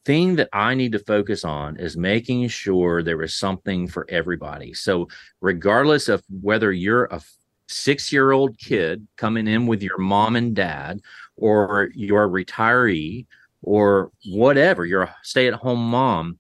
thing 0.09 0.36
that 0.36 0.48
I 0.54 0.74
need 0.74 0.92
to 0.92 0.98
focus 0.98 1.44
on 1.44 1.76
is 1.76 1.94
making 1.94 2.48
sure 2.48 3.02
there 3.02 3.22
is 3.22 3.34
something 3.34 3.86
for 3.86 4.06
everybody. 4.09 4.72
So, 4.72 5.09
regardless 5.42 6.09
of 6.09 6.22
whether 6.40 6.72
you're 6.72 7.04
a 7.11 7.20
six 7.66 8.11
year 8.11 8.32
old 8.32 8.56
kid 8.56 9.06
coming 9.18 9.46
in 9.46 9.66
with 9.66 9.82
your 9.82 9.98
mom 9.98 10.34
and 10.36 10.56
dad, 10.56 11.02
or 11.36 11.90
you're 11.94 12.24
a 12.24 12.44
retiree, 12.44 13.26
or 13.61 14.11
whatever, 14.24 14.86
you're 14.86 15.02
a 15.02 15.14
stay 15.22 15.46
at 15.46 15.52
home 15.52 15.90
mom, 15.90 16.38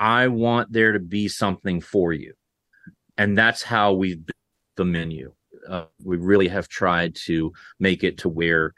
I 0.00 0.26
want 0.26 0.72
there 0.72 0.90
to 0.90 0.98
be 0.98 1.28
something 1.28 1.80
for 1.80 2.12
you. 2.12 2.34
And 3.16 3.38
that's 3.38 3.62
how 3.62 3.92
we've 3.92 4.26
built 4.26 4.74
the 4.74 4.86
menu. 4.86 5.32
Uh, 5.68 5.84
we 6.02 6.16
really 6.16 6.48
have 6.48 6.66
tried 6.66 7.14
to 7.26 7.52
make 7.78 8.02
it 8.02 8.18
to 8.18 8.28
where 8.28 8.74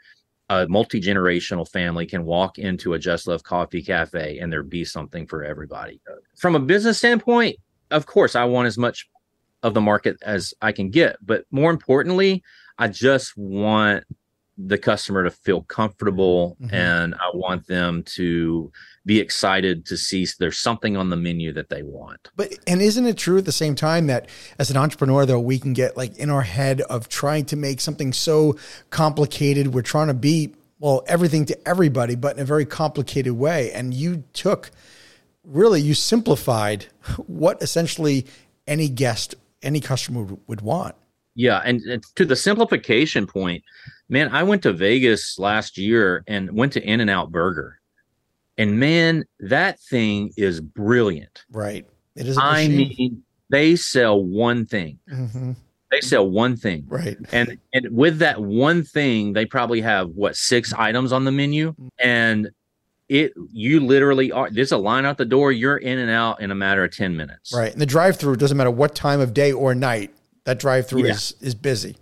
a 0.49 0.67
multi 0.67 1.01
generational 1.01 1.67
family 1.69 2.05
can 2.05 2.23
walk 2.23 2.57
into 2.57 2.93
a 2.93 2.99
Just 2.99 3.27
Love 3.27 3.43
Coffee 3.43 3.81
Cafe 3.81 4.39
and 4.39 4.51
there 4.51 4.63
be 4.63 4.85
something 4.85 5.27
for 5.27 5.43
everybody. 5.43 5.99
From 6.37 6.55
a 6.55 6.59
business 6.59 6.97
standpoint, 6.97 7.57
of 7.91 8.05
course, 8.05 8.35
I 8.35 8.45
want 8.45 8.67
as 8.67 8.77
much 8.77 9.09
of 9.63 9.73
the 9.73 9.81
market 9.81 10.17
as 10.21 10.53
I 10.61 10.71
can 10.71 10.89
get, 10.89 11.17
but 11.25 11.45
more 11.51 11.71
importantly, 11.71 12.43
I 12.77 12.87
just 12.87 13.37
want 13.37 14.03
the 14.57 14.77
customer 14.77 15.23
to 15.23 15.31
feel 15.31 15.61
comfortable 15.63 16.57
mm-hmm. 16.61 16.73
and 16.73 17.15
I 17.15 17.29
want 17.33 17.67
them 17.67 18.03
to 18.15 18.71
be 19.05 19.19
excited 19.19 19.85
to 19.85 19.97
see 19.97 20.27
there's 20.39 20.59
something 20.59 20.97
on 20.97 21.09
the 21.09 21.15
menu 21.15 21.53
that 21.53 21.69
they 21.69 21.83
want. 21.83 22.29
But 22.35 22.53
and 22.65 22.81
isn't 22.81 23.05
it 23.05 23.17
true 23.17 23.37
at 23.37 23.45
the 23.45 23.51
same 23.51 23.75
time 23.75 24.07
that 24.07 24.29
as 24.57 24.71
an 24.71 24.77
entrepreneur 24.77 25.25
though 25.25 25.39
we 25.39 25.59
can 25.59 25.73
get 25.73 25.95
like 25.95 26.17
in 26.17 26.29
our 26.29 26.41
head 26.41 26.81
of 26.81 27.07
trying 27.07 27.45
to 27.45 27.55
make 27.55 27.79
something 27.79 28.11
so 28.13 28.57
complicated 28.89 29.73
we're 29.73 29.81
trying 29.81 30.07
to 30.07 30.13
be 30.13 30.53
well 30.79 31.03
everything 31.07 31.45
to 31.45 31.67
everybody 31.67 32.15
but 32.15 32.35
in 32.35 32.41
a 32.41 32.45
very 32.45 32.65
complicated 32.65 33.33
way 33.33 33.71
and 33.71 33.93
you 33.93 34.23
took 34.33 34.71
really 35.43 35.81
you 35.81 35.93
simplified 35.93 36.85
what 37.27 37.61
essentially 37.61 38.25
any 38.67 38.89
guest 38.89 39.35
any 39.63 39.79
customer 39.79 40.27
would 40.47 40.61
want. 40.61 40.95
Yeah, 41.35 41.61
and, 41.63 41.81
and, 41.81 42.03
to 42.15 42.25
the 42.25 42.35
simplification 42.35 43.27
point, 43.27 43.63
man, 44.09 44.29
I 44.33 44.43
went 44.43 44.63
to 44.63 44.73
Vegas 44.73 45.37
last 45.39 45.77
year 45.77 46.23
and 46.27 46.51
went 46.51 46.73
to 46.73 46.83
In-N-Out 46.83 47.31
Burger, 47.31 47.79
and 48.57 48.79
man, 48.79 49.25
that 49.39 49.79
thing 49.79 50.31
is 50.37 50.61
brilliant. 50.61 51.45
Right. 51.51 51.85
It 52.15 52.27
is. 52.27 52.37
I 52.39 52.67
mean, 52.67 53.23
they 53.49 53.75
sell 53.75 54.23
one 54.23 54.65
thing. 54.65 54.99
Mm-hmm. 55.11 55.53
They 55.91 56.01
sell 56.01 56.29
one 56.29 56.57
thing. 56.57 56.85
Right. 56.87 57.17
And 57.31 57.57
and 57.73 57.87
with 57.91 58.19
that 58.19 58.41
one 58.41 58.83
thing, 58.83 59.33
they 59.33 59.45
probably 59.45 59.81
have 59.81 60.09
what 60.09 60.35
six 60.35 60.73
items 60.73 61.11
on 61.11 61.23
the 61.23 61.31
menu, 61.31 61.75
and 61.99 62.49
it 63.09 63.33
you 63.51 63.79
literally 63.79 64.31
are 64.31 64.49
there's 64.49 64.71
a 64.71 64.77
line 64.77 65.05
out 65.05 65.17
the 65.17 65.25
door 65.25 65.51
you're 65.51 65.77
in 65.77 65.97
and 65.97 66.11
out 66.11 66.41
in 66.41 66.51
a 66.51 66.55
matter 66.55 66.83
of 66.83 66.91
10 66.91 67.15
minutes 67.15 67.53
right 67.55 67.71
and 67.71 67.79
the 67.79 67.85
drive 67.85 68.17
through 68.17 68.35
doesn't 68.35 68.57
matter 68.57 68.71
what 68.71 68.95
time 68.95 69.21
of 69.21 69.33
day 69.33 69.51
or 69.51 69.73
night 69.73 70.13
that 70.43 70.59
drive 70.59 70.87
through 70.87 71.05
yeah. 71.05 71.11
is 71.11 71.33
is 71.39 71.55
busy 71.55 71.95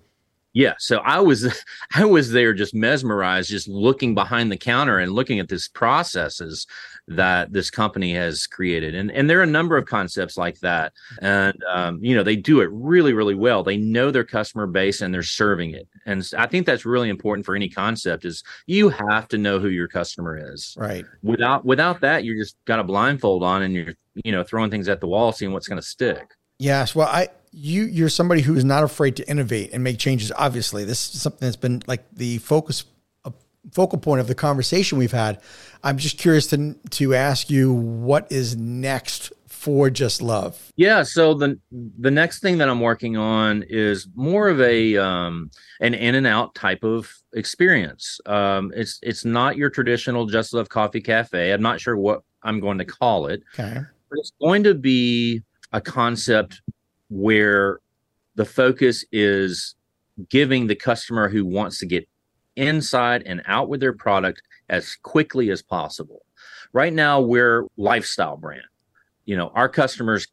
yeah 0.56 0.74
so 0.80 0.98
i 1.06 1.20
was 1.20 1.64
i 1.96 2.04
was 2.04 2.32
there 2.32 2.52
just 2.52 2.74
mesmerized 2.74 3.52
just 3.52 3.68
looking 3.68 4.16
behind 4.16 4.52
the 4.52 4.58
counter 4.58 4.98
and 4.98 5.12
looking 5.12 5.40
at 5.40 5.48
these 5.48 5.68
processes 5.68 6.66
that 7.08 7.54
this 7.54 7.70
company 7.70 8.14
has 8.14 8.48
created. 8.48 8.96
And 8.96 9.12
and 9.12 9.30
there 9.30 9.40
are 9.40 9.44
a 9.44 9.48
number 9.48 9.78
of 9.78 9.86
concepts 9.86 10.38
like 10.38 10.60
that. 10.62 10.94
And 11.22 11.56
um, 11.72 12.04
you 12.04 12.16
know 12.16 12.24
they 12.24 12.36
do 12.36 12.62
it 12.62 12.70
really 12.72 13.14
really 13.14 13.36
well. 13.36 13.64
They 13.64 13.78
know 13.78 14.12
their 14.12 14.24
customer 14.24 14.68
base 14.68 15.02
and 15.02 15.14
they're 15.14 15.24
serving 15.24 15.74
it. 15.74 15.88
And 16.06 16.28
i 16.38 16.48
think 16.48 16.66
that's 16.66 16.86
really 16.86 17.10
important 17.10 17.46
for 17.46 17.56
any 17.56 17.70
concept 17.70 18.26
is 18.26 18.44
you 18.68 18.90
have 18.90 19.28
to 19.30 19.38
know 19.38 19.60
who 19.60 19.70
your 19.70 19.88
customer 19.88 20.54
is. 20.54 20.76
Right. 20.80 21.06
Without 21.22 21.66
without 21.66 22.02
that 22.02 22.24
you're 22.24 22.38
just 22.38 22.58
got 22.66 22.80
a 22.80 22.84
blindfold 22.84 23.44
on 23.44 23.62
and 23.62 23.74
you're 23.74 23.94
you 24.24 24.32
know 24.32 24.44
throwing 24.44 24.72
things 24.72 24.88
at 24.88 25.00
the 25.00 25.08
wall 25.08 25.32
seeing 25.32 25.52
what's 25.52 25.68
going 25.68 25.82
to 25.82 25.88
stick. 25.88 26.32
Yes 26.58 26.96
well 26.96 27.08
i 27.08 27.30
you 27.56 27.84
you're 27.84 28.10
somebody 28.10 28.42
who 28.42 28.56
is 28.56 28.66
not 28.66 28.84
afraid 28.84 29.16
to 29.16 29.30
innovate 29.30 29.72
and 29.72 29.82
make 29.82 29.98
changes 29.98 30.32
obviously 30.38 30.84
this 30.84 31.16
is 31.16 31.22
something 31.22 31.46
that's 31.46 31.56
been 31.56 31.82
like 31.88 32.04
the 32.14 32.38
focus 32.40 32.84
focal 33.72 34.00
point 34.00 34.22
of 34.22 34.28
the 34.28 34.36
conversation 34.36 34.98
we've 34.98 35.12
had. 35.12 35.42
I'm 35.84 35.98
just 35.98 36.18
curious 36.18 36.48
to 36.48 36.76
to 36.92 37.16
ask 37.16 37.50
you 37.50 37.74
what 37.74 38.32
is 38.32 38.56
next 38.56 39.32
for 39.48 39.90
Just 39.90 40.22
Love. 40.22 40.72
Yeah, 40.76 41.04
so 41.04 41.34
the 41.34 41.60
the 41.72 42.12
next 42.12 42.40
thing 42.40 42.58
that 42.60 42.70
I'm 42.70 42.82
working 42.82 43.18
on 43.18 43.64
is 43.68 44.08
more 44.16 44.48
of 44.48 44.62
a 44.62 44.98
um, 44.98 45.52
an 45.82 45.94
in 45.94 46.16
and 46.16 46.28
out 46.28 46.56
type 46.56 46.84
of 46.84 47.12
experience. 47.34 48.20
Um, 48.26 48.72
it's 48.76 49.00
it's 49.02 49.26
not 49.26 49.58
your 49.58 49.70
traditional 49.70 50.26
Just 50.26 50.54
Love 50.54 50.70
Coffee 50.70 51.02
Cafe. 51.02 51.52
I'm 51.52 51.62
not 51.62 51.80
sure 51.80 51.98
what 51.98 52.22
I'm 52.44 52.60
going 52.60 52.78
to 52.78 52.86
call 52.86 53.28
it. 53.28 53.42
Okay. 53.54 53.82
But 54.10 54.20
it's 54.20 54.34
going 54.40 54.64
to 54.64 54.76
be 54.76 55.42
a 55.74 55.82
concept 55.82 56.62
where 57.10 57.80
the 58.36 58.46
focus 58.46 59.06
is 59.12 59.76
giving 60.30 60.68
the 60.68 60.76
customer 60.76 61.30
who 61.30 61.46
wants 61.46 61.80
to 61.80 61.86
get 61.86 62.08
inside 62.56 63.24
and 63.26 63.42
out 63.46 63.70
with 63.70 63.80
their 63.80 63.94
product 63.94 64.42
as 64.70 64.96
quickly 65.04 65.50
as 65.52 65.62
possible. 65.62 66.26
Right 66.74 66.94
now, 66.94 67.22
we're 67.22 67.66
lifestyle 67.78 68.38
brand. 68.38 68.64
You 69.26 69.38
know, 69.38 69.52
our 69.56 69.70
customers 69.70 70.28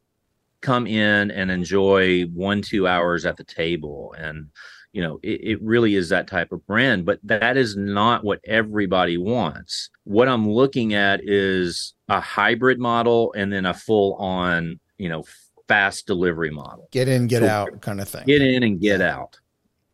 come 0.61 0.87
in 0.87 1.31
and 1.31 1.51
enjoy 1.51 2.23
one, 2.23 2.61
two 2.61 2.87
hours 2.87 3.25
at 3.25 3.37
the 3.37 3.43
table. 3.43 4.15
And, 4.17 4.47
you 4.93 5.01
know, 5.01 5.19
it, 5.21 5.41
it 5.43 5.61
really 5.61 5.95
is 5.95 6.09
that 6.09 6.27
type 6.27 6.51
of 6.51 6.65
brand, 6.65 7.05
but 7.05 7.19
that 7.23 7.57
is 7.57 7.75
not 7.75 8.23
what 8.23 8.39
everybody 8.45 9.17
wants. 9.17 9.89
What 10.05 10.27
I'm 10.29 10.49
looking 10.49 10.93
at 10.93 11.21
is 11.23 11.93
a 12.07 12.19
hybrid 12.19 12.79
model 12.79 13.33
and 13.35 13.51
then 13.51 13.65
a 13.65 13.73
full 13.73 14.15
on, 14.15 14.79
you 14.97 15.09
know, 15.09 15.23
fast 15.67 16.07
delivery 16.07 16.51
model. 16.51 16.87
Get 16.91 17.07
in, 17.07 17.27
get 17.27 17.41
so 17.41 17.47
out 17.47 17.81
kind 17.81 18.01
of 18.01 18.09
thing. 18.09 18.25
Get 18.25 18.41
in 18.41 18.63
and 18.63 18.79
get 18.79 19.01
out. 19.01 19.39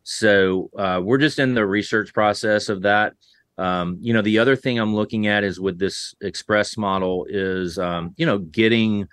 So 0.03 0.69
uh, 0.77 1.01
we're 1.03 1.17
just 1.17 1.39
in 1.39 1.53
the 1.53 1.65
research 1.65 2.13
process 2.13 2.69
of 2.69 2.81
that. 2.83 3.13
Um, 3.57 3.97
you 3.99 4.13
know, 4.13 4.21
the 4.21 4.39
other 4.39 4.55
thing 4.55 4.79
I'm 4.79 4.95
looking 4.95 5.27
at 5.27 5.43
is 5.43 5.59
with 5.59 5.77
this 5.77 6.15
express 6.21 6.77
model 6.77 7.25
is, 7.29 7.77
um, 7.77 8.13
you 8.17 8.25
know, 8.25 8.39
getting 8.39 9.07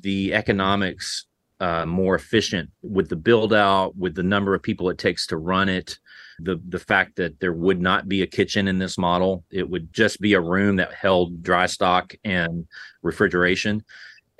the 0.00 0.32
economics 0.32 1.26
uh, 1.58 1.84
more 1.84 2.14
efficient 2.14 2.70
with 2.82 3.08
the 3.08 3.16
build 3.16 3.52
out, 3.52 3.96
with 3.96 4.14
the 4.14 4.22
number 4.22 4.54
of 4.54 4.62
people 4.62 4.88
it 4.88 4.96
takes 4.96 5.26
to 5.26 5.36
run 5.36 5.68
it, 5.68 5.98
the 6.38 6.60
the 6.68 6.78
fact 6.78 7.16
that 7.16 7.38
there 7.40 7.52
would 7.52 7.80
not 7.80 8.08
be 8.08 8.22
a 8.22 8.26
kitchen 8.26 8.66
in 8.68 8.78
this 8.78 8.96
model, 8.96 9.44
it 9.50 9.68
would 9.68 9.92
just 9.92 10.20
be 10.20 10.32
a 10.32 10.40
room 10.40 10.76
that 10.76 10.94
held 10.94 11.42
dry 11.42 11.66
stock 11.66 12.14
and 12.24 12.66
refrigeration, 13.02 13.84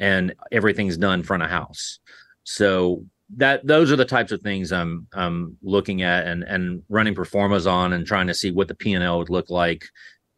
and 0.01 0.34
everything's 0.51 0.96
done 0.96 1.22
front 1.22 1.44
of 1.44 1.51
house. 1.51 2.01
So 2.42 3.05
that 3.36 3.64
those 3.64 3.92
are 3.92 3.96
the 3.96 4.05
types 4.05 4.32
of 4.32 4.40
things 4.40 4.72
I'm 4.72 5.07
I'm 5.12 5.57
looking 5.62 6.03
at 6.03 6.26
and 6.26 6.42
and 6.42 6.82
running 6.88 7.14
pro 7.14 7.24
formas 7.24 7.66
on 7.66 7.92
and 7.92 8.05
trying 8.05 8.26
to 8.26 8.34
see 8.34 8.51
what 8.51 8.66
the 8.66 8.74
P 8.74 8.94
and 8.94 9.05
L 9.05 9.18
would 9.18 9.30
look 9.30 9.51
like 9.51 9.84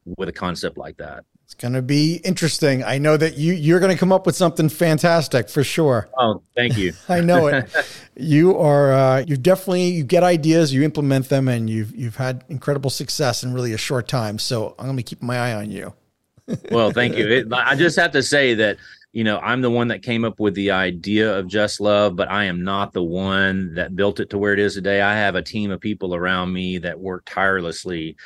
with 0.04 0.28
a 0.28 0.32
concept 0.32 0.76
like 0.76 0.98
that. 0.98 1.24
It's 1.44 1.54
going 1.54 1.74
to 1.74 1.82
be 1.82 2.16
interesting. 2.24 2.82
I 2.82 2.98
know 2.98 3.16
that 3.16 3.36
you 3.36 3.52
you're 3.52 3.80
going 3.80 3.92
to 3.92 3.98
come 3.98 4.12
up 4.12 4.26
with 4.26 4.36
something 4.36 4.68
fantastic 4.68 5.48
for 5.48 5.62
sure. 5.62 6.08
Oh, 6.18 6.42
thank 6.54 6.76
you. 6.76 6.92
I 7.08 7.20
know 7.20 7.46
it. 7.46 7.70
you 8.16 8.56
are 8.56 8.92
uh, 8.92 9.24
you 9.26 9.36
definitely 9.36 9.88
you 9.88 10.04
get 10.04 10.22
ideas, 10.22 10.72
you 10.72 10.82
implement 10.82 11.28
them, 11.28 11.48
and 11.48 11.68
you've 11.68 11.94
you've 11.94 12.16
had 12.16 12.44
incredible 12.48 12.90
success 12.90 13.42
in 13.42 13.52
really 13.52 13.72
a 13.72 13.78
short 13.78 14.08
time. 14.08 14.38
So 14.38 14.74
I'm 14.78 14.86
going 14.86 14.96
to 14.96 15.02
keep 15.02 15.22
my 15.22 15.38
eye 15.38 15.54
on 15.54 15.70
you. 15.70 15.94
well, 16.70 16.90
thank 16.90 17.16
you. 17.16 17.26
It, 17.28 17.52
I 17.52 17.76
just 17.76 17.96
have 17.96 18.12
to 18.12 18.22
say 18.22 18.54
that 18.54 18.76
you 19.12 19.24
know, 19.24 19.38
I'm 19.38 19.60
the 19.60 19.70
one 19.70 19.88
that 19.88 20.02
came 20.02 20.24
up 20.24 20.40
with 20.40 20.54
the 20.54 20.70
idea 20.70 21.38
of 21.38 21.46
Just 21.46 21.80
Love, 21.80 22.16
but 22.16 22.30
I 22.30 22.44
am 22.44 22.64
not 22.64 22.92
the 22.92 23.02
one 23.02 23.74
that 23.74 23.94
built 23.94 24.20
it 24.20 24.30
to 24.30 24.38
where 24.38 24.54
it 24.54 24.58
is 24.58 24.74
today. 24.74 25.02
I 25.02 25.14
have 25.14 25.34
a 25.34 25.42
team 25.42 25.70
of 25.70 25.80
people 25.80 26.14
around 26.14 26.52
me 26.52 26.78
that 26.78 26.98
work 26.98 27.24
tirelessly 27.26 28.16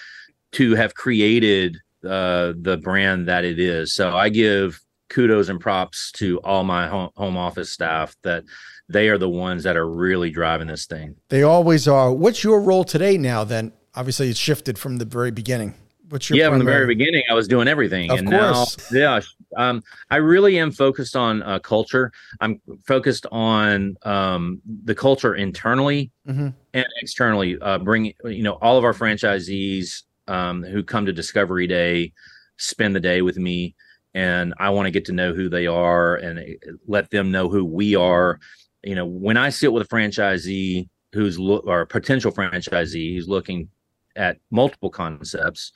to 0.53 0.77
have 0.77 0.95
created 0.95 1.77
uh, 2.05 2.53
the 2.61 2.79
brand 2.81 3.27
that 3.29 3.45
it 3.45 3.59
is. 3.59 3.95
So 3.95 4.17
I 4.17 4.29
give 4.29 4.81
kudos 5.11 5.49
and 5.49 5.61
props 5.61 6.13
to 6.13 6.39
all 6.41 6.63
my 6.63 6.87
home, 6.87 7.11
home 7.17 7.37
office 7.37 7.71
staff 7.71 8.15
that 8.23 8.45
they 8.89 9.09
are 9.09 9.19
the 9.19 9.29
ones 9.29 9.65
that 9.65 9.77
are 9.77 9.89
really 9.89 10.31
driving 10.31 10.69
this 10.69 10.87
thing. 10.87 11.17
They 11.31 11.43
always 11.43 11.89
are. 11.89 12.13
What's 12.13 12.45
your 12.45 12.61
role 12.61 12.85
today 12.85 13.19
now 13.19 13.43
then? 13.43 13.73
Obviously 13.97 14.29
it's 14.29 14.39
shifted 14.39 14.79
from 14.79 14.99
the 14.99 15.05
very 15.05 15.33
beginning. 15.33 15.75
What's 16.09 16.31
your 16.31 16.39
yeah, 16.39 16.49
from 16.49 16.61
the 16.61 16.65
very 16.65 16.87
beginning, 16.87 17.25
I 17.29 17.35
was 17.35 17.49
doing 17.49 17.67
everything, 17.67 18.11
of 18.11 18.19
and 18.21 18.31
course. 18.31 18.93
now, 18.93 18.99
yeah, 18.99 19.21
um, 19.57 19.83
I 20.11 20.17
really 20.17 20.59
am 20.59 20.71
focused 20.71 21.17
on 21.17 21.43
uh, 21.43 21.59
culture. 21.59 22.13
I'm 22.41 22.61
focused 22.87 23.27
on 23.33 23.97
um, 24.03 24.61
the 24.85 24.95
culture 24.95 25.35
internally 25.35 26.13
mm-hmm. 26.29 26.49
and 26.75 26.87
externally. 27.01 27.59
Uh, 27.61 27.79
bring 27.79 28.13
you 28.25 28.43
know 28.43 28.53
all 28.63 28.79
of 28.79 28.85
our 28.85 28.93
franchisees 28.93 30.03
um, 30.29 30.63
who 30.63 30.85
come 30.85 31.07
to 31.07 31.13
Discovery 31.13 31.67
Day 31.67 32.13
spend 32.57 32.95
the 32.95 33.01
day 33.01 33.23
with 33.23 33.37
me, 33.37 33.75
and 34.15 34.55
I 34.59 34.71
want 34.71 34.87
to 34.87 34.93
get 34.93 35.07
to 35.07 35.13
know 35.13 35.35
who 35.35 35.49
they 35.49 35.67
are 35.67 36.17
and 36.17 36.39
uh, 36.39 36.73
let 36.87 37.11
them 37.11 37.33
know 37.33 37.49
who 37.49 37.65
we 37.65 37.97
are. 37.97 38.39
You 38.85 38.95
know, 38.95 39.07
when 39.07 39.37
I 39.37 39.49
sit 39.49 39.73
with 39.73 39.85
a 39.85 39.89
franchisee 39.89 40.89
who's 41.13 41.39
or 41.39 41.81
a 41.81 41.87
potential 41.87 42.31
franchisee 42.31 43.15
who's 43.15 43.29
looking 43.29 43.69
at 44.15 44.39
multiple 44.51 44.91
concepts, 44.91 45.73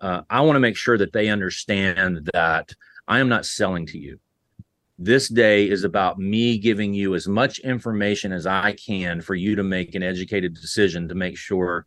uh, 0.00 0.22
I 0.28 0.40
want 0.42 0.56
to 0.56 0.60
make 0.60 0.76
sure 0.76 0.98
that 0.98 1.12
they 1.12 1.28
understand 1.28 2.30
that 2.32 2.72
I 3.08 3.20
am 3.20 3.28
not 3.28 3.46
selling 3.46 3.86
to 3.86 3.98
you. 3.98 4.18
This 4.98 5.28
day 5.28 5.68
is 5.68 5.84
about 5.84 6.18
me 6.18 6.58
giving 6.58 6.94
you 6.94 7.14
as 7.14 7.28
much 7.28 7.58
information 7.58 8.32
as 8.32 8.46
I 8.46 8.72
can 8.72 9.20
for 9.20 9.34
you 9.34 9.54
to 9.56 9.62
make 9.62 9.94
an 9.94 10.02
educated 10.02 10.54
decision 10.54 11.08
to 11.08 11.14
make 11.14 11.36
sure 11.36 11.84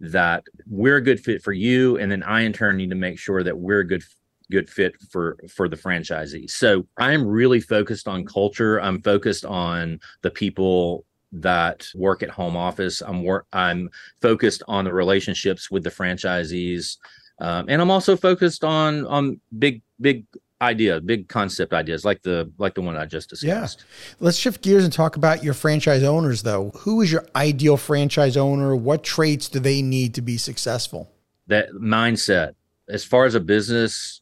that 0.00 0.44
we're 0.68 0.96
a 0.96 1.02
good 1.02 1.20
fit 1.20 1.42
for 1.42 1.52
you, 1.52 1.96
and 1.98 2.10
then 2.10 2.22
I 2.22 2.42
in 2.42 2.52
turn 2.52 2.76
need 2.76 2.90
to 2.90 2.96
make 2.96 3.18
sure 3.18 3.42
that 3.42 3.56
we're 3.56 3.80
a 3.80 3.86
good 3.86 4.02
good 4.50 4.68
fit 4.68 5.00
for 5.10 5.38
for 5.48 5.68
the 5.68 5.76
franchisee. 5.76 6.50
So 6.50 6.86
I'm 6.98 7.26
really 7.26 7.60
focused 7.60 8.06
on 8.06 8.26
culture. 8.26 8.80
I'm 8.80 9.00
focused 9.00 9.44
on 9.44 10.00
the 10.22 10.30
people 10.30 11.04
that 11.32 11.88
work 11.94 12.22
at 12.22 12.30
home 12.30 12.56
office. 12.56 13.00
I'm 13.00 13.24
work 13.24 13.46
I'm 13.52 13.88
focused 14.20 14.62
on 14.68 14.84
the 14.84 14.92
relationships 14.92 15.70
with 15.70 15.84
the 15.84 15.90
franchisees. 15.90 16.98
Um, 17.42 17.66
and 17.68 17.82
I'm 17.82 17.90
also 17.90 18.16
focused 18.16 18.62
on 18.62 19.04
on 19.06 19.40
big 19.58 19.82
big 20.00 20.24
idea, 20.60 21.00
big 21.00 21.28
concept 21.28 21.72
ideas 21.72 22.04
like 22.04 22.22
the 22.22 22.50
like 22.56 22.74
the 22.74 22.82
one 22.82 22.96
I 22.96 23.04
just 23.04 23.28
discussed. 23.28 23.80
Yeah. 23.80 24.14
Let's 24.20 24.38
shift 24.38 24.62
gears 24.62 24.84
and 24.84 24.92
talk 24.92 25.16
about 25.16 25.42
your 25.42 25.52
franchise 25.52 26.04
owners 26.04 26.44
though. 26.44 26.70
Who 26.76 27.02
is 27.02 27.10
your 27.10 27.26
ideal 27.34 27.76
franchise 27.76 28.36
owner? 28.36 28.76
What 28.76 29.02
traits 29.02 29.48
do 29.48 29.58
they 29.58 29.82
need 29.82 30.14
to 30.14 30.22
be 30.22 30.38
successful? 30.38 31.10
That 31.48 31.70
mindset. 31.72 32.54
As 32.88 33.04
far 33.04 33.24
as 33.24 33.34
a 33.34 33.40
business, 33.40 34.20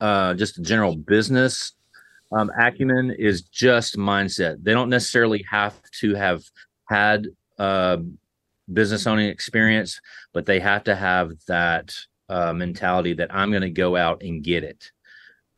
uh, 0.00 0.34
just 0.34 0.58
a 0.58 0.62
general 0.62 0.96
business 0.96 1.72
um, 2.32 2.50
acumen 2.58 3.10
is 3.10 3.42
just 3.42 3.96
mindset. 3.96 4.62
They 4.62 4.72
don't 4.72 4.88
necessarily 4.88 5.44
have 5.50 5.74
to 6.00 6.14
have 6.14 6.42
had 6.88 7.26
uh, 7.58 7.98
business 8.72 9.06
owning 9.06 9.28
experience, 9.28 10.00
but 10.32 10.46
they 10.46 10.60
have 10.60 10.84
to 10.84 10.94
have 10.94 11.32
that 11.48 11.94
uh, 12.30 12.52
mentality 12.52 13.12
that 13.14 13.34
I'm 13.34 13.50
going 13.50 13.62
to 13.62 13.70
go 13.70 13.96
out 13.96 14.22
and 14.22 14.42
get 14.42 14.64
it. 14.64 14.90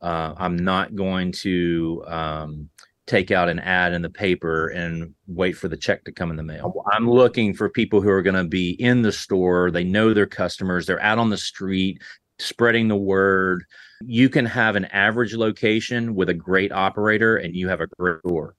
Uh, 0.01 0.35
I'm 0.37 0.57
not 0.57 0.97
going 0.97 1.31
to 1.33 2.03
um, 2.09 2.71
take 3.07 3.31
out 3.31 3.49
an 3.49 3.59
ad 3.59 3.93
in 3.93 4.03
the 4.03 4.11
paper 4.11 4.69
and 4.69 5.15
wait 5.27 5.53
for 5.53 5.69
the 5.69 5.77
check 5.77 6.05
to 6.05 6.13
come 6.13 6.31
in 6.31 6.37
the 6.37 6.43
mail. 6.43 6.73
I'm 6.93 7.09
looking 7.09 7.55
for 7.55 7.69
people 7.69 8.01
who 8.01 8.09
are 8.09 8.23
going 8.23 8.43
to 8.43 8.45
be 8.45 8.71
in 8.71 9.03
the 9.03 9.13
store. 9.13 9.71
They 9.71 9.85
know 9.85 10.15
their 10.15 10.27
customers. 10.27 10.87
They're 10.87 11.03
out 11.03 11.19
on 11.19 11.31
the 11.31 11.37
street 11.37 12.01
spreading 12.39 12.89
the 12.89 12.97
word. 12.97 13.65
You 14.07 14.29
can 14.29 14.45
have 14.47 14.77
an 14.77 14.87
average 14.87 15.35
location 15.35 16.15
with 16.15 16.29
a 16.29 16.35
great 16.35 16.73
operator 16.73 17.37
and 17.37 17.55
you 17.55 17.69
have 17.69 17.81
a 17.81 17.87
great 17.99 18.21
store. 18.21 18.55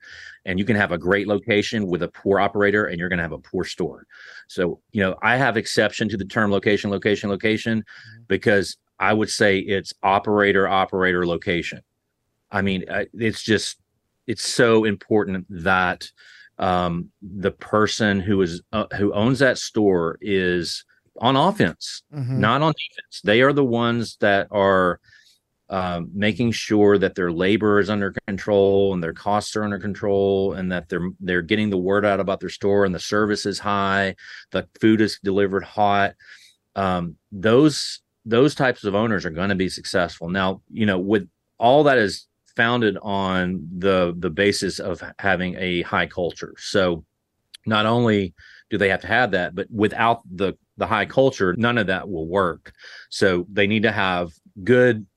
And 0.45 0.59
you 0.59 0.65
can 0.65 0.75
have 0.75 0.91
a 0.91 0.97
great 0.97 1.27
location 1.27 1.87
with 1.87 2.03
a 2.03 2.09
poor 2.09 2.39
operator 2.39 2.85
and 2.85 2.99
you're 2.99 3.09
going 3.09 3.17
to 3.17 3.23
have 3.23 3.31
a 3.31 3.37
poor 3.37 3.63
store. 3.63 4.05
So, 4.47 4.81
you 4.91 5.01
know, 5.01 5.15
I 5.21 5.37
have 5.37 5.55
exception 5.55 6.09
to 6.09 6.17
the 6.17 6.25
term 6.25 6.51
location, 6.51 6.89
location, 6.89 7.29
location 7.29 7.79
mm-hmm. 7.79 8.23
because 8.27 8.77
I 8.99 9.13
would 9.13 9.29
say 9.29 9.59
it's 9.59 9.93
operator, 10.03 10.67
operator, 10.67 11.25
location. 11.25 11.81
I 12.51 12.61
mean, 12.61 12.85
it's 13.13 13.41
just, 13.41 13.77
it's 14.27 14.47
so 14.47 14.83
important 14.83 15.45
that 15.49 16.09
um, 16.57 17.09
the 17.21 17.51
person 17.51 18.19
who 18.19 18.41
is 18.41 18.61
uh, 18.71 18.85
who 18.95 19.11
owns 19.13 19.39
that 19.39 19.57
store 19.57 20.17
is 20.21 20.85
on 21.19 21.35
offense, 21.35 22.03
mm-hmm. 22.13 22.39
not 22.39 22.61
on 22.61 22.73
defense. 22.73 23.21
They 23.23 23.41
are 23.41 23.53
the 23.53 23.65
ones 23.65 24.17
that 24.19 24.47
are 24.51 24.99
um, 25.73 26.11
making 26.13 26.51
sure 26.51 26.99
that 26.99 27.15
their 27.15 27.31
labor 27.31 27.79
is 27.79 27.89
under 27.89 28.13
control 28.27 28.93
and 28.93 29.01
their 29.01 29.11
costs 29.11 29.55
are 29.55 29.63
under 29.63 29.79
control, 29.79 30.53
and 30.53 30.71
that 30.71 30.87
they're 30.87 31.09
they're 31.19 31.41
getting 31.41 31.71
the 31.71 31.77
word 31.79 32.05
out 32.05 32.19
about 32.19 32.39
their 32.39 32.49
store 32.49 32.85
and 32.85 32.93
the 32.93 32.99
service 32.99 33.47
is 33.47 33.57
high, 33.57 34.15
the 34.51 34.67
food 34.79 35.01
is 35.01 35.19
delivered 35.23 35.63
hot. 35.63 36.13
Um, 36.75 37.15
those 37.31 38.01
those 38.23 38.53
types 38.53 38.83
of 38.83 38.93
owners 38.93 39.25
are 39.25 39.31
going 39.31 39.49
to 39.49 39.55
be 39.55 39.67
successful. 39.67 40.29
Now, 40.29 40.61
you 40.69 40.85
know, 40.85 40.99
with 40.99 41.27
all 41.57 41.83
that 41.85 41.97
is 41.97 42.27
founded 42.55 42.95
on 43.01 43.67
the 43.75 44.13
the 44.15 44.29
basis 44.29 44.77
of 44.77 45.01
having 45.17 45.55
a 45.57 45.81
high 45.81 46.05
culture. 46.05 46.53
So, 46.59 47.03
not 47.65 47.87
only 47.87 48.35
do 48.69 48.77
they 48.77 48.89
have 48.89 49.01
to 49.01 49.07
have 49.07 49.31
that, 49.31 49.55
but 49.55 49.65
without 49.71 50.21
the 50.29 50.53
the 50.77 50.85
high 50.85 51.07
culture, 51.07 51.55
none 51.57 51.79
of 51.79 51.87
that 51.87 52.07
will 52.07 52.27
work. 52.27 52.73
So 53.09 53.47
they 53.51 53.65
need 53.65 53.83
to 53.83 53.91
have 53.91 54.33
good 54.63 55.07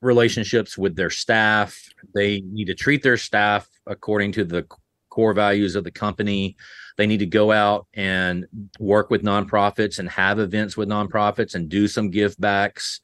relationships 0.00 0.78
with 0.78 0.96
their 0.96 1.10
staff. 1.10 1.78
They 2.14 2.40
need 2.40 2.66
to 2.66 2.74
treat 2.74 3.02
their 3.02 3.16
staff 3.16 3.68
according 3.86 4.32
to 4.32 4.44
the 4.44 4.66
core 5.10 5.34
values 5.34 5.74
of 5.74 5.84
the 5.84 5.90
company. 5.90 6.56
They 6.96 7.06
need 7.06 7.18
to 7.18 7.26
go 7.26 7.52
out 7.52 7.86
and 7.94 8.46
work 8.78 9.10
with 9.10 9.22
nonprofits 9.22 9.98
and 9.98 10.08
have 10.10 10.38
events 10.38 10.76
with 10.76 10.88
nonprofits 10.88 11.54
and 11.54 11.68
do 11.68 11.88
some 11.88 12.10
give 12.10 12.36
backs. 12.38 13.00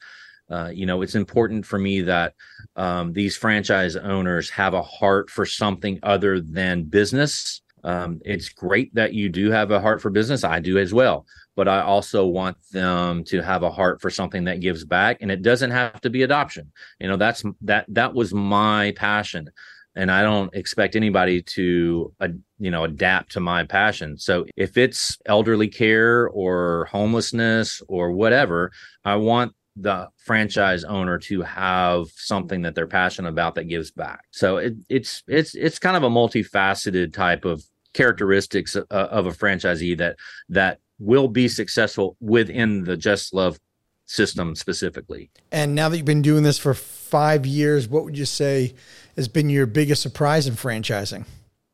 Uh, 0.49 0.69
you 0.71 0.85
know, 0.85 1.01
it's 1.01 1.15
important 1.15 1.65
for 1.65 1.79
me 1.79 2.01
that 2.01 2.33
um, 2.75 3.13
these 3.13 3.35
franchise 3.35 3.95
owners 3.95 4.49
have 4.51 4.73
a 4.73 4.81
heart 4.81 5.29
for 5.29 5.45
something 5.45 5.99
other 6.03 6.39
than 6.39 6.83
business 6.83 7.61
um, 7.85 8.19
it's 8.25 8.49
great 8.49 8.93
that 8.95 9.13
you 9.13 9.29
do 9.29 9.51
have 9.51 9.69
a 9.69 9.79
heart 9.79 10.01
for 10.01 10.09
business. 10.09 10.43
I 10.43 10.59
do 10.59 10.79
as 10.79 10.91
well, 10.91 11.27
but 11.55 11.67
I 11.67 11.81
also 11.81 12.25
want 12.25 12.57
them 12.71 13.23
to 13.25 13.41
have 13.41 13.63
a 13.63 13.71
heart 13.71 14.01
for 14.01 14.09
something 14.09 14.45
that 14.45 14.59
gives 14.59 14.85
back, 14.85 15.17
and 15.21 15.31
it 15.31 15.41
doesn't 15.41 15.71
have 15.71 16.01
to 16.01 16.09
be 16.09 16.23
adoption. 16.23 16.71
You 16.99 17.07
know, 17.07 17.17
that's 17.17 17.43
that 17.61 17.85
that 17.89 18.13
was 18.13 18.33
my 18.33 18.93
passion, 18.95 19.49
and 19.95 20.11
I 20.11 20.21
don't 20.23 20.53
expect 20.53 20.95
anybody 20.95 21.41
to, 21.41 22.13
uh, 22.19 22.27
you 22.59 22.71
know, 22.71 22.83
adapt 22.83 23.31
to 23.33 23.39
my 23.39 23.63
passion. 23.63 24.17
So 24.17 24.45
if 24.55 24.77
it's 24.77 25.17
elderly 25.25 25.67
care 25.67 26.27
or 26.29 26.85
homelessness 26.91 27.81
or 27.87 28.11
whatever, 28.11 28.71
I 29.03 29.15
want 29.15 29.53
the 29.77 30.07
franchise 30.17 30.83
owner 30.83 31.17
to 31.17 31.41
have 31.41 32.07
something 32.15 32.61
that 32.61 32.75
they're 32.75 32.87
passionate 32.87 33.29
about 33.29 33.55
that 33.55 33.65
gives 33.65 33.91
back. 33.91 34.21
So 34.31 34.57
it, 34.57 34.73
it's 34.89 35.23
it's 35.27 35.55
it's 35.55 35.79
kind 35.79 35.97
of 35.97 36.03
a 36.03 36.09
multifaceted 36.09 37.13
type 37.13 37.45
of 37.45 37.63
characteristics 37.93 38.75
uh, 38.75 38.83
of 38.89 39.25
a 39.25 39.31
franchisee 39.31 39.97
that 39.97 40.17
that 40.49 40.79
will 40.99 41.27
be 41.27 41.47
successful 41.47 42.15
within 42.19 42.83
the 42.83 42.97
Just 42.97 43.33
Love 43.33 43.59
system 44.05 44.55
specifically. 44.55 45.31
And 45.51 45.75
now 45.75 45.89
that 45.89 45.97
you've 45.97 46.05
been 46.05 46.21
doing 46.21 46.43
this 46.43 46.57
for 46.57 46.73
five 46.73 47.45
years, 47.45 47.87
what 47.87 48.03
would 48.03 48.17
you 48.17 48.25
say 48.25 48.73
has 49.15 49.27
been 49.27 49.49
your 49.49 49.65
biggest 49.65 50.01
surprise 50.01 50.47
in 50.47 50.53
franchising? 50.55 51.25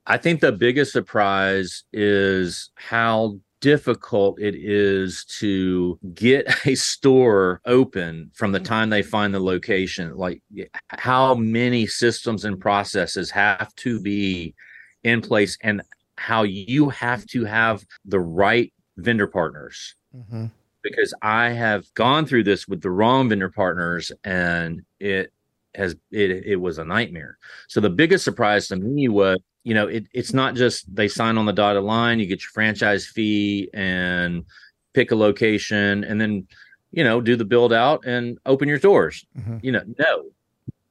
I 0.08 0.18
think 0.18 0.40
the 0.40 0.52
biggest 0.52 0.92
surprise 0.92 1.84
is 1.94 2.72
how 2.76 3.40
difficult 3.62 4.40
it 4.42 4.56
is 4.56 5.24
to 5.26 6.00
get 6.14 6.48
a 6.66 6.76
store 6.76 7.62
open 7.66 8.32
from 8.34 8.52
the 8.52 8.60
time 8.60 8.90
they 8.90 9.04
find 9.04 9.34
the 9.34 9.40
location 9.40 10.18
like 10.18 10.42
how 10.90 11.36
many 11.36 11.86
systems 11.86 12.44
and 12.44 12.60
processes 12.60 13.30
have 13.30 13.74
to 13.76 14.02
be 14.02 14.56
in 15.04 15.22
place 15.22 15.58
and 15.62 15.82
how 16.18 16.42
you 16.44 16.90
have 16.90 17.26
to 17.28 17.46
have 17.46 17.84
the 18.06 18.20
right 18.20 18.74
vendor 18.98 19.28
partners 19.28 19.96
mm-hmm. 20.16 20.46
because 20.82 21.14
i 21.22 21.50
have 21.50 21.92
gone 21.94 22.26
through 22.26 22.44
this 22.44 22.68
with 22.68 22.82
the 22.82 22.92
wrong 22.92 23.30
vendor 23.30 23.50
partners 23.50 24.12
and 24.24 24.82
it 25.00 25.32
has 25.74 25.96
it 26.12 26.32
it 26.46 26.58
was 26.58 26.78
a 26.78 26.86
nightmare 26.86 27.38
so 27.68 27.80
the 27.80 27.90
biggest 27.90 28.24
surprise 28.24 28.68
to 28.68 28.76
me 28.76 29.08
was 29.08 29.38
you 29.64 29.74
know, 29.74 29.88
it, 29.88 30.08
it's 30.14 30.34
not 30.34 30.56
just 30.56 30.94
they 30.94 31.08
sign 31.08 31.38
on 31.38 31.46
the 31.46 31.54
dotted 31.54 31.84
line, 31.84 32.20
you 32.20 32.26
get 32.26 32.42
your 32.42 32.50
franchise 32.50 33.06
fee 33.06 33.70
and 33.74 34.46
pick 34.94 35.12
a 35.12 35.16
location 35.16 36.04
and 36.04 36.20
then, 36.20 36.48
you 36.92 37.04
know, 37.04 37.22
do 37.22 37.36
the 37.36 37.46
build 37.46 37.72
out 37.72 38.06
and 38.06 38.40
open 38.46 38.68
your 38.68 38.80
doors. 38.80 39.26
Mm-hmm. 39.38 39.58
You 39.62 39.72
know, 39.74 39.84
no, 39.98 40.24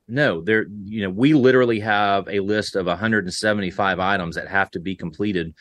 no, 0.06 0.40
there, 0.40 0.66
you 0.84 1.02
know, 1.02 1.10
we 1.10 1.34
literally 1.34 1.80
have 1.80 2.28
a 2.28 2.40
list 2.40 2.76
of 2.76 2.86
175 2.86 3.98
items 3.98 4.36
that 4.36 4.48
have 4.48 4.70
to 4.72 4.80
be 4.80 4.94
completed 4.94 5.54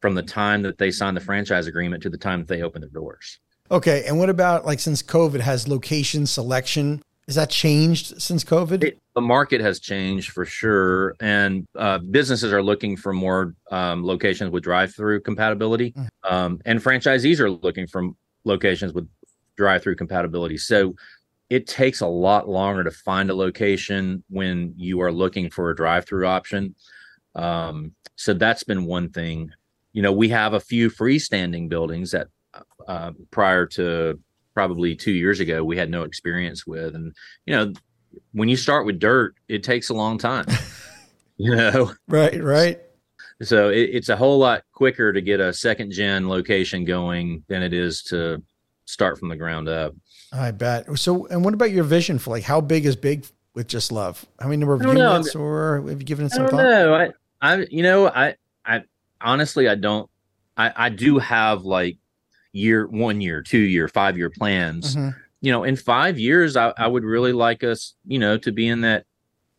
from 0.00 0.14
the 0.14 0.22
time 0.22 0.62
that 0.62 0.78
they 0.78 0.90
sign 0.90 1.14
the 1.14 1.20
franchise 1.20 1.66
agreement 1.66 2.02
to 2.02 2.10
the 2.10 2.18
time 2.18 2.40
that 2.40 2.48
they 2.48 2.62
open 2.62 2.80
their 2.80 2.90
doors. 2.90 3.38
Okay. 3.70 4.04
And 4.06 4.18
what 4.18 4.30
about 4.30 4.66
like 4.66 4.80
since 4.80 5.02
COVID 5.02 5.40
has 5.40 5.68
location 5.68 6.26
selection 6.26 7.02
has 7.30 7.36
that 7.36 7.50
changed 7.50 8.20
since 8.20 8.42
COVID? 8.42 8.82
It, 8.82 8.98
the 9.14 9.20
market 9.20 9.60
has 9.60 9.78
changed 9.78 10.32
for 10.32 10.44
sure, 10.44 11.14
and 11.20 11.64
uh, 11.76 11.98
businesses 11.98 12.52
are 12.52 12.62
looking 12.62 12.96
for 12.96 13.12
more 13.12 13.54
um, 13.70 14.04
locations 14.04 14.50
with 14.50 14.64
drive-through 14.64 15.20
compatibility, 15.20 15.92
mm. 15.92 16.08
um, 16.28 16.60
and 16.64 16.82
franchisees 16.82 17.38
are 17.38 17.48
looking 17.50 17.86
for 17.86 18.10
locations 18.44 18.92
with 18.92 19.08
drive-through 19.56 19.94
compatibility. 19.94 20.56
So 20.56 20.96
it 21.50 21.68
takes 21.68 22.00
a 22.00 22.06
lot 22.08 22.48
longer 22.48 22.82
to 22.82 22.90
find 22.90 23.30
a 23.30 23.34
location 23.34 24.24
when 24.28 24.74
you 24.76 25.00
are 25.00 25.12
looking 25.12 25.50
for 25.50 25.70
a 25.70 25.76
drive-through 25.76 26.26
option. 26.26 26.74
Um, 27.36 27.92
so 28.16 28.34
that's 28.34 28.64
been 28.64 28.86
one 28.86 29.10
thing. 29.10 29.52
You 29.92 30.02
know, 30.02 30.12
we 30.12 30.28
have 30.28 30.54
a 30.54 30.60
few 30.60 30.90
freestanding 30.90 31.68
buildings 31.68 32.12
that 32.12 32.28
uh, 32.86 33.12
prior 33.30 33.66
to 33.66 34.18
probably 34.54 34.94
two 34.96 35.12
years 35.12 35.40
ago 35.40 35.62
we 35.64 35.76
had 35.76 35.90
no 35.90 36.02
experience 36.02 36.66
with. 36.66 36.94
And 36.94 37.14
you 37.46 37.56
know 37.56 37.72
when 38.32 38.48
you 38.48 38.56
start 38.56 38.86
with 38.86 38.98
dirt 38.98 39.34
it 39.48 39.62
takes 39.62 39.88
a 39.88 39.94
long 39.94 40.18
time 40.18 40.46
you 41.36 41.54
know? 41.54 41.92
Right 42.08 42.42
right. 42.42 42.80
So 43.42 43.70
it, 43.70 43.90
it's 43.92 44.08
a 44.08 44.16
whole 44.16 44.38
lot 44.38 44.64
quicker 44.72 45.12
to 45.12 45.20
get 45.20 45.40
a 45.40 45.52
second 45.52 45.92
gen 45.92 46.28
location 46.28 46.84
going 46.84 47.44
than 47.48 47.62
it 47.62 47.72
is 47.72 48.02
to 48.04 48.42
start 48.84 49.18
from 49.18 49.28
the 49.28 49.36
ground 49.36 49.68
up. 49.68 49.94
I 50.32 50.50
bet. 50.50 50.98
So 50.98 51.26
and 51.26 51.44
what 51.44 51.54
about 51.54 51.70
your 51.70 51.84
vision 51.84 52.18
for 52.18 52.30
like 52.30 52.42
how 52.42 52.60
big 52.60 52.84
is 52.84 52.96
big 52.96 53.26
with 53.54 53.66
just 53.66 53.92
love? 53.92 54.26
How 54.38 54.48
many 54.48 54.58
number 54.58 54.74
of 54.74 54.82
units 54.82 55.34
know. 55.34 55.40
or 55.40 55.84
have 55.88 56.00
you 56.00 56.06
given 56.06 56.26
it 56.26 56.32
some 56.32 56.46
I 56.46 56.50
thought? 56.50 56.56
No, 56.56 56.94
I, 56.94 57.10
I 57.40 57.66
you 57.70 57.82
know 57.82 58.08
i 58.08 58.34
i 58.66 58.82
honestly 59.20 59.68
i 59.68 59.74
don't 59.74 60.08
i 60.56 60.72
i 60.76 60.88
do 60.88 61.18
have 61.18 61.62
like 61.62 61.98
year, 62.52 62.86
one 62.86 63.20
year, 63.20 63.42
two 63.42 63.58
year, 63.58 63.88
five 63.88 64.16
year 64.16 64.30
plans. 64.30 64.96
Mm-hmm. 64.96 65.18
You 65.40 65.52
know, 65.52 65.64
in 65.64 65.76
five 65.76 66.18
years, 66.18 66.56
I, 66.56 66.72
I 66.76 66.86
would 66.86 67.04
really 67.04 67.32
like 67.32 67.64
us, 67.64 67.94
you 68.06 68.18
know, 68.18 68.36
to 68.38 68.52
be 68.52 68.68
in 68.68 68.82
that 68.82 69.06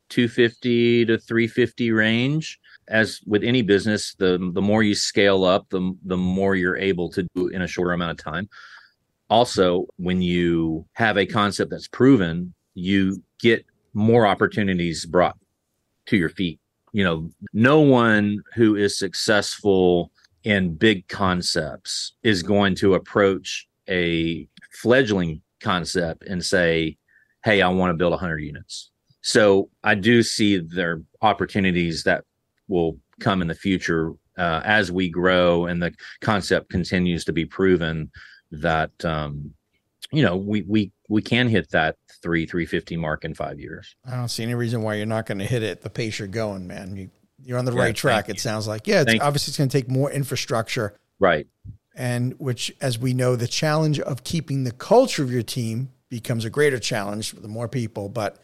250 0.10 1.06
to 1.06 1.18
350 1.18 1.92
range. 1.92 2.60
As 2.88 3.22
with 3.26 3.44
any 3.44 3.62
business, 3.62 4.16
the 4.16 4.52
the 4.54 4.62
more 4.62 4.84
you 4.84 4.96
scale 4.96 5.46
up, 5.46 5.70
the 5.70 5.96
the 6.04 6.18
more 6.18 6.56
you're 6.56 6.78
able 6.78 7.10
to 7.12 7.26
do 7.36 7.48
in 7.48 7.62
a 7.62 7.68
shorter 7.68 7.94
amount 7.94 8.12
of 8.12 8.18
time. 8.18 8.50
Also, 9.30 9.86
when 9.96 10.22
you 10.22 10.86
have 10.94 11.18
a 11.18 11.26
concept 11.26 11.72
that's 11.72 11.88
proven, 11.88 12.54
you 12.74 13.24
get 13.40 13.66
more 13.94 14.28
opportunities 14.28 15.06
brought 15.06 15.38
to 16.08 16.18
your 16.18 16.30
feet. 16.30 16.60
You 16.94 17.04
know, 17.04 17.30
no 17.54 17.80
one 17.80 18.40
who 18.56 18.76
is 18.76 18.98
successful 18.98 20.12
in 20.44 20.76
big 20.76 21.08
concepts 21.08 22.14
is 22.24 22.44
going 22.44 22.76
to 22.76 22.96
approach 22.96 23.68
a 23.90 24.48
fledgling 24.72 25.42
concept 25.62 26.24
and 26.24 26.44
say, 26.44 26.98
Hey, 27.44 27.62
I 27.62 27.70
want 27.70 27.92
to 27.92 27.98
build 27.98 28.12
100 28.12 28.40
units. 28.40 28.92
So 29.22 29.70
I 29.84 29.96
do 29.96 30.24
see 30.24 30.58
there 30.58 31.02
opportunities 31.22 32.04
that 32.04 32.24
will 32.68 32.98
come 33.20 33.42
in 33.42 33.48
the 33.48 33.56
future 33.56 34.14
uh, 34.38 34.62
as 34.64 34.92
we 34.92 35.10
grow 35.10 35.66
and 35.66 35.82
the 35.82 35.94
concept 36.22 36.70
continues 36.70 37.24
to 37.26 37.34
be 37.34 37.46
proven 37.46 38.10
that 38.52 38.92
um, 39.06 39.54
you 40.12 40.24
know 40.24 40.36
we 40.36 40.62
we 40.64 40.92
we 41.10 41.22
can 41.22 41.48
hit 41.48 41.70
that 41.72 41.96
three 42.22 42.46
350 42.46 42.98
mark 42.98 43.24
in 43.26 43.34
five 43.34 43.60
years 43.60 43.96
i 44.06 44.16
don't 44.16 44.30
see 44.30 44.44
any 44.44 44.56
reason 44.56 44.82
why 44.82 44.96
you're 44.96 45.06
not 45.06 45.26
going 45.26 45.38
to 45.40 45.46
hit 45.46 45.64
it 45.64 45.82
the 45.82 45.90
pace 45.90 46.20
you're 46.20 46.28
going 46.28 46.68
man 46.68 46.96
you 46.96 47.10
you're 47.44 47.58
on 47.58 47.66
the 47.66 47.74
yeah, 47.74 47.82
right 47.82 47.96
track. 47.96 48.30
It 48.30 48.40
sounds 48.40 48.68
like. 48.68 48.88
Yeah, 48.88 49.04
it's, 49.08 49.22
obviously 49.22 49.52
it's 49.52 49.58
going 49.58 49.70
to 49.70 49.78
take 49.78 49.90
more 49.90 50.12
infrastructure. 50.12 50.96
Right. 51.20 51.48
And 51.96 52.36
which, 52.40 52.74
as 52.82 52.98
we 52.98 53.14
know, 53.14 53.36
the 53.36 53.48
challenge 53.48 54.00
of 54.00 54.24
keeping 54.24 54.64
the 54.64 54.72
culture 54.72 55.24
of 55.24 55.32
your 55.32 55.44
team 55.44 55.92
becomes 56.10 56.46
a 56.46 56.50
greater 56.50 56.80
challenge 56.80 57.34
with 57.34 57.46
more 57.48 57.68
people. 57.68 58.10
But 58.10 58.38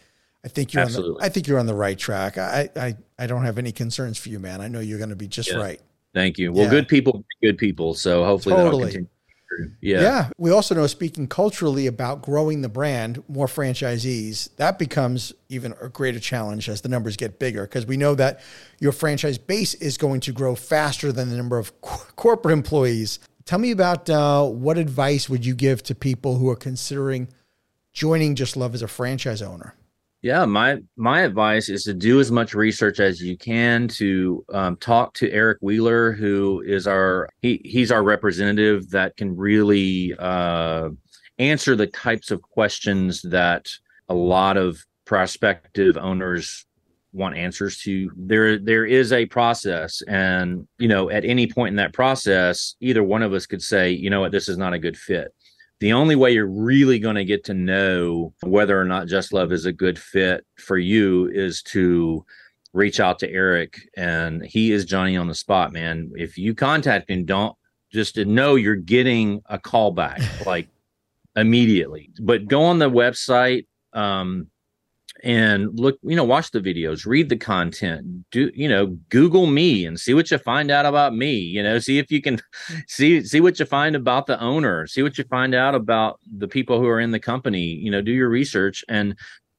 I 0.43 0.47
think 0.47 0.73
you're 0.73 0.83
Absolutely. 0.83 1.11
on 1.11 1.17
the, 1.19 1.25
I 1.25 1.29
think 1.29 1.47
you're 1.47 1.59
on 1.59 1.65
the 1.65 1.75
right 1.75 1.97
track. 1.97 2.37
I, 2.37 2.69
I, 2.75 2.95
I 3.17 3.27
don't 3.27 3.45
have 3.45 3.57
any 3.57 3.71
concerns 3.71 4.17
for 4.17 4.29
you, 4.29 4.39
man. 4.39 4.61
I 4.61 4.67
know 4.67 4.79
you're 4.79 4.97
going 4.99 5.09
to 5.09 5.15
be 5.15 5.27
just 5.27 5.51
yeah. 5.51 5.57
right. 5.57 5.81
Thank 6.13 6.37
you. 6.37 6.51
Well, 6.51 6.65
yeah. 6.65 6.71
good 6.71 6.87
people, 6.87 7.23
good 7.41 7.57
people. 7.57 7.93
So 7.93 8.23
hopefully 8.23 8.55
totally. 8.55 8.69
that'll 8.71 8.81
continue. 8.81 9.07
Yeah. 9.81 10.01
Yeah. 10.01 10.29
We 10.37 10.51
also 10.51 10.75
know 10.75 10.87
speaking 10.87 11.27
culturally 11.27 11.87
about 11.87 12.21
growing 12.21 12.61
the 12.61 12.69
brand, 12.69 13.23
more 13.27 13.47
franchisees, 13.47 14.55
that 14.57 14.79
becomes 14.79 15.33
even 15.49 15.73
a 15.81 15.89
greater 15.89 16.19
challenge 16.19 16.69
as 16.69 16.81
the 16.81 16.89
numbers 16.89 17.17
get 17.17 17.39
bigger 17.39 17.63
because 17.63 17.85
we 17.85 17.97
know 17.97 18.15
that 18.15 18.41
your 18.79 18.91
franchise 18.91 19.37
base 19.37 19.73
is 19.75 19.97
going 19.97 20.19
to 20.21 20.31
grow 20.31 20.55
faster 20.55 21.11
than 21.11 21.29
the 21.29 21.37
number 21.37 21.57
of 21.57 21.79
corporate 21.81 22.53
employees. 22.53 23.19
Tell 23.45 23.59
me 23.59 23.71
about 23.71 24.09
uh, 24.09 24.45
what 24.45 24.77
advice 24.77 25.29
would 25.29 25.45
you 25.45 25.55
give 25.55 25.81
to 25.83 25.95
people 25.95 26.37
who 26.37 26.49
are 26.49 26.55
considering 26.55 27.29
joining 27.93 28.35
Just 28.35 28.57
Love 28.57 28.75
as 28.75 28.81
a 28.81 28.87
franchise 28.87 29.41
owner? 29.41 29.73
Yeah, 30.27 30.43
my 30.43 30.79
my 30.97 31.21
advice 31.21 31.69
is 31.69 31.85
to 31.85 31.93
do 31.93 32.19
as 32.19 32.33
much 32.33 32.53
research 32.53 32.99
as 32.99 33.21
you 33.21 33.37
can 33.37 33.87
to 33.87 34.43
um, 34.51 34.75
talk 34.75 35.13
to 35.13 35.31
Eric 35.31 35.59
Wheeler, 35.61 36.11
who 36.11 36.61
is 36.67 36.85
our 36.85 37.29
he 37.41 37.61
he's 37.63 37.93
our 37.93 38.03
representative 38.03 38.89
that 38.89 39.15
can 39.15 39.37
really 39.37 40.13
uh, 40.19 40.89
answer 41.39 41.77
the 41.77 41.87
types 41.87 42.29
of 42.29 42.41
questions 42.41 43.21
that 43.21 43.69
a 44.09 44.13
lot 44.13 44.57
of 44.57 44.85
prospective 45.05 45.95
owners 45.95 46.65
want 47.13 47.37
answers 47.37 47.79
to. 47.83 48.11
There 48.17 48.59
there 48.59 48.85
is 48.85 49.13
a 49.13 49.27
process, 49.27 50.01
and 50.09 50.67
you 50.77 50.89
know, 50.89 51.09
at 51.09 51.23
any 51.23 51.47
point 51.47 51.69
in 51.69 51.77
that 51.77 51.93
process, 51.93 52.75
either 52.81 53.01
one 53.01 53.23
of 53.23 53.31
us 53.31 53.45
could 53.45 53.61
say, 53.61 53.91
you 53.91 54.09
know 54.09 54.19
what, 54.19 54.33
this 54.33 54.49
is 54.49 54.57
not 54.57 54.73
a 54.73 54.79
good 54.79 54.97
fit 54.97 55.33
the 55.79 55.93
only 55.93 56.15
way 56.15 56.31
you're 56.31 56.47
really 56.47 56.99
going 56.99 57.15
to 57.15 57.25
get 57.25 57.43
to 57.45 57.53
know 57.53 58.33
whether 58.41 58.79
or 58.79 58.85
not 58.85 59.07
Just 59.07 59.33
Love 59.33 59.51
is 59.51 59.65
a 59.65 59.71
good 59.71 59.99
fit 59.99 60.45
for 60.57 60.77
you 60.77 61.27
is 61.27 61.61
to 61.63 62.25
reach 62.73 62.99
out 62.99 63.19
to 63.19 63.31
Eric 63.31 63.79
and 63.95 64.43
he 64.45 64.71
is 64.71 64.85
Johnny 64.85 65.17
on 65.17 65.27
the 65.27 65.35
spot, 65.35 65.71
man. 65.73 66.11
If 66.15 66.37
you 66.37 66.55
contact 66.55 67.09
him, 67.09 67.25
don't 67.25 67.55
just 67.91 68.15
to 68.15 68.25
know 68.25 68.55
you're 68.55 68.75
getting 68.75 69.41
a 69.45 69.59
call 69.59 69.91
back 69.91 70.19
like 70.45 70.67
immediately. 71.35 72.09
But 72.19 72.47
go 72.47 72.63
on 72.63 72.79
the 72.79 72.89
website 72.89 73.67
um, 73.93 74.47
and 75.23 75.69
look, 75.79 75.97
you 76.03 76.15
know, 76.15 76.23
watch 76.23 76.51
the 76.51 76.59
videos, 76.59 77.05
read 77.05 77.29
the 77.29 77.37
content, 77.37 78.17
do 78.31 78.51
you 78.53 78.67
know 78.67 78.87
google 79.09 79.47
me 79.47 79.85
and 79.85 79.99
see 79.99 80.13
what 80.13 80.29
you 80.31 80.37
find 80.37 80.69
out 80.71 80.85
about 80.85 81.15
me 81.15 81.33
you 81.33 81.61
know 81.63 81.79
see 81.79 81.97
if 81.97 82.11
you 82.11 82.21
can 82.21 82.39
see 82.87 83.23
see 83.23 83.41
what 83.41 83.59
you 83.59 83.65
find 83.65 83.95
about 83.95 84.27
the 84.27 84.39
owner 84.39 84.85
see 84.87 85.01
what 85.03 85.17
you 85.17 85.23
find 85.25 85.55
out 85.55 85.75
about 85.75 86.19
the 86.37 86.47
people 86.47 86.79
who 86.79 86.87
are 86.87 86.99
in 86.99 87.11
the 87.11 87.19
company 87.19 87.63
you 87.63 87.91
know 87.91 88.01
do 88.01 88.11
your 88.11 88.29
research 88.29 88.83
and 88.89 89.15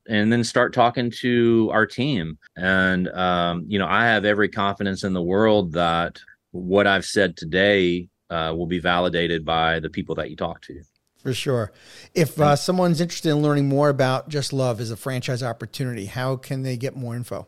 and 0.08 0.32
then 0.32 0.42
start 0.42 0.72
talking 0.72 1.10
to 1.10 1.68
our 1.70 1.86
team. 1.86 2.38
And 2.56 3.08
um, 3.08 3.64
you 3.68 3.78
know 3.78 3.86
i 3.86 4.04
have 4.04 4.24
every 4.24 4.48
confidence 4.48 5.04
in 5.04 5.12
the 5.12 5.22
world 5.22 5.72
that 5.72 6.18
what 6.52 6.86
i've 6.86 7.04
said 7.04 7.36
today 7.36 8.08
uh, 8.30 8.52
will 8.56 8.66
be 8.66 8.78
validated 8.78 9.44
by 9.44 9.80
the 9.80 9.90
people 9.90 10.14
that 10.14 10.30
you 10.30 10.36
talk 10.36 10.60
to 10.62 10.80
for 11.18 11.34
sure. 11.34 11.72
If 12.14 12.40
uh, 12.40 12.56
someone's 12.56 13.00
interested 13.00 13.30
in 13.30 13.42
learning 13.42 13.68
more 13.68 13.88
about 13.88 14.28
Just 14.28 14.52
Love 14.52 14.80
as 14.80 14.90
a 14.90 14.96
franchise 14.96 15.42
opportunity, 15.42 16.06
how 16.06 16.36
can 16.36 16.62
they 16.62 16.76
get 16.76 16.96
more 16.96 17.16
info? 17.16 17.46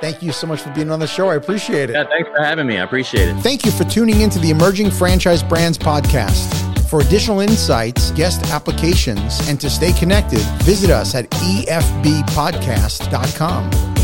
thank 0.00 0.22
you 0.22 0.32
so 0.32 0.46
much 0.46 0.60
for 0.60 0.70
being 0.70 0.90
on 0.90 0.98
the 0.98 1.06
show. 1.06 1.28
I 1.28 1.36
appreciate 1.36 1.90
it. 1.90 1.94
Yeah, 1.94 2.04
thanks 2.08 2.28
for 2.28 2.42
having 2.42 2.66
me. 2.66 2.78
I 2.78 2.84
appreciate 2.84 3.28
it. 3.28 3.34
Thank 3.36 3.64
you 3.64 3.70
for 3.70 3.84
tuning 3.84 4.20
into 4.20 4.38
the 4.38 4.50
Emerging 4.50 4.90
Franchise 4.90 5.42
Brands 5.42 5.78
podcast. 5.78 6.62
For 6.88 7.00
additional 7.00 7.40
insights, 7.40 8.10
guest 8.12 8.42
applications, 8.52 9.48
and 9.48 9.60
to 9.60 9.70
stay 9.70 9.92
connected, 9.92 10.40
visit 10.62 10.90
us 10.90 11.14
at 11.14 11.30
efbpodcast.com. 11.30 14.03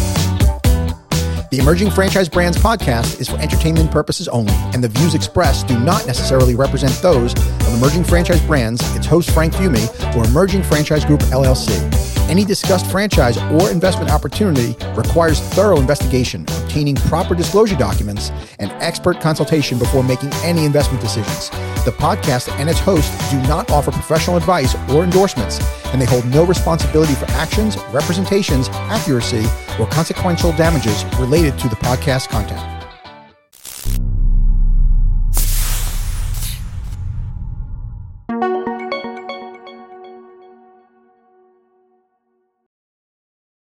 The 1.51 1.59
Emerging 1.59 1.91
Franchise 1.91 2.29
Brands 2.29 2.57
podcast 2.57 3.21
is 3.21 3.29
for 3.29 3.37
entertainment 3.39 3.91
purposes 3.91 4.29
only, 4.29 4.53
and 4.73 4.85
the 4.85 4.89
views 4.89 5.17
expressed 5.17 5.67
do 5.67 5.77
not 5.81 6.07
necessarily 6.07 6.55
represent 6.55 6.93
those 7.03 7.35
of 7.35 7.75
Emerging 7.75 8.05
Franchise 8.05 8.41
Brands, 8.47 8.81
its 8.95 9.05
host 9.05 9.33
Frank 9.33 9.55
Fiume, 9.55 10.17
or 10.17 10.25
Emerging 10.27 10.63
Franchise 10.63 11.05
Group 11.05 11.19
LLC. 11.23 12.10
Any 12.31 12.45
discussed 12.45 12.89
franchise 12.93 13.37
or 13.39 13.73
investment 13.73 14.09
opportunity 14.13 14.77
requires 14.95 15.41
thorough 15.41 15.81
investigation, 15.81 16.43
obtaining 16.63 16.95
proper 16.95 17.35
disclosure 17.35 17.75
documents, 17.75 18.31
and 18.61 18.71
expert 18.75 19.21
consultation 19.21 19.81
before 19.81 20.05
making 20.05 20.33
any 20.45 20.65
investment 20.65 21.03
decisions. 21.03 21.51
The 21.85 21.91
podcast 21.91 22.49
and 22.61 22.71
its 22.71 22.79
host 22.79 23.13
do 23.33 23.43
not 23.49 23.73
offer 23.73 23.91
professional 23.91 24.37
advice 24.37 24.77
or 24.91 25.03
endorsements, 25.03 25.59
and 25.87 26.01
they 26.01 26.07
hold 26.07 26.25
no 26.27 26.45
responsibility 26.45 27.15
for 27.15 27.29
actions, 27.33 27.77
representations, 27.91 28.69
accuracy, 28.69 29.45
or 29.81 29.87
consequential 29.87 30.53
damages 30.53 31.05
related 31.19 31.59
to 31.59 31.69
the 31.69 31.75
podcast 31.75 32.29
content. 32.29 32.80